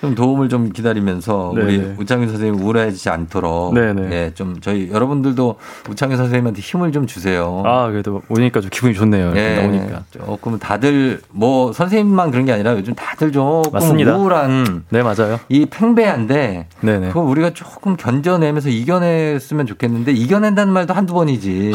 좀 0.03 0.15
도움을 0.15 0.49
좀 0.49 0.69
기다리면서 0.69 1.53
네네. 1.55 1.65
우리 1.65 1.77
우창윤 1.97 2.27
선생님 2.27 2.61
우울해지지 2.61 3.09
않도록 3.09 3.73
네네. 3.73 4.11
예, 4.11 4.31
좀 4.35 4.57
저희 4.59 4.89
여러분들도 4.91 5.55
우창윤 5.89 6.17
선생님한테 6.17 6.59
힘을 6.59 6.91
좀 6.91 7.07
주세요. 7.07 7.63
아, 7.65 7.87
그래도 7.89 8.21
오니까 8.27 8.59
좀 8.59 8.69
기분이 8.69 8.93
좋네요. 8.95 9.31
예, 9.37 9.61
나오니까. 9.61 10.03
조금 10.11 10.59
다들 10.59 11.21
뭐 11.29 11.71
선생님만 11.71 12.31
그런 12.31 12.43
게 12.45 12.51
아니라 12.51 12.73
요즘 12.73 12.93
다들 12.95 13.31
조금 13.31 13.71
맞습니다. 13.71 14.17
우울한 14.17 14.83
네, 14.89 15.03
맞아요. 15.03 15.39
이 15.47 15.67
팽배한데 15.67 16.67
네네. 16.81 17.07
그거 17.07 17.21
우리가 17.21 17.51
조금 17.51 17.95
견뎌내면서 17.95 18.67
이겨냈으면 18.67 19.65
좋겠는데 19.67 20.11
이겨낸다는 20.11 20.73
말도 20.73 20.93
한두 20.93 21.13
번이지. 21.13 21.71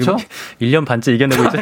지금 0.00 0.16
그렇죠? 0.16 0.26
1년 0.60 0.84
반째 0.86 1.12
이겨내고 1.14 1.42
있죠. 1.44 1.58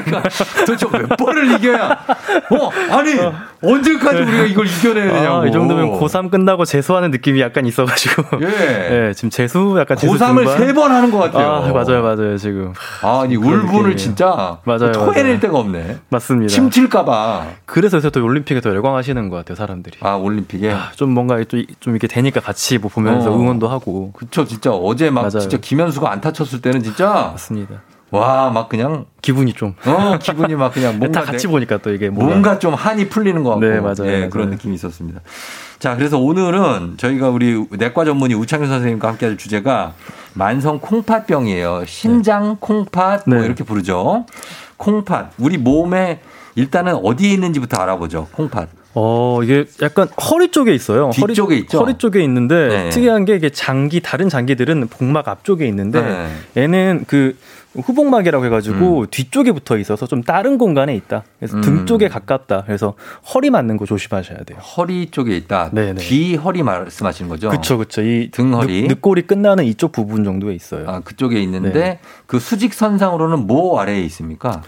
도대체 0.66 0.86
몇 0.86 1.16
번을 1.16 1.52
이겨야? 1.54 2.04
어, 2.50 2.70
아니 2.96 3.14
언제까지 3.62 4.22
우리가 4.22 4.44
이걸 4.44 4.66
이겨내야 4.66 5.12
되냐고. 5.12 5.36
아, 5.42 5.46
이 5.46 5.52
정도면 5.52 5.98
고3 5.98 6.30
끝나고 6.30 6.64
재수하는 6.64 7.10
느낌이 7.10 7.40
약간 7.40 7.66
있어가지고. 7.66 8.40
예. 8.42 8.46
네, 8.46 9.12
지금 9.16 9.30
재수 9.30 9.76
약간 9.78 9.96
재수 9.96 10.14
고3을 10.14 10.36
중반? 10.44 10.58
세번 10.58 10.90
하는 10.92 11.10
것 11.10 11.18
같아요. 11.18 11.48
아, 11.48 11.72
맞아요, 11.72 12.02
맞아요, 12.02 12.36
지금. 12.38 12.72
아니 13.02 13.36
그런 13.36 13.60
울분을. 13.60 13.96
진짜 13.96 14.58
맞아요, 14.64 14.92
토해낼 14.92 15.24
맞아요. 15.24 15.40
데가 15.40 15.58
없네. 15.58 15.98
맞습니다. 16.08 16.48
침칠까봐. 16.52 17.46
그래서 17.66 17.96
요새 17.98 18.10
또 18.10 18.24
올림픽에 18.24 18.60
더 18.60 18.70
열광하시는 18.70 19.28
것 19.28 19.36
같아요, 19.36 19.56
사람들이. 19.56 19.98
아 20.00 20.14
올림픽에. 20.14 20.74
좀 20.96 21.10
뭔가 21.10 21.42
좀, 21.44 21.64
좀 21.80 21.94
이렇게 21.94 22.06
되니까 22.06 22.40
같이 22.40 22.78
뭐 22.78 22.90
보면서 22.90 23.30
어. 23.30 23.36
응원도 23.36 23.68
하고. 23.68 24.12
그쵸 24.12 24.44
진짜 24.44 24.70
어제 24.70 25.10
막 25.10 25.22
맞아요. 25.22 25.40
진짜 25.40 25.56
김현수가 25.58 26.10
안타 26.10 26.32
쳤을 26.32 26.60
때는 26.60 26.82
진짜 26.82 27.08
맞습니다. 27.32 27.76
와 28.10 28.50
막 28.50 28.68
그냥 28.68 29.06
기분이 29.22 29.52
좀. 29.52 29.74
어 29.86 30.18
기분이 30.18 30.54
막 30.56 30.72
그냥 30.72 30.98
뭔가 31.00 31.20
다 31.20 31.26
같이 31.32 31.46
내- 31.46 31.50
보니까 31.52 31.78
또 31.78 31.92
이게 31.92 32.08
뭔가. 32.10 32.32
뭔가 32.32 32.58
좀 32.58 32.74
한이 32.74 33.08
풀리는 33.08 33.42
것 33.44 33.50
같고 33.50 33.64
네, 33.66 33.80
맞아요, 33.80 33.94
예, 34.06 34.16
맞아요. 34.18 34.30
그런 34.30 34.50
느낌이 34.50 34.74
있었습니다. 34.74 35.20
자, 35.78 35.96
그래서 35.96 36.18
오늘은 36.18 36.94
저희가 36.98 37.30
우리 37.30 37.64
내과 37.70 38.04
전문의 38.04 38.36
우창현 38.36 38.68
선생님과 38.68 39.08
함께 39.08 39.26
할 39.26 39.36
주제가 39.38 39.94
만성 40.34 40.78
콩팥병이에요. 40.80 41.84
신장 41.86 42.56
콩팥 42.60 43.22
뭐 43.26 43.38
네. 43.38 43.46
이렇게 43.46 43.64
부르죠. 43.64 44.26
콩팥 44.76 45.32
우리 45.38 45.56
몸에 45.58 46.20
일단은 46.56 46.94
어디에 46.96 47.30
있는지부터 47.32 47.80
알아보죠. 47.80 48.28
콩팥. 48.32 48.68
어, 48.94 49.38
이게 49.44 49.66
약간 49.82 50.08
허리 50.30 50.50
쪽에 50.50 50.74
있어요. 50.74 51.10
허리, 51.20 51.32
있죠? 51.60 51.78
허리 51.78 51.94
쪽에 51.96 52.22
있는데 52.24 52.68
네. 52.68 52.88
특이한 52.90 53.24
게 53.24 53.36
이게 53.36 53.48
장기 53.50 54.00
다른 54.00 54.28
장기들은 54.28 54.88
복막 54.88 55.28
앞쪽에 55.28 55.64
있는데 55.68 56.00
네. 56.54 56.62
얘는 56.62 57.04
그 57.06 57.36
후복막이라고 57.74 58.44
해가지고 58.46 59.06
뒤쪽에 59.10 59.52
붙어 59.52 59.78
있어서 59.78 60.06
좀 60.06 60.22
다른 60.22 60.58
공간에 60.58 60.94
있다. 60.96 61.22
그래서 61.38 61.56
음. 61.56 61.60
등 61.60 61.86
쪽에 61.86 62.08
가깝다. 62.08 62.64
그래서 62.66 62.94
허리 63.32 63.50
맞는 63.50 63.76
거 63.76 63.86
조심하셔야 63.86 64.38
돼요. 64.38 64.58
허리 64.58 65.06
쪽에 65.10 65.36
있다. 65.36 65.70
네네. 65.72 66.00
뒤 66.00 66.34
허리 66.34 66.62
말씀하시는 66.62 67.28
거죠? 67.28 67.48
그쵸, 67.50 67.78
그쵸. 67.78 68.02
이등 68.02 68.54
허리. 68.54 68.82
늑, 68.82 68.94
늑골이 68.94 69.22
끝나는 69.22 69.64
이쪽 69.64 69.92
부분 69.92 70.24
정도에 70.24 70.54
있어요. 70.54 70.88
아, 70.88 71.00
그쪽에 71.00 71.40
있는데 71.42 71.72
네. 71.72 71.98
그 72.26 72.40
수직 72.40 72.74
선상으로는 72.74 73.46
뭐 73.46 73.80
아래에 73.80 74.00
있습니까? 74.02 74.62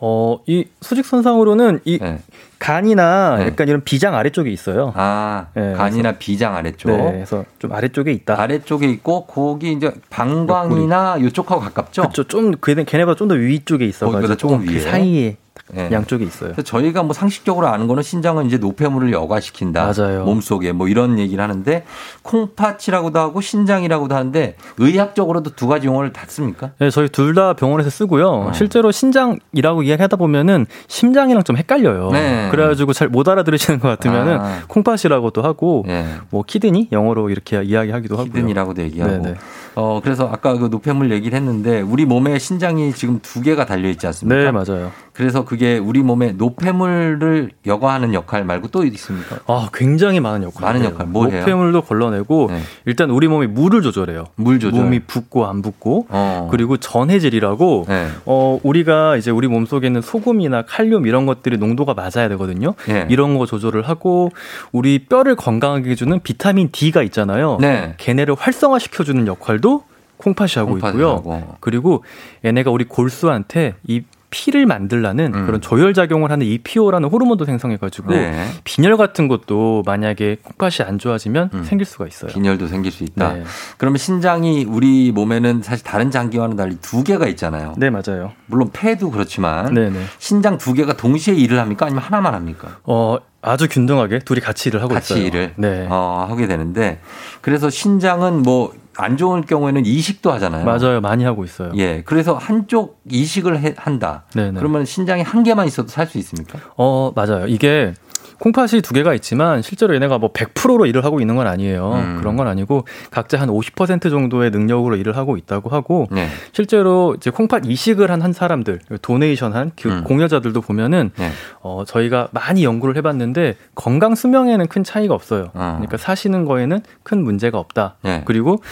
어, 0.00 0.38
이 0.46 0.64
수직선상으로는 0.80 1.80
이 1.84 1.98
네. 1.98 2.18
간이나 2.60 3.38
네. 3.38 3.46
약간 3.46 3.66
이런 3.66 3.80
비장 3.82 4.14
아래쪽에 4.14 4.50
있어요. 4.50 4.92
아, 4.94 5.46
네, 5.54 5.72
간이나 5.72 6.12
비장 6.12 6.54
아래쪽. 6.54 6.90
네, 6.90 6.96
그래서 7.12 7.44
좀 7.58 7.72
아래쪽에 7.72 8.12
있다. 8.12 8.40
아래쪽에 8.40 8.86
있고 8.90 9.24
거기 9.26 9.72
이제 9.72 9.90
방광이나 10.10 11.16
이쪽하고 11.16 11.60
가깝죠. 11.62 12.02
그쵸, 12.02 12.24
좀 12.24 12.52
걔네 12.62 12.84
걔네보다 12.84 13.16
좀 13.16 13.30
더 13.30 13.34
위쪽에 13.34 13.84
있어가지고 13.86 14.36
조금 14.36 14.66
그 14.66 14.74
위에. 14.74 14.80
사이에 14.80 15.36
네. 15.72 15.88
양쪽에 15.92 16.24
있어요. 16.24 16.52
저희가 16.56 17.04
뭐 17.04 17.12
상식적으로 17.12 17.68
아는 17.68 17.86
거는 17.86 18.02
신장은 18.02 18.46
이제 18.46 18.56
노폐물을 18.58 19.12
여과시킨다. 19.12 19.92
맞아요. 19.96 20.24
몸속에 20.24 20.72
뭐 20.72 20.88
이런 20.88 21.16
얘기를 21.20 21.40
하는데 21.42 21.84
콩팥이라고도 22.22 23.18
하고 23.20 23.40
신장이라고도 23.40 24.12
하는데 24.16 24.56
의학적으로도 24.78 25.54
두 25.54 25.68
가지 25.68 25.86
용어를 25.86 26.12
다 26.12 26.24
씁니까? 26.26 26.72
네, 26.80 26.90
저희 26.90 27.08
둘 27.08 27.34
다 27.34 27.52
병원에서 27.52 27.88
쓰고요. 27.90 28.28
어. 28.28 28.52
실제로 28.52 28.90
신장이라고 28.90 29.84
이야기하다 29.84 30.16
보면은 30.16 30.66
심장이랑 30.88 31.44
좀 31.44 31.56
헷갈려요. 31.56 32.10
네. 32.10 32.48
그래가지고 32.50 32.92
잘 32.92 33.08
못 33.10 33.28
알아들으시는 33.28 33.80
것 33.80 33.88
같으면은 33.88 34.38
아. 34.40 34.60
콩팥이라고도 34.68 35.42
하고 35.42 35.84
예. 35.88 36.06
뭐 36.30 36.42
kidney 36.46 36.88
영어로 36.92 37.28
이렇게 37.30 37.62
이야기하기도 37.62 38.16
하고요. 38.16 38.28
kidney라고도 38.28 38.82
얘기하고. 38.82 39.22
네네. 39.22 39.34
어, 39.74 40.00
그래서 40.02 40.28
아까 40.30 40.54
그 40.56 40.68
노폐물 40.70 41.10
얘기를 41.12 41.36
했는데 41.36 41.80
우리 41.80 42.04
몸에 42.04 42.38
신장이 42.38 42.92
지금 42.92 43.20
두 43.22 43.40
개가 43.40 43.66
달려 43.66 43.88
있지 43.88 44.06
않습니까? 44.06 44.42
네, 44.42 44.50
맞아요. 44.50 44.90
그래서 45.12 45.44
그게 45.44 45.76
우리 45.76 46.02
몸에 46.02 46.32
노폐물을 46.32 47.50
여과하는 47.66 48.14
역할 48.14 48.44
말고 48.44 48.68
또 48.68 48.84
있습니까? 48.84 49.38
아, 49.46 49.68
굉장히 49.74 50.20
많은 50.20 50.44
역할. 50.44 50.62
많은 50.62 50.84
역할. 50.84 51.06
뭘 51.06 51.30
해요? 51.30 51.40
노폐물도 51.40 51.82
걸러내고 51.82 52.48
네. 52.50 52.60
일단 52.86 53.10
우리 53.10 53.28
몸이 53.28 53.46
물을 53.48 53.82
조절해요. 53.82 54.26
물 54.36 54.58
조절. 54.60 54.80
몸이 54.82 55.00
붓고 55.00 55.46
안 55.46 55.62
붓고 55.62 56.06
어. 56.08 56.48
그리고 56.50 56.76
전해질이라고 56.76 57.84
네. 57.88 58.08
어 58.24 58.58
우리가 58.62 59.16
이제 59.16 59.30
우리 59.30 59.48
몸 59.48 59.66
속에 59.66 59.86
있는 59.88 60.00
소금이나 60.00 60.62
칼륨 60.62 61.06
이런 61.06 61.26
것들이 61.26 61.58
농도가 61.58 61.94
맞아야 61.94 62.28
되거든요. 62.30 62.74
예. 62.88 63.06
이런 63.10 63.36
거 63.36 63.46
조절을 63.46 63.82
하고 63.88 64.30
우리 64.72 65.04
뼈를 65.06 65.36
건강하게 65.36 65.90
해주는 65.90 66.18
비타민 66.22 66.70
D가 66.72 67.02
있잖아요. 67.02 67.58
네. 67.60 67.94
걔네를 67.98 68.36
활성화시켜 68.38 69.04
주는 69.04 69.26
역할 69.26 69.59
도 69.60 69.84
콩팥이 70.18 70.50
하고 70.56 70.72
콩팥이 70.72 70.92
있고요. 70.94 71.10
하고. 71.10 71.56
그리고 71.60 72.04
얘네가 72.44 72.70
우리 72.70 72.84
골수한테 72.84 73.74
이 73.86 74.02
피를 74.30 74.64
만들라는 74.64 75.34
음. 75.34 75.46
그런 75.46 75.60
조혈 75.60 75.92
작용을 75.92 76.30
하는 76.30 76.46
EPO라는 76.46 77.08
호르몬도 77.08 77.44
생성해가지고 77.44 78.12
네. 78.12 78.46
빈혈 78.64 78.96
같은 78.96 79.28
것도 79.28 79.82
만약에 79.84 80.38
콩팥이 80.42 80.88
안 80.88 80.98
좋아지면 80.98 81.50
음. 81.52 81.64
생길 81.64 81.84
수가 81.84 82.06
있어요. 82.06 82.30
빈혈도 82.30 82.68
생길 82.68 82.92
수 82.92 83.02
있다. 83.02 83.32
네. 83.32 83.44
그러면 83.76 83.98
신장이 83.98 84.64
우리 84.68 85.10
몸에는 85.10 85.62
사실 85.62 85.84
다른 85.84 86.10
장기와는 86.12 86.56
달리 86.56 86.76
두 86.80 87.02
개가 87.02 87.26
있잖아요. 87.28 87.74
네 87.76 87.90
맞아요. 87.90 88.32
물론 88.46 88.70
폐도 88.72 89.10
그렇지만 89.10 89.74
네네. 89.74 89.98
신장 90.18 90.58
두 90.58 90.74
개가 90.74 90.96
동시에 90.96 91.34
일을 91.34 91.58
합니까? 91.58 91.86
아니면 91.86 92.02
하나만 92.04 92.32
합니까? 92.34 92.78
어 92.84 93.18
아주 93.42 93.68
균등하게 93.68 94.20
둘이 94.20 94.40
같이 94.40 94.68
일을 94.68 94.82
하고 94.82 94.94
같이 94.94 95.14
있어요. 95.14 95.26
일을 95.26 95.54
네. 95.56 95.86
어, 95.90 96.26
하게 96.28 96.46
되는데 96.46 97.00
그래서 97.40 97.68
신장은 97.68 98.42
뭐 98.42 98.72
안 99.00 99.16
좋을 99.16 99.42
경우에는 99.42 99.84
이식도 99.86 100.30
하잖아요. 100.32 100.64
맞아요. 100.64 101.00
많이 101.00 101.24
하고 101.24 101.44
있어요. 101.44 101.72
예, 101.76 102.02
그래서 102.04 102.34
한쪽 102.34 103.00
이식을 103.10 103.60
해- 103.60 103.74
한다. 103.76 104.24
네네. 104.34 104.58
그러면 104.58 104.84
신장이 104.84 105.22
한 105.22 105.42
개만 105.42 105.66
있어도 105.66 105.88
살 105.88 106.06
수 106.06 106.18
있습니까? 106.18 106.58
어, 106.76 107.12
맞아요. 107.14 107.46
이게 107.46 107.94
콩팥이 108.38 108.80
두 108.82 108.94
개가 108.94 109.12
있지만 109.14 109.60
실제로 109.60 109.94
얘네가 109.94 110.18
뭐 110.18 110.32
100%로 110.32 110.86
일을 110.86 111.04
하고 111.04 111.20
있는 111.20 111.36
건 111.36 111.46
아니에요. 111.46 111.92
음. 111.92 112.16
그런 112.20 112.36
건 112.36 112.46
아니고 112.46 112.84
각자 113.10 113.40
한 113.40 113.48
50% 113.48 114.08
정도의 114.08 114.50
능력으로 114.50 114.96
일을 114.96 115.16
하고 115.16 115.36
있다고 115.36 115.70
하고 115.70 116.06
네. 116.10 116.28
실제로 116.52 117.14
이제 117.16 117.30
콩팥 117.30 117.66
이식을 117.66 118.10
한 118.10 118.20
한 118.20 118.32
사람들, 118.34 118.80
도네이션 119.02 119.54
한그 119.54 119.88
음. 119.88 120.04
공여자들도 120.04 120.60
보면은 120.60 121.10
네. 121.16 121.30
어, 121.62 121.84
저희가 121.86 122.28
많이 122.32 122.64
연구를 122.64 122.96
해봤는데 122.96 123.56
건강 123.74 124.14
수명에는 124.14 124.66
큰 124.68 124.84
차이가 124.84 125.14
없어요. 125.14 125.50
어. 125.54 125.72
그러니까 125.78 125.96
사시는 125.96 126.44
거에는 126.44 126.80
큰 127.02 127.24
문제가 127.24 127.58
없다. 127.58 127.96
네. 128.02 128.22
그리고 128.26 128.62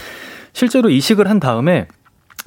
실제로 0.52 0.90
이식을 0.90 1.28
한 1.28 1.40
다음에 1.40 1.88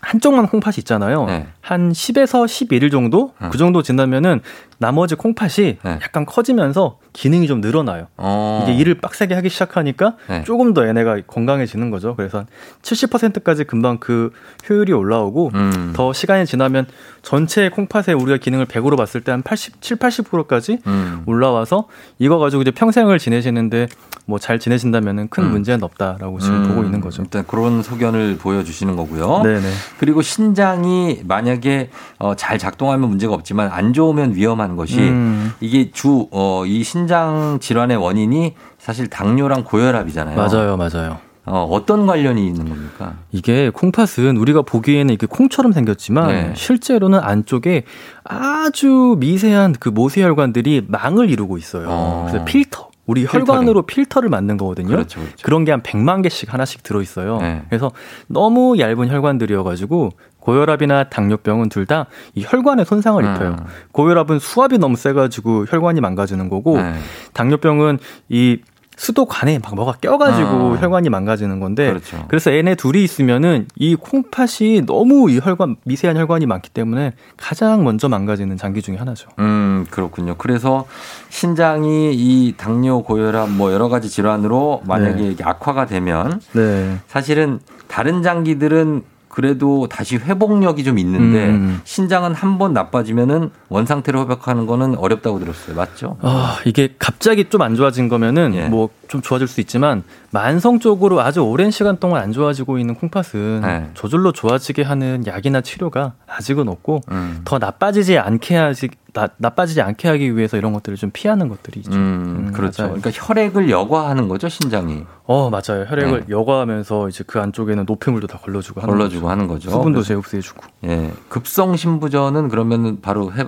한쪽만 0.01 0.47
콩팥이 0.47 0.75
있잖아요. 0.79 1.25
네. 1.25 1.47
한 1.61 1.91
10에서 1.91 2.45
11일 2.45 2.91
정도 2.91 3.33
그 3.51 3.57
정도 3.57 3.81
지나면은 3.81 4.41
나머지 4.81 5.13
콩팥이 5.13 5.77
약간 5.85 6.25
커지면서 6.25 6.97
기능이 7.13 7.45
좀 7.45 7.61
늘어나요. 7.61 8.07
어. 8.17 8.65
이게 8.67 8.75
일을 8.75 8.95
빡세게 8.95 9.35
하기 9.35 9.49
시작하니까 9.49 10.15
네. 10.27 10.43
조금 10.43 10.73
더 10.73 10.87
얘네가 10.87 11.21
건강해지는 11.27 11.91
거죠. 11.91 12.15
그래서 12.15 12.39
한 12.39 12.47
70%까지 12.81 13.63
금방 13.65 13.99
그 13.99 14.31
효율이 14.67 14.91
올라오고 14.91 15.51
음. 15.53 15.93
더 15.95 16.13
시간이 16.13 16.47
지나면 16.47 16.87
전체 17.21 17.69
콩팥의 17.69 18.15
우리가 18.15 18.37
기능을 18.37 18.65
100으로 18.65 18.97
봤을 18.97 19.21
때 19.21 19.31
한 19.31 19.43
87, 19.43 19.97
80%까지 19.97 20.79
음. 20.87 21.23
올라와서 21.27 21.87
이거 22.19 22.37
가지고 22.39 22.63
이제 22.63 22.71
평생을 22.71 23.19
지내시는데 23.19 23.87
뭐 24.25 24.39
잘 24.39 24.57
지내신다면은 24.59 25.27
큰 25.29 25.49
문제는 25.51 25.83
없다라고 25.83 26.39
지금 26.39 26.63
음, 26.63 26.67
보고 26.69 26.83
있는 26.83 26.99
거죠. 26.99 27.21
일단 27.21 27.45
그런 27.45 27.83
소견을 27.83 28.37
보여주시는 28.39 28.95
거고요. 28.95 29.43
네네. 29.43 29.69
그리고 29.99 30.21
신장이 30.23 31.21
만약에 31.25 31.89
어, 32.17 32.35
잘 32.35 32.57
작동하면 32.57 33.07
문제가 33.09 33.33
없지만 33.33 33.69
안 33.71 33.93
좋으면 33.93 34.35
위험한 34.35 34.70
것이 34.75 34.99
음. 34.99 35.53
이게 35.59 35.91
주 35.91 36.27
어, 36.31 36.63
이 36.65 36.83
신장 36.83 37.59
질환의 37.59 37.97
원인이 37.97 38.55
사실 38.77 39.07
당뇨랑 39.07 39.63
고혈압이잖아요. 39.63 40.35
맞아요, 40.35 40.77
맞아요. 40.77 41.19
어, 41.45 41.67
어떤 41.71 42.05
관련이 42.05 42.45
있는 42.45 42.69
겁니까? 42.69 43.15
이게 43.31 43.71
콩팥은 43.71 44.37
우리가 44.37 44.61
보기에는 44.61 45.13
이게 45.13 45.25
콩처럼 45.25 45.71
생겼지만 45.71 46.27
네. 46.27 46.53
실제로는 46.55 47.19
안쪽에 47.19 47.83
아주 48.23 49.15
미세한 49.19 49.73
그 49.79 49.89
모세혈관들이 49.89 50.85
망을 50.87 51.29
이루고 51.29 51.57
있어요. 51.57 51.87
어. 51.89 52.27
그래서 52.29 52.45
필터. 52.45 52.90
우리. 53.05 53.25
혈관으로 53.25 53.81
필터를 53.83 54.29
만든 54.29 54.57
거거든요. 54.57 54.89
그렇죠, 54.89 55.19
그렇죠. 55.21 55.49
런게 55.49 55.71
한 55.71 55.81
100만 55.81 56.21
개씩 56.23 56.53
하나씩 56.53 56.83
들어 56.83 57.01
있어요. 57.01 57.37
네. 57.39 57.63
그래서 57.69 57.91
너무 58.27 58.77
얇은 58.79 59.09
혈관들이어 59.09 59.63
가지고 59.63 60.11
고혈압이나 60.39 61.05
당뇨병은 61.09 61.69
둘 61.69 61.85
다 61.85 62.07
이 62.35 62.43
혈관에 62.47 62.83
손상을 62.83 63.23
음. 63.23 63.31
입혀요. 63.33 63.55
고혈압은 63.91 64.39
수압이 64.39 64.77
너무 64.77 64.95
세 64.97 65.13
가지고 65.13 65.65
혈관이 65.65 65.99
망가지는 66.01 66.49
거고 66.49 66.77
네. 66.77 66.93
당뇨병은 67.33 67.99
이 68.29 68.59
수도관에 69.01 69.57
막 69.57 69.73
뭐가 69.73 69.93
껴가지고 69.93 70.47
어. 70.47 70.77
혈관이 70.79 71.09
망가지는 71.09 71.59
건데 71.59 71.89
그렇죠. 71.89 72.23
그래서 72.27 72.53
얘네 72.53 72.75
둘이 72.75 73.03
있으면은 73.03 73.67
이 73.75 73.95
콩팥이 73.95 74.85
너무 74.85 75.31
이 75.31 75.39
혈관 75.41 75.77
미세한 75.85 76.15
혈관이 76.17 76.45
많기 76.45 76.69
때문에 76.69 77.13
가장 77.35 77.83
먼저 77.83 78.07
망가지는 78.07 78.57
장기 78.57 78.83
중에 78.83 78.97
하나죠. 78.97 79.29
음, 79.39 79.87
그렇군요. 79.89 80.35
그래서 80.37 80.85
신장이 81.29 82.13
이 82.13 82.53
당뇨, 82.55 83.01
고혈압 83.01 83.49
뭐 83.49 83.73
여러 83.73 83.89
가지 83.89 84.07
질환으로 84.07 84.83
만약에 84.85 85.35
네. 85.35 85.43
악화가 85.43 85.87
되면 85.87 86.39
네. 86.53 86.99
사실은 87.07 87.59
다른 87.87 88.21
장기들은 88.21 89.01
그래도 89.31 89.87
다시 89.87 90.17
회복력이 90.17 90.83
좀 90.83 90.99
있는데 90.99 91.47
음. 91.47 91.79
신장은 91.85 92.33
한 92.33 92.51
번 92.57 92.73
나빠지면은 92.73 93.49
원상태로 93.69 94.19
회복하는 94.23 94.65
거는 94.67 94.97
어렵다고 94.97 95.39
들었어요. 95.39 95.73
맞죠? 95.75 96.17
아, 96.21 96.57
이게 96.65 96.93
갑자기 96.99 97.45
좀 97.49 97.61
안 97.61 97.75
좋아진 97.75 98.09
거면은 98.09 98.53
예. 98.55 98.67
뭐좀 98.67 99.21
좋아질 99.21 99.47
수 99.47 99.61
있지만 99.61 100.03
만성적으로 100.31 101.21
아주 101.21 101.41
오랜 101.41 101.71
시간 101.71 101.97
동안 101.97 102.23
안 102.23 102.31
좋아지고 102.31 102.77
있는 102.77 102.95
콩팥은 102.95 103.61
네. 103.61 103.89
저절로 103.93 104.31
좋아지게 104.31 104.83
하는 104.83 105.25
약이나 105.27 105.61
치료가 105.61 106.13
아직은 106.27 106.67
없고 106.67 107.01
음. 107.11 107.41
더 107.43 107.59
나빠지지 107.59 108.17
않게 108.17 108.55
하지 108.55 108.89
나, 109.13 109.27
나빠지지 109.37 109.81
않게 109.81 110.07
하기 110.07 110.37
위해서 110.37 110.55
이런 110.55 110.71
것들을 110.71 110.97
좀 110.97 111.11
피하는 111.11 111.49
것들이 111.49 111.81
있죠. 111.81 111.91
음, 111.91 112.51
그렇죠. 112.53 112.83
맞아요. 112.83 112.95
그러니까 113.01 113.11
혈액을 113.13 113.69
여과하는 113.69 114.29
거죠, 114.29 114.47
신장이. 114.47 115.03
어, 115.25 115.49
맞아요. 115.49 115.85
혈액을 115.87 116.19
네. 116.21 116.25
여과하면서 116.29 117.09
이제 117.09 117.23
그 117.27 117.39
안쪽에는 117.39 117.83
노폐물도 117.85 118.27
다 118.27 118.37
걸러주고 118.37 118.79
하는 118.79 118.93
걸러주고 118.93 119.21
거죠. 119.23 119.29
하는 119.31 119.47
거죠. 119.47 119.69
수분도 119.69 120.01
재흡수해주고. 120.03 120.61
예. 120.85 121.11
급성 121.27 121.75
신부전은 121.75 122.47
그러면은 122.47 123.01
바로 123.01 123.33
회, 123.33 123.45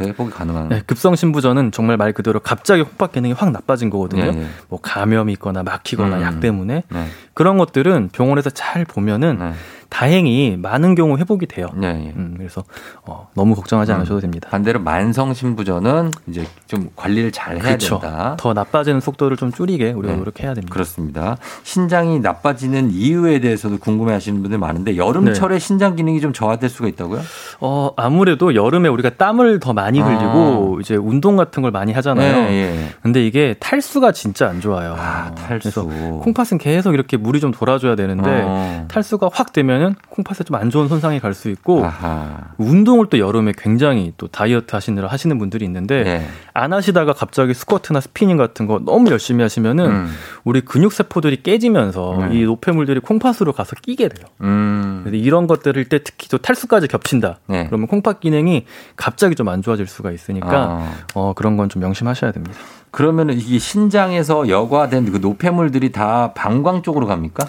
회복이 0.00 0.30
가능한 0.30 0.68
네, 0.68 0.82
급성 0.86 1.16
신부전은 1.16 1.72
정말 1.72 1.96
말 1.96 2.12
그대로 2.12 2.40
갑자기 2.40 2.82
콩팥 2.82 3.12
기능이 3.12 3.32
확 3.32 3.50
나빠진 3.50 3.90
거거든요. 3.90 4.24
예, 4.24 4.28
예. 4.28 4.46
뭐 4.68 4.80
감염이 4.80 5.32
있거나 5.34 5.62
막히거나 5.62 6.16
음. 6.18 6.22
약 6.22 6.40
때문에 6.40 6.84
네. 6.88 7.06
그런 7.34 7.58
것들은 7.58 8.10
병원에서 8.12 8.50
잘 8.50 8.84
보면은 8.84 9.38
네. 9.38 9.52
다행히 9.88 10.56
많은 10.60 10.94
경우 10.94 11.16
회복이 11.18 11.46
돼요. 11.46 11.68
예, 11.82 11.86
예. 11.86 12.12
음, 12.16 12.34
그래서 12.36 12.64
어, 13.02 13.28
너무 13.34 13.54
걱정하지 13.54 13.92
음. 13.92 13.96
않으셔도 13.96 14.20
됩니다. 14.20 14.48
반대로 14.50 14.80
만성 14.80 15.34
신부전은 15.34 16.10
이제 16.26 16.46
좀 16.66 16.90
관리를 16.96 17.32
잘 17.32 17.56
해야 17.56 17.62
그렇죠. 17.62 17.98
된다. 18.00 18.36
더 18.38 18.52
나빠지는 18.52 19.00
속도를 19.00 19.36
좀 19.36 19.52
줄이게 19.52 19.92
우리가 19.92 20.14
네. 20.14 20.18
노력해야 20.18 20.54
됩니다. 20.54 20.72
그렇습니다. 20.72 21.36
신장이 21.62 22.20
나빠지는 22.20 22.90
이유에 22.90 23.40
대해서도 23.40 23.78
궁금해 23.78 24.12
하시는 24.12 24.40
분들 24.42 24.58
많은데 24.58 24.96
여름철에 24.96 25.58
신장 25.58 25.96
기능이 25.96 26.20
좀 26.20 26.32
저하될 26.32 26.70
수가 26.70 26.88
있다고요? 26.88 27.20
어, 27.60 27.90
아무래도 27.96 28.54
여름에 28.54 28.88
우리가 28.88 29.10
땀을 29.10 29.60
더 29.60 29.72
많이 29.72 30.00
아. 30.00 30.06
흘리고 30.06 30.80
이제 30.80 30.96
운동 30.96 31.36
같은 31.36 31.62
걸 31.62 31.70
많이 31.70 31.92
하잖아요. 31.92 32.36
예, 32.48 32.52
예. 32.52 32.88
근데 33.02 33.24
이게 33.26 33.54
탈수가 33.60 34.12
진짜 34.12 34.48
안 34.48 34.60
좋아요. 34.60 34.94
아, 34.98 35.32
탈수. 35.34 35.84
그래서 35.84 35.84
콩팥은 36.20 36.58
계속 36.58 36.94
이렇게 36.94 37.16
물이 37.16 37.40
좀 37.40 37.50
돌아줘야 37.50 37.96
되는데 37.96 38.42
어. 38.44 38.84
탈수가 38.88 39.30
확 39.32 39.52
되면 39.52 39.73
은 39.82 39.94
콩팥에 40.10 40.44
좀 40.44 40.56
안 40.56 40.70
좋은 40.70 40.88
손상이 40.88 41.18
갈 41.20 41.34
수 41.34 41.50
있고 41.50 41.84
아하. 41.84 42.52
운동을 42.58 43.06
또 43.10 43.18
여름에 43.18 43.52
굉장히 43.58 44.12
또 44.16 44.28
다이어트 44.28 44.74
하시느라 44.74 45.08
하시는 45.08 45.36
분들이 45.38 45.64
있는데 45.64 46.04
예. 46.06 46.26
안 46.52 46.72
하시다가 46.72 47.12
갑자기 47.12 47.54
스쿼트나 47.54 48.00
스피닝 48.00 48.36
같은 48.36 48.66
거 48.66 48.78
너무 48.78 49.10
열심히 49.10 49.42
하시면은 49.42 49.86
음. 49.86 50.10
우리 50.44 50.60
근육 50.60 50.92
세포들이 50.92 51.42
깨지면서 51.42 52.26
네. 52.30 52.38
이 52.38 52.44
노폐물들이 52.44 53.00
콩팥으로 53.00 53.52
가서 53.52 53.74
끼게 53.82 54.08
돼요. 54.08 54.26
음. 54.42 55.00
그래서 55.04 55.16
이런 55.16 55.46
것들을 55.46 55.84
때 55.86 55.98
특히 56.04 56.28
또 56.28 56.38
탈수까지 56.38 56.86
겹친다. 56.88 57.40
네. 57.48 57.66
그러면 57.66 57.88
콩팥 57.88 58.20
기능이 58.20 58.66
갑자기 58.96 59.34
좀 59.34 59.48
안 59.48 59.60
좋아질 59.60 59.86
수가 59.86 60.10
있으니까 60.12 60.48
아. 60.52 60.92
어, 61.14 61.32
그런 61.34 61.56
건 61.56 61.68
좀 61.68 61.80
명심하셔야 61.82 62.30
됩니다. 62.32 62.56
그러면은 62.90 63.34
이게 63.38 63.58
신장에서 63.58 64.48
여과된 64.48 65.10
그 65.10 65.18
노폐물들이 65.18 65.90
다 65.92 66.32
방광 66.34 66.82
쪽으로 66.82 67.06
갑니까? 67.06 67.46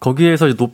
거기에서 0.00 0.48
이제 0.48 0.56
노, 0.56 0.70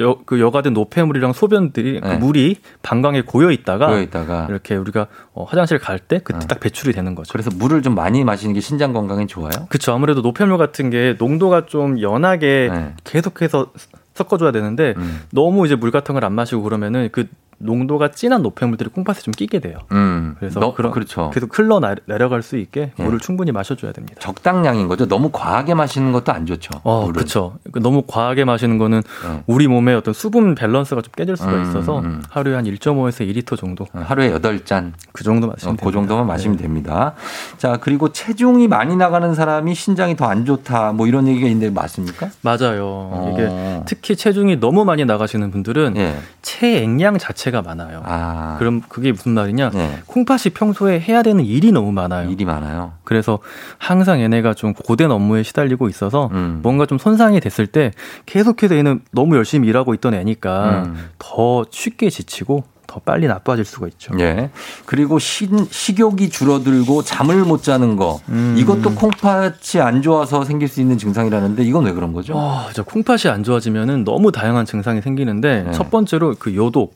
여, 0.00 0.18
그 0.26 0.40
여과된 0.40 0.74
노폐물이랑 0.74 1.32
소변들이 1.32 2.00
그 2.00 2.06
네. 2.06 2.16
물이 2.18 2.56
방광에 2.82 3.22
고여 3.22 3.50
있다가 3.50 3.86
고여 3.88 4.02
있다가. 4.02 4.46
이렇게 4.50 4.76
우리가 4.76 5.06
어, 5.32 5.44
화장실 5.44 5.78
갈 5.78 5.98
때 5.98 6.20
그때 6.22 6.46
딱 6.46 6.60
배출이 6.60 6.92
되는 6.92 7.14
거죠. 7.14 7.32
그래서 7.32 7.50
물을 7.54 7.80
좀 7.82 7.94
많이 7.94 8.22
마시는 8.22 8.54
게 8.54 8.60
신장 8.60 8.92
건강에 8.92 9.26
좋아요? 9.26 9.50
그렇죠. 9.68 9.92
아무래도 9.92 10.20
노폐물 10.22 10.58
같은 10.58 10.90
게 10.90 11.16
농도가 11.18 11.66
좀 11.66 12.00
연하게 12.00 12.68
네. 12.72 12.94
계속해서 13.04 13.72
섞어줘야 14.14 14.52
되는데 14.52 14.94
음. 14.96 15.22
너무 15.30 15.66
이제 15.66 15.74
물 15.76 15.90
같은 15.90 16.14
걸 16.14 16.24
안 16.24 16.32
마시고 16.34 16.62
그러면은 16.62 17.08
그 17.12 17.26
농도가 17.58 18.10
진한 18.10 18.42
노폐물들이 18.42 18.90
콩팥에 18.90 19.20
좀 19.20 19.32
끼게 19.32 19.60
돼요. 19.60 19.78
음. 19.92 20.36
그래서 20.38 20.60
너- 20.60 20.74
그런 20.74 20.92
그렇죠. 20.92 21.30
계속 21.32 21.58
흘러 21.58 21.80
나- 21.80 21.94
내려갈 22.06 22.42
수 22.42 22.56
있게 22.58 22.92
예. 22.98 23.02
물을 23.02 23.18
충분히 23.18 23.50
마셔줘야 23.52 23.92
됩니다. 23.92 24.16
적당량인 24.20 24.88
거죠. 24.88 25.06
너무 25.08 25.30
과하게 25.32 25.74
마시는 25.74 26.12
것도 26.12 26.32
안 26.32 26.44
좋죠. 26.44 26.70
어. 26.84 27.10
그렇죠. 27.10 27.56
너무 27.80 28.02
과하게 28.06 28.44
마시는 28.44 28.76
거는 28.78 29.02
네. 29.26 29.42
우리 29.46 29.68
몸의 29.68 29.94
어떤 29.96 30.12
수분 30.12 30.54
밸런스가 30.54 31.00
좀 31.00 31.12
깨질 31.16 31.36
수가 31.36 31.52
음, 31.52 31.62
있어서 31.62 32.00
음. 32.00 32.22
하루에 32.28 32.54
한 32.54 32.64
1.5에서 32.66 33.26
2리터 33.26 33.56
정도 33.56 33.86
하루에 33.94 34.30
8잔. 34.32 34.92
그 35.12 35.24
정도 35.24 35.46
마시면 35.48 35.74
어, 35.74 35.76
그 35.82 35.90
정도만 35.92 36.22
됩니다. 36.24 36.32
마시면 36.34 36.56
네. 36.58 36.62
됩니다. 36.64 37.14
자, 37.56 37.78
그리고 37.80 38.12
체중이 38.12 38.68
많이 38.68 38.96
나가는 38.96 39.34
사람이 39.34 39.74
신장이 39.74 40.14
더 40.16 40.26
안 40.26 40.44
좋다. 40.44 40.92
뭐 40.92 41.06
이런 41.06 41.28
얘기가 41.28 41.46
있는데 41.46 41.70
맞습니까? 41.72 42.28
맞아요. 42.42 43.30
이게 43.32 43.46
어. 43.48 43.84
특히 43.86 44.16
체중이 44.16 44.58
너무 44.58 44.84
많이 44.84 45.04
나가시는 45.04 45.52
분들은 45.52 45.94
예. 45.96 46.16
체액량 46.42 47.18
자체 47.18 47.45
가 47.50 47.62
많아요. 47.62 48.02
아. 48.04 48.56
그럼 48.58 48.82
그게 48.88 49.12
무슨 49.12 49.32
말이냐? 49.32 49.70
예. 49.74 49.98
콩팥이 50.06 50.54
평소에 50.54 51.00
해야 51.00 51.22
되는 51.22 51.44
일이 51.44 51.72
너무 51.72 51.92
많아요. 51.92 52.30
일이 52.30 52.44
많아요. 52.44 52.92
그래서 53.04 53.38
항상 53.78 54.20
얘네가 54.20 54.54
좀 54.54 54.74
고된 54.74 55.10
업무에 55.10 55.42
시달리고 55.42 55.88
있어서 55.88 56.28
음. 56.32 56.60
뭔가 56.62 56.86
좀 56.86 56.98
손상이 56.98 57.40
됐을 57.40 57.66
때 57.66 57.92
계속해서 58.26 58.76
얘는 58.76 59.00
너무 59.12 59.36
열심히 59.36 59.68
일하고 59.68 59.94
있던 59.94 60.14
애니까 60.14 60.84
음. 60.86 61.08
더 61.18 61.64
쉽게 61.70 62.10
지치고 62.10 62.64
더 62.86 63.00
빨리 63.00 63.26
나빠질 63.26 63.64
수가 63.64 63.88
있죠. 63.88 64.12
예. 64.20 64.50
그리고 64.86 65.18
신, 65.18 65.66
식욕이 65.68 66.30
줄어들고 66.30 67.02
잠을 67.02 67.44
못 67.44 67.62
자는 67.62 67.96
거. 67.96 68.20
음. 68.28 68.54
이것도 68.56 68.94
콩팥이 68.94 69.82
안 69.82 70.02
좋아서 70.02 70.44
생길 70.44 70.68
수 70.68 70.80
있는 70.80 70.96
증상이라는데 70.96 71.64
이건 71.64 71.84
왜 71.84 71.92
그런 71.92 72.12
거죠? 72.12 72.38
아, 72.38 72.68
저 72.72 72.82
콩팥이 72.84 73.30
안 73.30 73.42
좋아지면은 73.42 74.04
너무 74.04 74.32
다양한 74.32 74.66
증상이 74.66 75.02
생기는데 75.02 75.64
네. 75.64 75.70
첫 75.72 75.90
번째로 75.90 76.36
그 76.38 76.54
요독. 76.54 76.94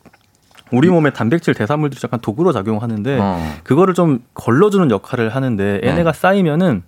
우리 0.73 0.89
몸의 0.89 1.13
단백질 1.15 1.55
대사물들이 1.55 2.01
약간 2.05 2.21
독으로 2.21 2.53
작용하는데 2.53 3.19
어. 3.21 3.39
그거를 3.65 3.95
좀 3.95 4.23
걸러주는 4.35 4.91
역할을 4.91 5.31
하는데 5.31 5.81
얘네가 5.83 6.13
네. 6.13 6.19
쌓이면은 6.19 6.83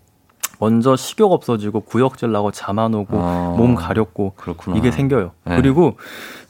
먼저 0.61 0.95
식욕 0.95 1.33
없어지고 1.33 1.80
구역질 1.80 2.30
나고 2.30 2.53
잠안 2.53 2.95
오고 2.95 3.16
어. 3.16 3.55
몸 3.59 3.74
가렵고 3.74 4.35
그렇구나. 4.37 4.76
이게 4.76 4.91
생겨요. 4.91 5.33
네. 5.45 5.57
그리고 5.57 5.97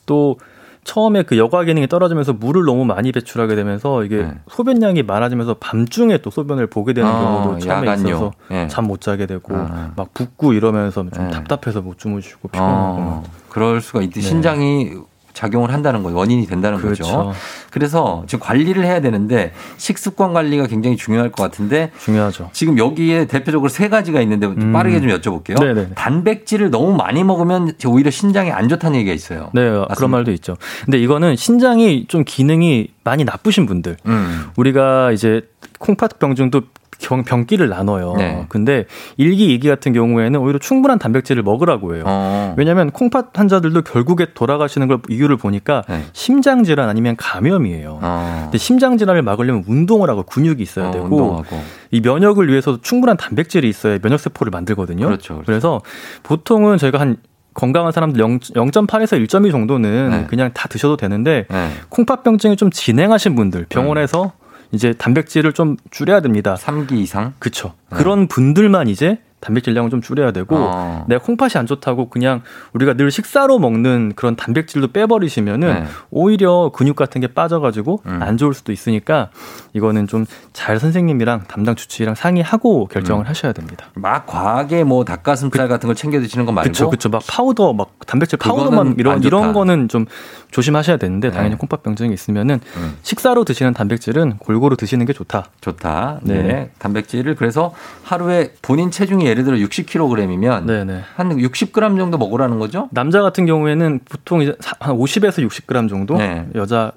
또 0.05 0.37
처음에 0.85 1.23
그 1.23 1.39
여과 1.39 1.63
기능이 1.65 1.87
떨어지면서 1.87 2.33
물을 2.33 2.65
너무 2.65 2.85
많이 2.85 3.13
배출하게 3.13 3.55
되면서 3.55 4.03
이게 4.05 4.17
네. 4.25 4.35
소변량이 4.49 5.05
많아지면서 5.05 5.55
밤중에 5.61 6.19
또 6.19 6.31
소변을 6.31 6.67
보게 6.67 6.93
되는 6.93 7.09
어, 7.09 7.13
경우도 7.45 7.59
처음에 7.61 7.87
야간요. 7.87 8.09
있어서 8.09 8.33
예. 8.51 8.67
잠못 8.67 9.01
자게 9.01 9.27
되고 9.27 9.55
아. 9.55 9.93
막 9.97 10.13
붓고 10.13 10.53
이러면서 10.55 11.09
좀 11.09 11.25
네. 11.25 11.31
답답해서 11.31 11.81
못 11.83 11.99
주무시고 11.99 12.49
피곤하고 12.49 12.75
어, 13.01 13.23
그럴 13.49 13.81
수가 13.81 14.03
있대. 14.03 14.21
네. 14.21 14.27
신장이 14.27 14.95
작용을 15.35 15.73
한다는 15.73 16.03
거예요. 16.03 16.17
원인이 16.17 16.47
된다는 16.47 16.79
거죠. 16.81 17.05
그렇죠. 17.05 17.33
그래서 17.71 18.25
지금 18.27 18.45
관리를 18.45 18.85
해야 18.85 19.01
되는데 19.01 19.53
식습관 19.77 20.33
관리가 20.33 20.67
굉장히 20.67 20.97
중요할 20.97 21.31
것 21.31 21.43
같은데 21.43 21.91
중요하죠. 22.01 22.51
지금 22.53 22.79
여기에 22.79 23.27
대표적으로 23.27 23.69
세 23.69 23.89
가지가 23.89 24.21
있는데 24.23 24.47
좀 24.47 24.61
음. 24.61 24.73
빠르게 24.73 25.01
좀 25.01 25.09
여쭤볼게요. 25.11 25.59
네네. 25.59 25.91
단백질을 25.95 26.71
너무 26.71 26.95
많이 26.95 27.25
먹으면 27.25 27.75
오히려 27.87 28.11
신장에 28.11 28.51
안 28.51 28.69
좋다는 28.69 28.99
얘기가 28.99 29.15
있어요. 29.15 29.51
네, 29.55 29.63
그런 29.97 30.11
말도 30.11 30.33
있죠. 30.33 30.57
근데 30.85 30.99
이거는 30.99 31.37
신장이 31.37 32.07
좀 32.09 32.25
기능이 32.25 32.89
많이 33.05 33.25
나쁘신 33.25 33.67
분들. 33.67 33.97
음. 34.07 34.47
우리가 34.57 35.13
이제 35.13 35.43
콩팥 35.79 36.19
병증도 36.19 36.63
병, 37.03 37.25
병기를 37.25 37.69
나눠요. 37.69 38.15
네. 38.17 38.47
근데 38.49 38.87
일기이기 39.17 39.69
같은 39.69 39.93
경우에는 39.93 40.41
오히려 40.41 40.59
충분한 40.59 40.99
단백질을 40.99 41.43
먹으라고 41.43 41.97
해요. 41.97 42.05
어. 42.07 42.55
왜냐하면 42.57 42.91
콩팥 42.91 43.31
환자들도 43.35 43.83
결국에 43.83 44.29
돌아가시는 44.35 44.89
걸 44.89 45.01
이유를 45.09 45.37
보니까 45.37 45.83
네. 45.89 46.05
심장 46.13 46.65
질환 46.65 46.89
아니면 46.89 47.17
감염이에요. 47.17 47.99
어. 48.01 48.41
근데 48.45 48.59
심장 48.59 48.97
질환을 48.97 49.23
막으려면 49.23 49.65
운동을 49.67 50.09
하고 50.09 50.23
근육이 50.23 50.63
있어야 50.63 50.89
어, 50.89 50.91
되고 50.91 51.05
운동하고. 51.05 51.61
이 51.91 52.01
면역을 52.01 52.49
위해서도 52.49 52.81
충분한 52.81 53.17
단백질이 53.17 53.69
있어야 53.69 53.99
면역 53.99 54.19
세포를 54.21 54.51
만들거든요. 54.51 55.05
그렇죠, 55.05 55.35
그렇죠. 55.35 55.53
래서 55.53 55.81
보통은 56.23 56.79
저희가 56.79 56.99
한 56.99 57.17
건강한 57.55 57.93
사람들 57.93 58.21
0, 58.21 58.39
0.8에서 58.41 59.23
1.2 59.27 59.51
정도는 59.51 60.11
네. 60.11 60.27
그냥 60.29 60.53
다 60.55 60.69
드셔도 60.69 60.97
되는데 60.97 61.45
네. 61.51 61.71
콩팥병증이 61.91 62.57
좀 62.57 62.71
진행하신 62.71 63.35
분들 63.35 63.67
병원에서 63.69 64.33
이제 64.73 64.93
단백질을 64.95 65.53
좀 65.53 65.77
줄여야 65.91 66.21
됩니다. 66.21 66.57
3기 66.59 66.93
이상? 66.93 67.35
그쵸. 67.39 67.75
그런 67.91 68.27
분들만 68.27 68.89
이제 68.89 69.19
단백질량을 69.43 69.91
좀 69.91 70.01
줄여야 70.01 70.31
되고 70.31 70.57
어. 70.57 71.05
내가 71.09 71.23
콩팥이 71.23 71.53
안 71.57 71.67
좋다고 71.67 72.09
그냥 72.09 72.41
우리가 72.73 72.95
늘 72.95 73.11
식사로 73.11 73.59
먹는 73.59 74.15
그런 74.17 74.37
단백질도 74.37 74.89
빼버리시면은 74.93 75.75
네. 75.75 75.85
오히려 76.11 76.71
근육 76.73 76.97
같은 76.97 77.21
게 77.21 77.27
빠져가지고 77.27 78.03
음. 78.07 78.23
안 78.23 78.39
좋을 78.39 78.55
수도 78.55 78.73
있으니까 78.73 79.29
이거는 79.75 80.07
좀 80.07 80.25
잘 80.53 80.79
선생님이랑 80.79 81.45
담당 81.49 81.75
주치의랑 81.75 82.15
상의하고 82.15 82.87
결정을 82.87 83.25
음. 83.25 83.29
하셔야 83.29 83.53
됩니다. 83.53 83.87
막 83.95 84.27
과하게 84.27 84.85
뭐 84.85 85.05
닭가슴살 85.05 85.67
같은 85.67 85.87
걸 85.87 85.97
챙겨 85.97 86.21
드시는 86.21 86.45
거 86.45 86.53
말고 86.53 86.65
그렇죠, 86.65 86.91
그렇죠. 86.91 87.09
막 87.09 87.23
파우더, 87.27 87.73
막 87.73 87.99
단백질 88.07 88.39
파우더만 88.39 88.87
안 88.89 88.95
이런. 88.99 89.23
이런 89.23 89.53
거는 89.53 89.89
좀 89.89 90.07
조심하셔야 90.51 90.99
되는데 90.99 91.31
당연히 91.31 91.53
네. 91.53 91.57
콩팥 91.57 91.83
병증이 91.83 92.13
있으면은 92.13 92.61
음. 92.77 92.97
식사로 93.03 93.45
드시는 93.45 93.73
단백질은 93.73 94.37
골고루 94.39 94.77
드시는 94.77 95.07
게 95.07 95.13
좋다. 95.13 95.47
좋다. 95.61 96.21
네. 96.23 96.43
네. 96.43 96.71
단백질을 96.79 97.35
그래서 97.35 97.73
하루에 98.03 98.53
본인 98.61 98.91
체중이 98.91 99.27
예를 99.33 99.45
들어 99.45 99.57
60kg이면 99.57 100.65
네네. 100.67 101.01
한 101.17 101.37
60g 101.37 101.99
정도 101.99 102.19
먹으라는 102.19 102.59
거죠? 102.59 102.89
남자 102.93 103.23
같은 103.23 103.47
경우에는 103.47 104.01
보통 104.09 104.43
이제 104.43 104.55
사- 104.61 104.77
한 104.81 104.97
50에서 104.97 105.47
60g 105.49 105.89
정도, 105.89 106.17
네. 106.17 106.47
여자 106.55 106.93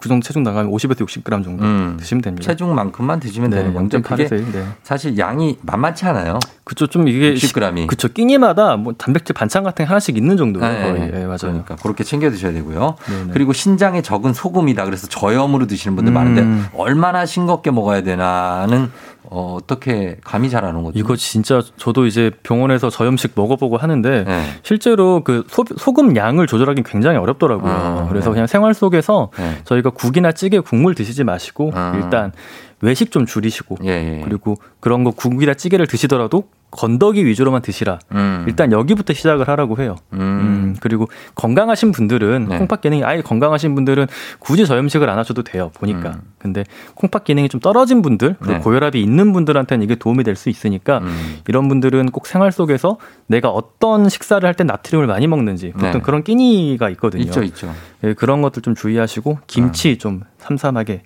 그 0.00 0.08
정도 0.08 0.24
체중 0.24 0.42
나가면 0.42 0.72
50에서 0.72 1.06
60g 1.06 1.44
정도 1.44 1.62
음. 1.62 1.96
드시면 2.00 2.20
됩니다. 2.20 2.44
체중만큼만 2.44 3.20
드시면 3.20 3.50
네, 3.50 3.58
되는 3.58 3.74
건데 3.74 4.00
그게 4.00 4.24
0.8에서 4.26 4.32
1. 4.32 4.52
네. 4.52 4.64
사실 4.82 5.16
양이 5.18 5.56
만만치 5.62 6.04
않아요. 6.06 6.40
그쵸, 6.64 6.88
좀 6.88 7.06
이게 7.06 7.32
60g이. 7.34 7.86
그쵸, 7.86 8.08
끼니마다 8.08 8.76
뭐 8.76 8.92
단백질 8.98 9.34
반찬 9.34 9.62
같은 9.62 9.84
게 9.84 9.88
하나씩 9.88 10.16
있는 10.16 10.36
정도예요. 10.36 10.68
네, 10.68 10.82
거의. 10.82 11.00
네. 11.12 11.20
예, 11.20 11.26
맞아요. 11.26 11.38
그러니까 11.42 11.76
그렇게 11.76 12.02
챙겨 12.02 12.28
드셔야 12.28 12.52
되고요. 12.52 12.96
네네. 13.08 13.30
그리고 13.32 13.52
신장에 13.52 14.02
적은 14.02 14.32
소금이다. 14.34 14.84
그래서 14.84 15.06
저염으로 15.06 15.68
드시는 15.68 15.94
분들 15.94 16.12
음. 16.12 16.14
많은데 16.14 16.70
얼마나 16.76 17.24
싱겁게 17.24 17.70
먹어야 17.70 18.02
되나는 18.02 18.90
어, 19.30 19.56
어떻게 19.60 20.16
감이 20.24 20.50
잘 20.50 20.64
안 20.64 20.76
오거든요. 20.76 21.00
이거 21.00 21.16
진짜 21.16 21.62
저도 21.76 22.06
이제 22.06 22.30
병원에서 22.42 22.90
저염식 22.90 23.32
먹어보고 23.34 23.76
하는데 23.76 24.24
네. 24.24 24.42
실제로 24.62 25.22
그 25.22 25.44
소, 25.48 25.64
소금 25.76 26.16
양을 26.16 26.46
조절하기 26.46 26.82
굉장히 26.84 27.16
어렵더라고요. 27.18 27.72
아, 27.72 28.06
그래서 28.08 28.30
네. 28.30 28.34
그냥 28.34 28.46
생활 28.46 28.74
속에서 28.74 29.30
네. 29.36 29.58
저희가 29.64 29.90
국이나 29.90 30.32
찌개 30.32 30.58
국물 30.58 30.94
드시지 30.94 31.24
마시고 31.24 31.72
아. 31.74 31.92
일단 31.96 32.32
외식 32.80 33.10
좀 33.10 33.26
줄이시고 33.26 33.76
예, 33.84 33.88
예. 33.88 34.20
그리고 34.24 34.56
그런 34.80 35.04
거 35.04 35.10
국이나 35.10 35.54
찌개를 35.54 35.86
드시더라도 35.86 36.44
건더기 36.70 37.24
위주로만 37.24 37.62
드시라. 37.62 37.98
음. 38.12 38.44
일단 38.46 38.72
여기부터 38.72 39.14
시작을 39.14 39.48
하라고 39.48 39.78
해요. 39.80 39.96
음. 40.12 40.18
음, 40.20 40.76
그리고 40.80 41.08
건강하신 41.34 41.92
분들은 41.92 42.46
네. 42.50 42.58
콩팥 42.58 42.82
기능이 42.82 43.04
아예 43.04 43.22
건강하신 43.22 43.74
분들은 43.74 44.06
굳이 44.38 44.66
저염식을 44.66 45.08
안 45.08 45.18
하셔도 45.18 45.42
돼요. 45.42 45.70
보니까. 45.74 46.10
음. 46.10 46.20
근데 46.38 46.64
콩팥 46.94 47.24
기능이 47.24 47.48
좀 47.48 47.60
떨어진 47.60 48.02
분들 48.02 48.36
그리고 48.38 48.54
네. 48.54 48.60
고혈압이 48.60 49.00
있는 49.02 49.32
분들한테는 49.32 49.82
이게 49.84 49.94
도움이 49.94 50.24
될 50.24 50.36
수 50.36 50.50
있으니까 50.50 50.98
음. 50.98 51.38
이런 51.48 51.68
분들은 51.68 52.10
꼭 52.10 52.26
생활 52.26 52.52
속에서 52.52 52.98
내가 53.26 53.48
어떤 53.50 54.08
식사를 54.08 54.46
할 54.46 54.54
때 54.54 54.62
나트륨을 54.64 55.06
많이 55.06 55.26
먹는지 55.26 55.72
보통 55.72 55.92
네. 55.92 56.00
그런 56.00 56.22
끼니가 56.22 56.90
있거든요. 56.90 57.22
있죠, 57.24 57.42
있죠. 57.42 57.72
예, 58.04 58.12
그런 58.14 58.42
것들 58.42 58.62
좀 58.62 58.74
주의하시고 58.74 59.38
김치 59.46 59.98
좀 59.98 60.22
삼삼하게 60.38 61.02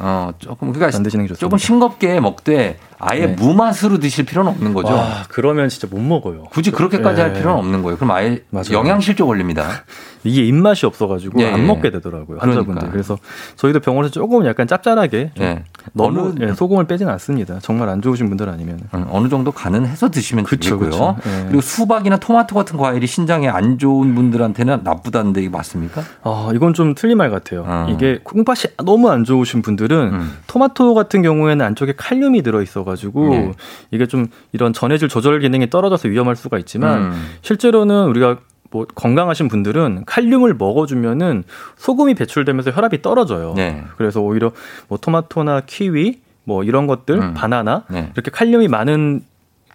어, 0.00 0.30
조금 0.38 0.72
그러니까 0.72 0.96
안 0.96 1.02
드시는 1.02 1.24
게 1.24 1.28
좋습니다. 1.28 1.40
조금 1.40 1.58
싱겁게 1.58 2.20
먹되 2.20 2.78
아예 3.00 3.26
네. 3.26 3.34
무맛으로 3.34 3.98
드실 3.98 4.24
필요는 4.24 4.50
없는 4.52 4.74
거죠. 4.74 4.92
와, 4.92 5.22
그러면 5.28 5.68
진짜 5.68 5.86
못 5.90 6.00
먹어요. 6.00 6.44
굳이 6.50 6.70
그렇게까지 6.72 7.20
예. 7.20 7.24
할 7.24 7.32
필요는 7.32 7.56
없는 7.58 7.82
거예요. 7.82 7.96
그럼 7.96 8.10
아예 8.10 8.42
맞아요. 8.50 8.72
영양실조 8.72 9.26
걸립니다. 9.26 9.68
이게 10.24 10.44
입맛이 10.44 10.84
없어가지고 10.84 11.40
예, 11.40 11.46
안 11.52 11.60
예. 11.60 11.62
먹게 11.64 11.90
되더라고요 11.92 12.38
환자분들. 12.40 12.64
그러니까. 12.74 12.90
그래서 12.90 13.16
저희도 13.54 13.78
병원에서 13.80 14.10
조금 14.12 14.44
약간 14.46 14.66
짭짤하게 14.66 15.30
좀 15.36 15.44
예. 15.44 15.62
너무 15.92 16.32
어느- 16.34 16.44
예, 16.50 16.54
소금을 16.54 16.86
빼진 16.88 17.08
않습니다. 17.08 17.60
정말 17.62 17.88
안 17.88 18.02
좋으신 18.02 18.28
분들 18.28 18.48
아니면. 18.48 18.80
음, 18.94 19.06
어느 19.10 19.28
정도 19.28 19.52
간은 19.52 19.86
해서 19.86 20.10
드시면 20.10 20.44
그쵸, 20.44 20.70
되고요. 20.70 20.90
그쵸. 20.90 21.16
예. 21.24 21.44
그리고 21.46 21.60
수박이나 21.60 22.16
토마토 22.16 22.54
같은 22.56 22.76
과일이 22.76 23.06
신장에 23.06 23.48
안 23.48 23.78
좋은 23.78 24.14
분들한테는 24.16 24.80
나쁘다는데 24.82 25.40
이게 25.42 25.48
맞습니까? 25.50 26.02
아 26.24 26.50
이건 26.52 26.74
좀 26.74 26.96
틀린 26.96 27.16
말 27.18 27.30
같아요. 27.30 27.62
어. 27.64 27.86
이게 27.90 28.18
콩팥이 28.24 28.74
너무 28.84 29.08
안 29.10 29.22
좋으신 29.22 29.62
분들 29.62 29.87
은 29.92 30.12
음. 30.12 30.32
토마토 30.46 30.94
같은 30.94 31.22
경우에는 31.22 31.64
안쪽에 31.64 31.94
칼륨이 31.96 32.42
들어 32.42 32.62
있어가지고 32.62 33.28
네. 33.30 33.52
이게 33.90 34.06
좀 34.06 34.26
이런 34.52 34.72
전해질 34.72 35.08
조절 35.08 35.40
기능이 35.40 35.70
떨어져서 35.70 36.08
위험할 36.08 36.36
수가 36.36 36.58
있지만 36.58 37.02
음. 37.12 37.26
실제로는 37.42 38.06
우리가 38.06 38.38
뭐 38.70 38.86
건강하신 38.94 39.48
분들은 39.48 40.04
칼륨을 40.06 40.54
먹어주면은 40.54 41.44
소금이 41.76 42.14
배출되면서 42.14 42.70
혈압이 42.72 43.00
떨어져요. 43.02 43.54
네. 43.56 43.82
그래서 43.96 44.20
오히려 44.20 44.52
뭐 44.88 44.98
토마토나 44.98 45.62
키위 45.66 46.20
뭐 46.44 46.64
이런 46.64 46.86
것들 46.86 47.16
음. 47.18 47.34
바나나 47.34 47.84
네. 47.88 48.10
이렇게 48.14 48.30
칼륨이 48.30 48.68
많은 48.68 49.22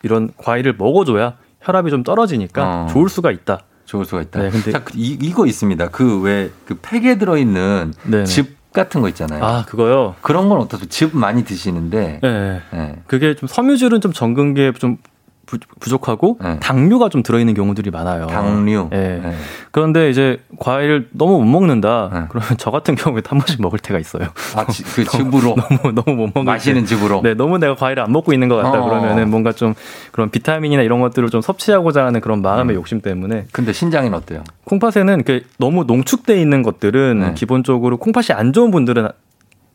이런 0.03 0.29
과일을 0.37 0.75
먹어줘야 0.77 1.35
혈압이 1.61 1.89
좀 1.89 2.03
떨어지니까 2.03 2.63
어. 2.83 2.87
좋을 2.91 3.09
수가 3.09 3.31
있다. 3.31 3.59
좋을 3.85 4.05
수가 4.05 4.21
있다. 4.21 4.41
네, 4.41 4.49
근데- 4.49 4.71
자, 4.71 4.83
그 4.83 4.93
이, 4.95 5.17
이거 5.21 5.45
있습니다. 5.45 5.89
그 5.89 6.21
왜그 6.21 6.79
팩에 6.81 7.17
들어있는. 7.17 7.93
즙 8.25 8.55
같은 8.73 9.01
거 9.01 9.09
있잖아요. 9.09 9.43
아 9.43 9.65
그거요. 9.65 10.15
그런 10.21 10.49
건 10.49 10.59
어떠세요? 10.59 10.89
즙 10.89 11.15
많이 11.15 11.45
드시는데. 11.45 12.19
네. 12.21 12.61
네. 12.71 12.95
그게 13.07 13.35
좀 13.35 13.47
섬유질은 13.47 14.01
좀게좀 14.01 14.97
부 15.45 15.89
족하고 15.89 16.37
네. 16.41 16.57
당류가 16.61 17.09
좀 17.09 17.21
들어있는 17.21 17.53
경우들이 17.53 17.91
많아요. 17.91 18.27
당류. 18.27 18.89
예. 18.93 18.97
네. 18.97 19.33
그런데 19.71 20.09
이제 20.09 20.39
과일을 20.57 21.09
너무 21.11 21.39
못 21.39 21.45
먹는다. 21.45 22.09
네. 22.13 22.19
그러면 22.29 22.49
저 22.57 22.71
같은 22.71 22.95
경우에 22.95 23.21
한 23.27 23.39
번씩 23.39 23.61
먹을 23.61 23.77
때가 23.79 23.99
있어요. 23.99 24.29
아, 24.55 24.65
지- 24.67 24.83
그 24.83 25.03
즙으로 25.03 25.55
너무 25.83 25.91
너무 25.93 26.15
못 26.15 26.27
먹을 26.27 26.43
마시는 26.43 26.85
때. 26.85 26.95
즙으로. 26.95 27.21
네, 27.21 27.33
너무 27.33 27.57
내가 27.57 27.75
과일을 27.75 28.01
안 28.03 28.11
먹고 28.13 28.31
있는 28.33 28.47
것 28.47 28.55
같다. 28.55 28.79
어. 28.81 28.85
그러면은 28.85 29.29
뭔가 29.29 29.51
좀 29.51 29.73
그런 30.13 30.29
비타민이나 30.29 30.81
이런 30.81 31.01
것들을 31.01 31.29
좀 31.29 31.41
섭취하고자 31.41 32.05
하는 32.05 32.21
그런 32.21 32.39
음. 32.39 32.41
마음의 32.41 32.75
욕심 32.75 33.01
때문에 33.01 33.45
근데 33.51 33.73
신장에는 33.73 34.17
어때요? 34.17 34.43
콩팥에는 34.65 35.13
이렇게 35.15 35.43
너무 35.59 35.83
농축돼 35.83 36.39
있는 36.39 36.63
것들은 36.63 37.19
네. 37.19 37.33
기본적으로 37.35 37.97
콩팥이 37.97 38.27
안 38.31 38.53
좋은 38.53 38.71
분들은 38.71 39.09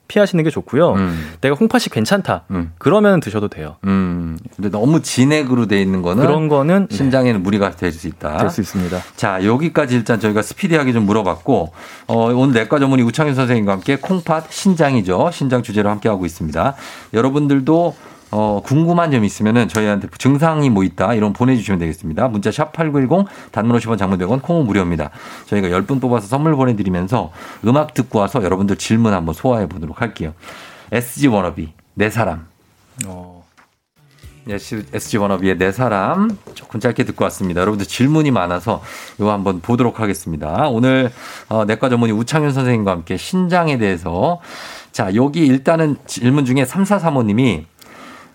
피하시는 0.09 0.43
게 0.43 0.51
좋고요. 0.51 0.95
음. 0.95 1.33
내가 1.43 1.55
콩팥이 1.55 1.85
괜찮다. 1.93 2.45
음. 2.51 2.73
그러면 2.79 3.21
드셔도 3.21 3.49
돼요. 3.49 3.77
음. 3.85 4.37
근데 4.57 4.71
너무 4.71 5.03
진액으로 5.03 5.67
돼 5.67 5.81
있는 5.81 6.01
거는 6.03 6.25
그런 6.25 6.49
거는 6.49 6.89
신장에는 6.91 7.43
무리가 7.43 7.73
될 7.73 7.93
수 7.93 8.09
있다. 8.09 8.39
될 8.39 8.51
수 8.51 8.61
있습니다. 8.63 8.99
자, 9.17 9.45
여기까지 9.45 9.95
일단 9.97 10.19
저희가 10.19 10.43
스피디하게 10.43 10.93
좀 10.93 11.05
물어봤고, 11.05 11.73
어, 12.07 12.33
오늘 12.35 12.55
내과 12.55 12.79
전문의 12.79 13.05
우창윤 13.07 13.35
선생님과 13.35 13.73
함께 13.73 13.97
콩팥 13.97 14.51
신장이죠. 14.53 15.31
신장 15.33 15.63
주제로 15.63 15.91
함께 15.91 16.09
하고 16.09 16.25
있습니다. 16.27 16.75
여러분들도 17.15 17.95
어, 18.31 18.61
궁금한 18.65 19.11
점 19.11 19.25
있으면은 19.25 19.69
저희한테 19.69 20.09
증상이 20.19 20.71
뭐 20.71 20.85
있다 20.85 21.15
이런 21.15 21.33
거 21.33 21.39
보내주시면 21.39 21.79
되겠습니다. 21.79 22.29
문자 22.29 22.51
샵 22.51 22.73
8910 22.73 23.27
단문 23.53 23.79
50원 23.79 23.99
장문 23.99 24.19
100원 24.19 24.43
콩은 24.43 24.67
무료입니다. 24.67 25.11
저희가 25.47 25.69
10분 25.69 26.01
뽑아서 26.01 26.27
선물 26.27 26.55
보내드리면서 26.57 27.33
음악 27.67 27.95
듣고 27.95 28.19
와서 28.19 28.43
여러분들 28.43 28.77
질문 28.77 29.15
한번 29.15 29.35
소화해 29.35 29.69
보도록 29.69 30.01
할게요. 30.03 30.35
SG 30.93 31.29
워너비 31.29 31.73
내 31.95 32.11
사람. 32.11 32.47
어. 33.07 33.39
SG 34.51 35.19
워너비의 35.19 35.59
내 35.59 35.73
사람 35.73 36.31
조금 36.55 36.81
짧게 36.81 37.05
듣고 37.05 37.25
왔습니다. 37.25 37.61
여러분들 37.61 37.87
질문이 37.87 38.31
많아서 38.31 38.83
이거 39.19 39.31
한번 39.31 39.61
보도록 39.61 40.01
하겠습니다. 40.01 40.69
오늘 40.69 41.11
어, 41.49 41.65
내과 41.67 41.91
전문의 41.91 42.15
우창윤 42.17 42.53
선생님과 42.53 42.91
함께 42.91 43.17
신장에 43.17 43.77
대해서 43.77 44.41
자 44.91 45.15
여기 45.15 45.45
일단은 45.47 45.97
질문 46.07 46.47
중에 46.47 46.65
3435님이 46.65 47.65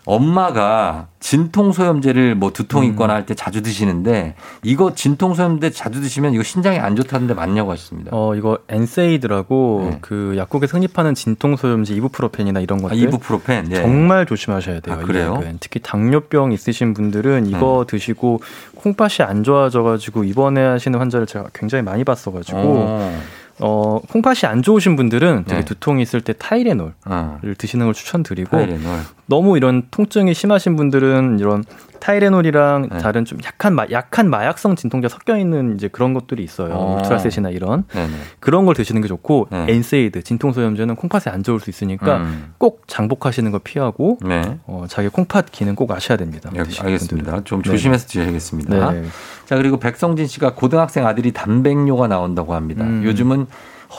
엄마가 0.05 1.07
진통소염제를 1.19 2.35
뭐 2.35 2.51
두통 2.51 2.83
음. 2.83 2.89
있거나 2.89 3.13
할 3.13 3.23
때 3.25 3.33
자주 3.35 3.61
드시는데 3.61 4.35
이거 4.63 4.93
진통소염제 4.93 5.69
자주 5.69 6.01
드시면 6.01 6.33
이거 6.33 6.43
신장에 6.43 6.77
안 6.77 6.97
좋다는데 6.97 7.33
맞냐고 7.33 7.71
하셨습니다. 7.71 8.09
어 8.11 8.35
이거 8.35 8.57
엔세이드라고 8.67 9.99
그 10.01 10.33
약국에서 10.37 10.77
흔히 10.77 10.87
파는 10.89 11.15
진통소염제 11.15 11.93
이부프로펜이나 11.95 12.59
이런 12.59 12.81
것들 12.81 12.97
네. 12.97 13.03
아, 13.05 13.07
이부프로펜. 13.07 13.71
예. 13.71 13.75
정말 13.75 14.25
조심하셔야 14.25 14.81
돼요. 14.81 14.97
아, 14.97 15.01
이 15.01 15.05
그래요? 15.05 15.37
네. 15.41 15.55
특히 15.61 15.79
당뇨병 15.79 16.51
있으신 16.51 16.93
분들은 16.93 17.45
이거 17.47 17.85
드시고 17.87 18.41
콩팥이 18.75 19.25
안 19.25 19.43
좋아져가지고 19.43 20.25
입원해 20.25 20.61
하시는 20.61 20.99
환자를 20.99 21.25
제가 21.27 21.45
굉장히 21.53 21.81
많이 21.83 22.03
봤어가지고 22.03 22.59
어. 22.61 23.21
어 23.59 23.99
콩팥이 24.09 24.39
안 24.45 24.61
좋으신 24.61 24.95
분들은 24.95 25.43
되게 25.45 25.59
네. 25.59 25.65
두통이 25.65 26.01
있을 26.01 26.21
때 26.21 26.33
타이레놀을 26.37 26.93
어. 27.05 27.39
드시는 27.57 27.85
걸 27.85 27.93
추천드리고 27.93 28.49
타이레놀. 28.57 28.81
너무 29.27 29.57
이런 29.57 29.83
통증이 29.91 30.33
심하신 30.33 30.75
분들은 30.75 31.37
이런 31.39 31.63
타이레놀이랑 32.03 32.89
네. 32.91 32.97
다른 32.97 33.23
좀 33.23 33.39
약한 33.45 33.73
마, 33.75 33.85
약한 33.89 34.29
마약성 34.29 34.75
진통제 34.75 35.07
섞여 35.07 35.37
있는 35.37 35.75
이제 35.75 35.87
그런 35.87 36.13
것들이 36.13 36.43
있어요. 36.43 36.73
어. 36.73 36.97
울트라셋이나 36.97 37.49
이런 37.49 37.85
네네. 37.87 38.11
그런 38.41 38.65
걸 38.65 38.75
드시는 38.75 39.01
게 39.01 39.07
좋고 39.07 39.47
네. 39.49 39.67
NSAID 39.69 40.23
진통소염제는 40.23 40.97
콩팥에 40.97 41.33
안 41.33 41.43
좋을 41.43 41.61
수 41.61 41.69
있으니까 41.69 42.17
음. 42.17 42.53
꼭 42.57 42.83
장복하시는 42.87 43.49
거 43.51 43.59
피하고 43.59 44.17
네. 44.21 44.59
어, 44.65 44.83
자기 44.89 45.07
콩팥 45.07 45.45
기능 45.53 45.75
꼭 45.75 45.91
아셔야 45.91 46.17
됩니다. 46.17 46.51
예, 46.55 46.59
알겠습니다. 46.59 47.07
분들은. 47.07 47.43
좀 47.45 47.61
네. 47.61 47.69
조심해서 47.69 48.07
드셔야겠습니다. 48.07 48.91
네. 48.91 49.03
자, 49.45 49.55
그리고 49.55 49.77
백성진 49.77 50.27
씨가 50.27 50.55
고등학생 50.55 51.07
아들이 51.07 51.31
단백뇨가 51.31 52.09
나온다고 52.09 52.53
합니다. 52.53 52.83
음. 52.83 53.03
요즘은 53.05 53.47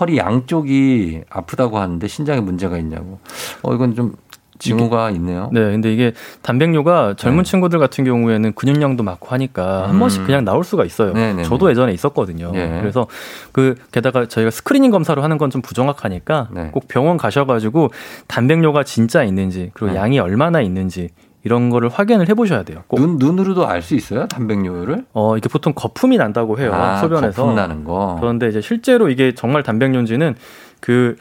허리 0.01 0.19
양쪽이 0.19 1.23
아프다고 1.31 1.79
하는데 1.79 2.07
신장에 2.07 2.41
문제가 2.41 2.77
있냐고. 2.79 3.19
어, 3.63 3.75
이건 3.75 3.95
좀 3.95 4.15
징후가 4.59 5.11
있네요. 5.13 5.51
네, 5.53 5.61
근데 5.61 5.93
이게 5.93 6.13
단백뇨가 6.43 7.15
젊은 7.17 7.45
네. 7.45 7.51
친구들 7.51 7.79
같은 7.79 8.05
경우에는 8.05 8.53
근육량도 8.55 9.03
많고 9.03 9.29
하니까 9.29 9.89
한 9.89 9.97
음. 9.97 10.01
번씩 10.01 10.25
그냥 10.27 10.45
나올 10.45 10.65
수가 10.65 10.85
있어요. 10.85 11.13
네네네. 11.13 11.43
저도 11.45 11.71
예전에 11.71 11.93
있었거든요. 11.93 12.53
예. 12.55 12.79
그래서 12.81 13.07
그 13.53 13.75
게다가 13.93 14.27
저희가 14.27 14.51
스크리닝 14.51 14.91
검사로 14.91 15.23
하는 15.23 15.39
건 15.39 15.45
좀 15.51 15.61
부정확하니까 15.63 16.49
네. 16.53 16.69
꼭 16.73 16.89
병원 16.89 17.17
가셔가지고 17.17 17.91
단백뇨가 18.29 18.83
진짜 18.83 19.23
있는지 19.25 19.71
그리고 19.75 19.93
네. 19.93 19.99
양이 19.99 20.19
얼마나 20.19 20.61
있는지 20.63 21.11
이런 21.45 21.69
거를 21.69 21.91
확인을 21.91 22.29
해보셔야 22.31 22.63
돼요. 22.63 22.83
꼭. 22.89 22.99
눈, 22.99 23.19
눈으로도 23.19 23.67
알 23.69 23.83
수 23.83 23.95
있어요? 23.95 24.27
단백뇨를? 24.29 25.05
어, 25.13 25.37
이게 25.37 25.49
보통 25.51 25.75
거품이 25.77 26.17
난다고 26.17 26.59
해요. 26.59 26.73
아, 26.73 26.97
소변에서. 26.97 27.43
거품 27.43 27.55
나는 27.55 27.85
거. 27.85 28.17
그런데 28.19 28.49
이제 28.49 28.61
실제로 28.63 29.11
이게 29.11 29.35
정말 29.35 29.63
단백뇨인지는 29.63 30.35
그 30.81 31.17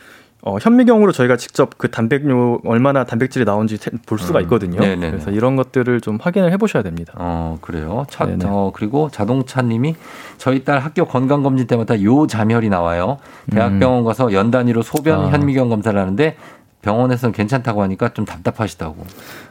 어, 0.45 0.57
현미경으로 0.59 1.13
저희가 1.13 1.37
직접 1.37 1.77
그 1.77 1.89
단백뇨 1.89 2.59
얼마나 2.65 3.05
단백질이 3.05 3.45
나온지 3.45 3.77
세- 3.77 3.91
볼 4.05 4.19
수가 4.19 4.39
음. 4.39 4.43
있거든요. 4.43 4.81
네네네. 4.81 5.11
그래서 5.11 5.31
이런 5.31 5.55
것들을 5.55 6.01
좀 6.01 6.17
확인을 6.21 6.51
해보셔야 6.51 6.83
됩니다. 6.83 7.13
어, 7.15 7.57
그래요. 7.61 8.05
차, 8.09 8.25
네네. 8.25 8.43
어, 8.45 8.71
그리고 8.73 9.09
자동차님이 9.09 9.95
저희 10.37 10.65
딸 10.65 10.79
학교 10.79 11.05
건강 11.05 11.43
검진 11.43 11.65
때마다 11.65 12.01
요 12.03 12.27
잠혈이 12.27 12.67
나와요. 12.67 13.19
대학병원 13.51 14.03
가서 14.03 14.33
연 14.33 14.51
단위로 14.51 14.81
소변 14.81 15.19
음. 15.21 15.25
아. 15.27 15.29
현미경 15.29 15.69
검사를 15.69 15.97
하는데 15.97 16.35
병원에서는 16.83 17.33
괜찮다고 17.33 17.81
하니까 17.81 18.09
좀 18.09 18.25
답답하시다고. 18.25 18.95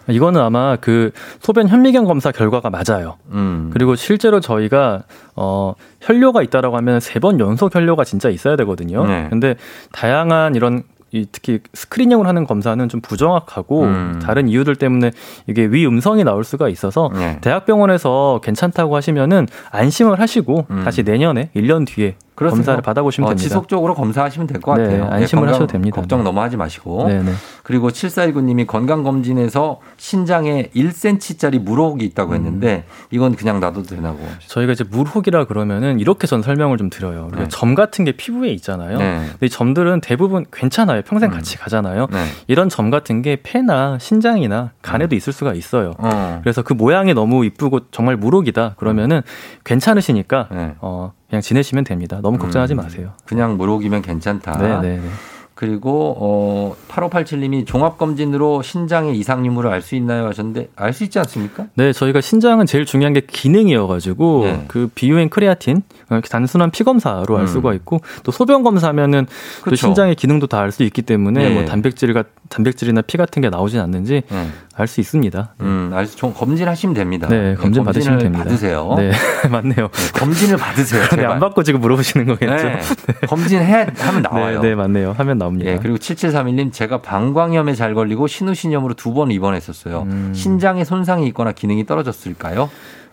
이거는 0.08 0.40
아마 0.40 0.76
그 0.76 1.10
소변 1.40 1.66
현미경 1.68 2.04
검사 2.04 2.30
결과가 2.30 2.70
맞아요. 2.70 3.16
음. 3.30 3.70
그리고 3.72 3.96
실제로 3.96 4.38
저희가 4.40 5.02
어 5.34 5.74
혈뇨가 6.00 6.42
있다라고 6.42 6.76
하면 6.76 7.00
세 7.00 7.18
번 7.22 7.38
연속 7.40 7.74
혈뇨가 7.74 8.04
진짜 8.04 8.28
있어야 8.28 8.56
되거든요. 8.56 9.04
네. 9.06 9.26
근데 9.30 9.54
다양한 9.92 10.54
이런 10.54 10.82
이 11.14 11.26
특히 11.30 11.60
스크리닝으로 11.74 12.26
하는 12.26 12.46
검사는 12.46 12.88
좀 12.88 13.00
부정확하고 13.02 13.82
음. 13.82 14.20
다른 14.22 14.48
이유들 14.48 14.76
때문에 14.76 15.10
이게 15.46 15.66
위음성이 15.66 16.24
나올 16.24 16.42
수가 16.42 16.68
있어서 16.70 17.10
네. 17.14 17.38
대학병원에서 17.42 18.40
괜찮다고 18.42 18.96
하시면은 18.96 19.46
안심을 19.70 20.18
하시고 20.20 20.66
음. 20.70 20.82
다시 20.84 21.02
내년에 21.02 21.50
1년 21.54 21.86
뒤에 21.86 22.16
그렇습니다. 22.34 22.72
검사를 22.72 22.82
받아보시면 22.82 23.26
어, 23.26 23.30
됩니다. 23.30 23.48
지속적으로 23.48 23.94
검사하시면 23.94 24.46
될것 24.46 24.76
네, 24.76 24.84
같아요. 24.84 25.04
안심을 25.10 25.42
건강 25.42 25.54
하셔도 25.54 25.66
됩니다. 25.66 25.96
걱정 25.96 26.20
네. 26.20 26.24
너무 26.24 26.40
하지 26.40 26.56
마시고. 26.56 27.08
네네. 27.08 27.32
그리고 27.62 27.88
7419님이 27.90 28.66
건강검진에서 28.66 29.80
신장에 29.96 30.70
1cm짜리 30.74 31.60
물혹이 31.60 32.04
있다고 32.06 32.34
했는데 32.34 32.84
이건 33.10 33.36
그냥 33.36 33.60
놔둬도 33.60 33.94
되나고. 33.94 34.18
저희가 34.46 34.72
이제 34.72 34.84
물혹이라 34.84 35.44
그러면은 35.44 36.00
이렇게 36.00 36.26
전 36.26 36.42
설명을 36.42 36.76
좀 36.76 36.90
드려요. 36.90 37.30
네. 37.36 37.46
점 37.48 37.74
같은 37.74 38.04
게 38.04 38.12
피부에 38.12 38.50
있잖아요. 38.50 38.98
네. 38.98 39.26
근데 39.30 39.46
이 39.46 39.48
점들은 39.48 40.00
대부분 40.00 40.44
괜찮아요. 40.52 41.02
평생 41.02 41.30
같이 41.30 41.56
가잖아요. 41.56 42.08
네. 42.10 42.24
이런 42.48 42.68
점 42.68 42.90
같은 42.90 43.22
게 43.22 43.38
폐나 43.42 43.98
신장이나 43.98 44.72
간에도 44.82 45.14
있을 45.14 45.32
수가 45.32 45.54
있어요. 45.54 45.94
어. 45.98 46.40
그래서 46.42 46.62
그 46.62 46.72
모양이 46.72 47.14
너무 47.14 47.44
이쁘고 47.44 47.90
정말 47.90 48.16
물혹이다. 48.16 48.74
그러면은 48.76 49.22
괜찮으시니까 49.64 50.48
네. 50.50 50.74
어, 50.80 51.12
그냥 51.28 51.40
지내시면 51.42 51.84
됩니다. 51.84 52.18
너무 52.22 52.38
걱정하지 52.38 52.74
음. 52.74 52.76
마세요. 52.76 53.12
그냥 53.24 53.56
물혹이면 53.56 54.02
괜찮다. 54.02 54.58
네, 54.58 54.80
네, 54.80 54.96
네. 54.98 55.08
그리고 55.54 56.16
어 56.18 56.74
8587님이 56.88 57.66
종합 57.66 57.98
검진으로 57.98 58.62
신장의 58.62 59.16
이상 59.18 59.44
유무를 59.46 59.70
알 59.70 59.82
수 59.82 59.94
있나요 59.96 60.26
하셨는데 60.26 60.68
알 60.76 60.92
수 60.92 61.04
있지 61.04 61.18
않습니까? 61.18 61.66
네, 61.74 61.92
저희가 61.92 62.20
신장은 62.20 62.66
제일 62.66 62.84
중요한 62.86 63.12
게 63.12 63.20
기능이어가지고 63.20 64.44
네. 64.44 64.64
그 64.68 64.88
비유엔 64.94 65.28
크레아틴 65.30 65.82
어, 66.10 66.20
단순한 66.20 66.70
피 66.70 66.84
검사로 66.84 67.36
알 67.36 67.42
음. 67.42 67.46
수가 67.46 67.74
있고 67.74 68.00
또 68.22 68.32
소변 68.32 68.62
검사하면은 68.62 69.26
또 69.64 69.70
그쵸. 69.70 69.76
신장의 69.86 70.14
기능도 70.16 70.46
다 70.46 70.62
알 70.62 70.70
수 70.72 70.84
있기 70.84 71.02
때문에 71.02 71.48
네. 71.48 71.54
뭐 71.54 71.64
단백질과 71.64 72.24
단백질이나 72.48 73.02
피 73.02 73.16
같은 73.18 73.42
게 73.42 73.50
나오진 73.50 73.80
않는지 73.80 74.22
네. 74.28 74.48
알수 74.74 75.00
있습니다. 75.00 75.54
음, 75.60 75.90
알수 75.92 76.16
좀 76.16 76.32
검진하시면 76.32 76.94
됩니다. 76.94 77.28
네, 77.28 77.54
검진 77.56 77.82
받으시면 77.84 78.18
됩니다. 78.18 78.44
받으세요. 78.44 78.94
네, 78.96 79.10
맞네요. 79.50 79.88
네, 79.88 80.18
검진을 80.18 80.56
받으세요. 80.56 81.02
네, 81.10 81.16
제발. 81.16 81.30
안 81.32 81.40
받고 81.40 81.62
지금 81.62 81.80
물어보시는 81.80 82.26
거겠죠? 82.26 82.54
네. 82.68 82.80
검진해 83.26 83.86
하면 83.98 84.22
나와요. 84.30 84.60
네, 84.62 84.68
네, 84.70 84.74
맞네요. 84.74 85.12
하면 85.18 85.38
나옵니다. 85.42 85.70
예, 85.70 85.78
그리고 85.78 85.96
7731님 85.98 86.72
제가 86.72 87.02
방광염에 87.02 87.74
잘 87.74 87.94
걸리고 87.94 88.26
신우신염으로 88.26 88.94
두 88.94 89.12
번 89.12 89.30
입원했었어요. 89.30 90.02
음. 90.10 90.32
신장에 90.34 90.84
손상이 90.84 91.26
있거나 91.28 91.52
기능이 91.52 91.84
떨어졌을까요? 91.86 92.70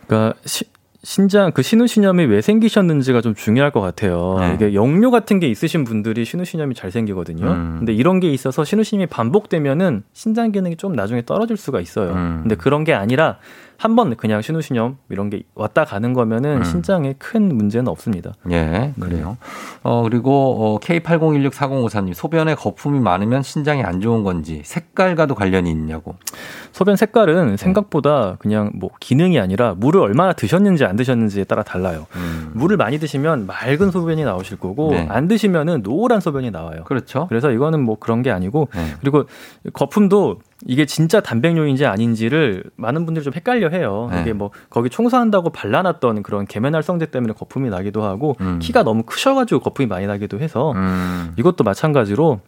그러니까 0.08 0.38
시- 0.46 0.66
신장 1.02 1.52
그 1.54 1.62
신우신염이 1.62 2.26
왜 2.26 2.42
생기셨는지가 2.42 3.22
좀 3.22 3.34
중요할 3.34 3.72
것 3.72 3.80
같아요. 3.80 4.36
네. 4.40 4.54
이게 4.56 4.74
역류 4.74 5.12
같은 5.12 5.40
게 5.40 5.48
있으신 5.48 5.86
분들이 5.86 6.26
신우신염이 6.26 6.76
잘 6.76 6.92
생기거든요. 6.92 7.46
음. 7.48 7.76
근데 7.80 7.94
이런 7.94 8.20
게 8.20 8.30
있어서 8.32 8.66
신우신염이 8.66 9.08
반복되면은 9.08 10.04
신장 10.14 10.52
기능이 10.52 10.76
좀 10.76 10.94
나중에 10.94 11.24
떨어질 11.26 11.56
수가 11.58 11.80
있어요. 11.80 12.12
음. 12.12 12.40
근데 12.44 12.56
그런 12.56 12.84
게 12.84 12.94
아니라 12.94 13.38
한 13.80 13.96
번 13.96 14.16
그냥 14.18 14.42
신우신염 14.42 14.98
이런 15.08 15.30
게 15.30 15.44
왔다 15.56 15.86
가는 15.86 16.12
거면은 16.12 16.58
음. 16.58 16.64
신장에 16.66 17.16
큰 17.18 17.56
문제는 17.56 17.88
없습니다. 17.88 18.34
예, 18.52 18.94
그래요. 19.00 19.38
어, 19.84 20.04
그리고 20.04 20.76
어, 20.76 20.80
K80164054님 20.80 22.14
소변에 22.14 22.56
거품이 22.56 23.00
많으면 23.00 23.42
신장이 23.42 23.82
안 23.84 24.02
좋은 24.02 24.24
건지 24.24 24.62
색깔과도 24.66 25.34
관련이 25.34 25.72
있냐고. 25.72 26.16
소변 26.74 26.96
네. 26.96 27.00
색깔은 27.00 27.56
생각보다 27.56 28.36
그냥 28.40 28.72
뭐 28.76 28.90
기능이 29.00 29.40
아니라 29.40 29.76
물을 29.78 30.02
얼마나 30.02 30.34
드셨는지 30.34 30.84
안 30.84 30.98
드셨는지에 30.98 31.46
따라 31.46 31.64
달라요. 31.64 32.06
음. 32.18 32.52
물을 32.56 32.76
많이 32.76 33.00
드시면 33.00 33.48
맑은 33.48 33.92
소변이 33.92 34.26
나오실 34.26 34.58
거고 34.58 34.92
네. 34.92 35.08
안 35.10 35.30
드시면은 35.30 35.84
노란 35.84 36.20
소변이 36.20 36.52
나와요. 36.52 36.84
그렇죠. 36.84 37.28
그래서 37.30 37.50
이거는 37.52 37.82
뭐 37.82 37.96
그런 37.98 38.24
게 38.24 38.30
아니고 38.30 38.68
네. 38.76 38.94
그리고 39.00 39.24
거품도 39.72 40.40
이게 40.66 40.86
진짜 40.86 41.22
단백뇨인지 41.22 41.86
아닌지를 41.86 42.64
많은 42.76 43.06
분들이 43.06 43.24
좀 43.24 43.34
헷갈려 43.34 43.70
해요. 43.70 44.10
네. 44.12 44.22
이게 44.22 44.34
뭐 44.34 44.52
거기 44.70 44.90
청소한다고 44.90 45.52
발라놨던 45.52 46.24
그런 46.24 46.46
계면활성제 46.46 47.08
때문에 47.08 47.34
거품이 47.34 47.70
나기도 47.70 48.04
하고 48.04 48.36
음. 48.42 48.60
키가 48.62 48.84
너무 48.84 49.04
크셔가지고 49.04 49.62
거품이 49.62 49.88
많이 49.88 50.06
나기도 50.06 50.40
해서 50.40 50.74
음. 50.74 51.34
이것도 51.38 51.64
마찬가지로 51.64 52.42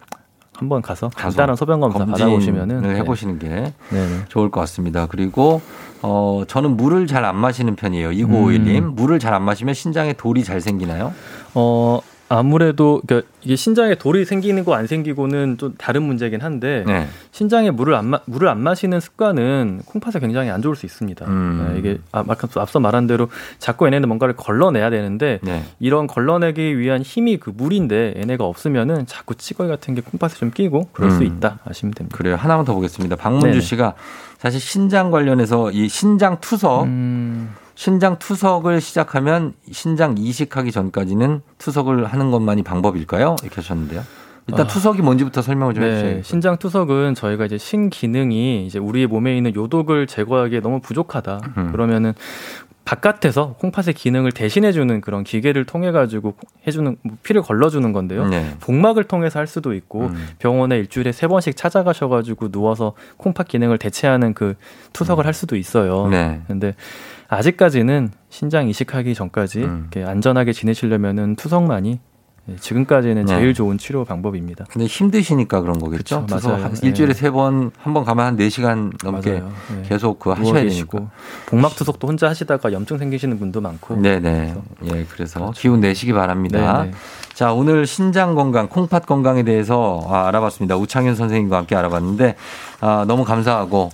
한번 0.54 0.82
가서 0.82 1.08
간단한 1.08 1.56
소변 1.56 1.80
검사 1.80 2.04
받아보시면은 2.04 2.74
검진을 2.76 2.92
네. 2.94 3.00
해보시는 3.00 3.38
게 3.38 3.48
네네. 3.88 4.24
좋을 4.28 4.50
것 4.50 4.60
같습니다. 4.60 5.06
그리고 5.06 5.62
어 6.02 6.42
저는 6.46 6.76
물을 6.76 7.06
잘 7.06 7.24
안 7.24 7.36
마시는 7.36 7.76
편이에요. 7.76 8.10
2951님 8.10 8.78
음. 8.78 8.94
물을 8.94 9.18
잘 9.18 9.32
안 9.32 9.42
마시면 9.42 9.72
신장에 9.74 10.12
돌이 10.12 10.44
잘 10.44 10.60
생기나요? 10.60 11.14
어 11.54 12.00
아무래도 12.36 13.02
그러니까 13.06 13.28
이게 13.42 13.56
신장에 13.56 13.94
돌이 13.94 14.24
생기는 14.24 14.64
거 14.64 14.72
안 14.72 14.86
생기고는 14.86 15.58
좀 15.58 15.74
다른 15.76 16.02
문제긴 16.02 16.40
한데 16.40 16.82
네. 16.86 17.06
신장에 17.30 17.70
물을 17.70 17.94
안 17.94 18.06
마, 18.06 18.20
물을 18.24 18.48
안 18.48 18.60
마시는 18.62 19.00
습관은 19.00 19.82
콩팥에 19.84 20.18
굉장히 20.18 20.48
안 20.48 20.62
좋을 20.62 20.74
수 20.74 20.86
있습니다. 20.86 21.26
음. 21.26 21.72
네, 21.74 21.78
이게 21.78 21.98
아, 22.10 22.24
앞서 22.26 22.60
앞서 22.60 22.80
말한 22.80 23.06
대로 23.06 23.28
자꾸 23.58 23.84
얘네는 23.86 24.08
뭔가를 24.08 24.34
걸러내야 24.34 24.88
되는데 24.88 25.40
네. 25.42 25.62
이런 25.78 26.06
걸러내기 26.06 26.78
위한 26.78 27.02
힘이 27.02 27.36
그 27.36 27.52
물인데 27.54 28.14
얘네가 28.16 28.44
없으면은 28.44 29.04
자꾸 29.06 29.34
찌꺼기 29.34 29.68
같은 29.68 29.94
게 29.94 30.00
콩팥에 30.00 30.32
좀 30.34 30.50
끼고 30.50 30.88
그럴 30.92 31.10
수 31.10 31.18
음. 31.18 31.24
있다 31.24 31.58
아시면 31.66 31.92
됩니다. 31.92 32.16
그래요. 32.16 32.36
하나만 32.36 32.64
더 32.64 32.72
보겠습니다. 32.72 33.16
박문주. 33.16 33.60
씨가 33.60 33.94
사실 34.38 34.58
신장 34.58 35.10
관련해서 35.10 35.70
이 35.70 35.88
신장 35.88 36.38
투석, 36.40 36.84
음, 36.84 37.50
신장 37.74 38.18
투석을 38.18 38.80
시작하면 38.80 39.54
신장 39.70 40.16
이식하기 40.18 40.72
전까지는 40.72 41.42
투석을 41.58 42.06
하는 42.06 42.30
것만이 42.30 42.62
방법일까요? 42.62 43.36
이렇게 43.42 43.56
하셨는데요. 43.56 44.02
일단 44.48 44.66
아. 44.66 44.68
투석이 44.68 45.02
뭔지부터 45.02 45.40
설명을 45.40 45.74
좀 45.74 45.84
네, 45.84 45.90
해주세요. 45.90 46.22
신장 46.22 46.56
투석은 46.56 47.14
저희가 47.14 47.46
이제 47.46 47.58
신기능이 47.58 48.66
이제 48.66 48.78
우리 48.78 49.06
몸에 49.06 49.36
있는 49.36 49.54
요독을 49.54 50.06
제거하기에 50.08 50.60
너무 50.60 50.80
부족하다. 50.80 51.40
음. 51.56 51.72
그러면은 51.72 52.12
바깥에서 52.84 53.54
콩팥의 53.60 53.94
기능을 53.94 54.32
대신해주는 54.32 55.00
그런 55.02 55.22
기계를 55.22 55.64
통해 55.64 55.92
가지고 55.92 56.34
해주는 56.66 56.96
뭐 57.02 57.16
피를 57.22 57.40
걸러주는 57.40 57.92
건데요. 57.92 58.26
네. 58.26 58.56
복막을 58.58 59.04
통해서 59.04 59.38
할 59.38 59.46
수도 59.46 59.72
있고 59.74 60.06
음. 60.06 60.28
병원에 60.40 60.78
일주일에 60.78 61.12
세 61.12 61.28
번씩 61.28 61.56
찾아가셔가지고 61.56 62.50
누워서 62.50 62.94
콩팥 63.18 63.46
기능을 63.46 63.78
대체하는 63.78 64.34
그 64.34 64.56
투석을 64.92 65.26
할 65.26 65.32
수도 65.32 65.54
있어요. 65.54 66.08
네. 66.08 66.40
근데 66.48 66.74
아직까지는 67.36 68.10
신장 68.28 68.68
이식하기 68.68 69.14
전까지 69.14 69.60
음. 69.64 69.88
이렇게 69.92 70.08
안전하게 70.08 70.52
지내시려면은 70.52 71.36
투석만이 71.36 71.98
예, 72.48 72.56
지금까지는 72.56 73.24
네. 73.24 73.34
제일 73.36 73.54
좋은 73.54 73.78
치료 73.78 74.04
방법입니다. 74.04 74.64
근데 74.68 74.86
힘드시니까 74.86 75.60
그런 75.60 75.78
거겠죠. 75.78 76.26
그쵸, 76.26 76.48
맞아요. 76.50 76.64
한- 76.64 76.74
네. 76.74 76.88
일주일에 76.88 77.14
세 77.14 77.30
번, 77.30 77.70
한 77.78 77.94
번 77.94 78.04
가면 78.04 78.26
한 78.26 78.36
네 78.36 78.48
시간 78.48 78.92
넘게 79.04 79.38
맞아요. 79.38 79.52
네. 79.76 79.82
계속 79.88 80.18
누워 80.18 80.34
하셔야 80.34 80.64
되니까. 80.64 81.08
복막 81.46 81.76
투석도 81.76 82.08
혼자 82.08 82.28
하시다가 82.28 82.72
염증 82.72 82.98
생기시는 82.98 83.38
분도 83.38 83.60
많고. 83.60 83.94
네네. 83.96 84.54
예, 84.92 85.06
그래서 85.08 85.52
기운 85.54 85.78
내시기 85.80 86.12
바랍니다. 86.12 86.82
네네. 86.82 86.94
자, 87.32 87.52
오늘 87.52 87.86
신장 87.86 88.34
건강, 88.34 88.68
콩팥 88.68 89.06
건강에 89.06 89.44
대해서 89.44 90.00
아, 90.08 90.26
알아봤습니다. 90.26 90.76
우창현 90.76 91.14
선생님과 91.14 91.56
함께 91.58 91.76
알아봤는데, 91.76 92.34
아, 92.80 93.04
너무 93.06 93.24
감사하고, 93.24 93.90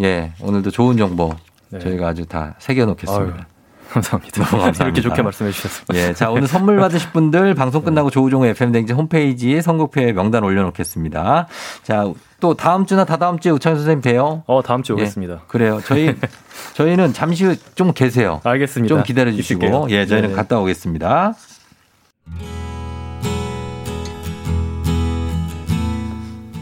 예, 0.00 0.32
오늘도 0.42 0.72
좋은 0.72 0.96
정보 0.96 1.30
네. 1.72 1.78
저희가 1.78 2.08
아주 2.08 2.26
다 2.26 2.54
새겨놓겠습니다. 2.58 3.24
아유, 3.24 3.32
감사합니다. 3.92 4.44
감사합니다. 4.44 4.84
이렇게 4.86 5.00
좋게 5.02 5.22
말씀해 5.22 5.50
주셔서. 5.52 5.84
예, 5.94 6.14
자, 6.14 6.30
오늘 6.30 6.46
선물 6.48 6.76
받으실 6.78 7.10
분들 7.12 7.54
방송 7.54 7.82
끝나고 7.82 8.08
네. 8.10 8.14
조우종의 8.14 8.50
FM댕지 8.50 8.92
홈페이지에 8.94 9.60
선곡표에 9.60 10.12
명단 10.12 10.44
올려놓겠습니다. 10.44 11.46
자, 11.82 12.04
또 12.40 12.54
다음 12.54 12.86
주나 12.86 13.04
다다음 13.04 13.38
주에 13.38 13.52
우창현 13.52 13.78
선생님 13.78 14.00
봬요. 14.00 14.44
어, 14.46 14.62
다음 14.62 14.82
주에 14.82 14.96
예, 14.96 15.02
오겠습니다. 15.02 15.42
그래요. 15.48 15.80
저희, 15.84 16.14
저희는 16.74 17.12
잠시 17.12 17.44
후 17.44 17.54
좀 17.74 17.92
계세요. 17.92 18.40
알겠습니다. 18.44 18.94
좀 18.94 19.02
기다려 19.04 19.30
주시고. 19.32 19.88
예, 19.90 20.06
저희는 20.06 20.30
네. 20.30 20.34
갔다 20.34 20.58
오겠습니다. 20.58 21.34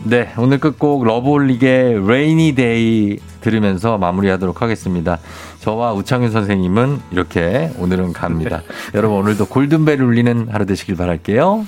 네, 0.04 0.32
오늘 0.38 0.58
끝곡 0.58 1.04
러브홀릭의 1.04 1.98
Rainy 2.02 2.52
Day 2.54 3.18
들으면서 3.40 3.98
마무리하도록 3.98 4.62
하겠습니다. 4.62 5.18
저와 5.60 5.92
우창윤 5.94 6.30
선생님은 6.30 7.00
이렇게 7.10 7.72
오늘은 7.78 8.12
갑니다. 8.12 8.62
여러분 8.94 9.18
오늘도 9.18 9.46
골든벨 9.46 10.00
울리는 10.02 10.48
하루 10.50 10.66
되시길 10.66 10.96
바랄게요. 10.96 11.66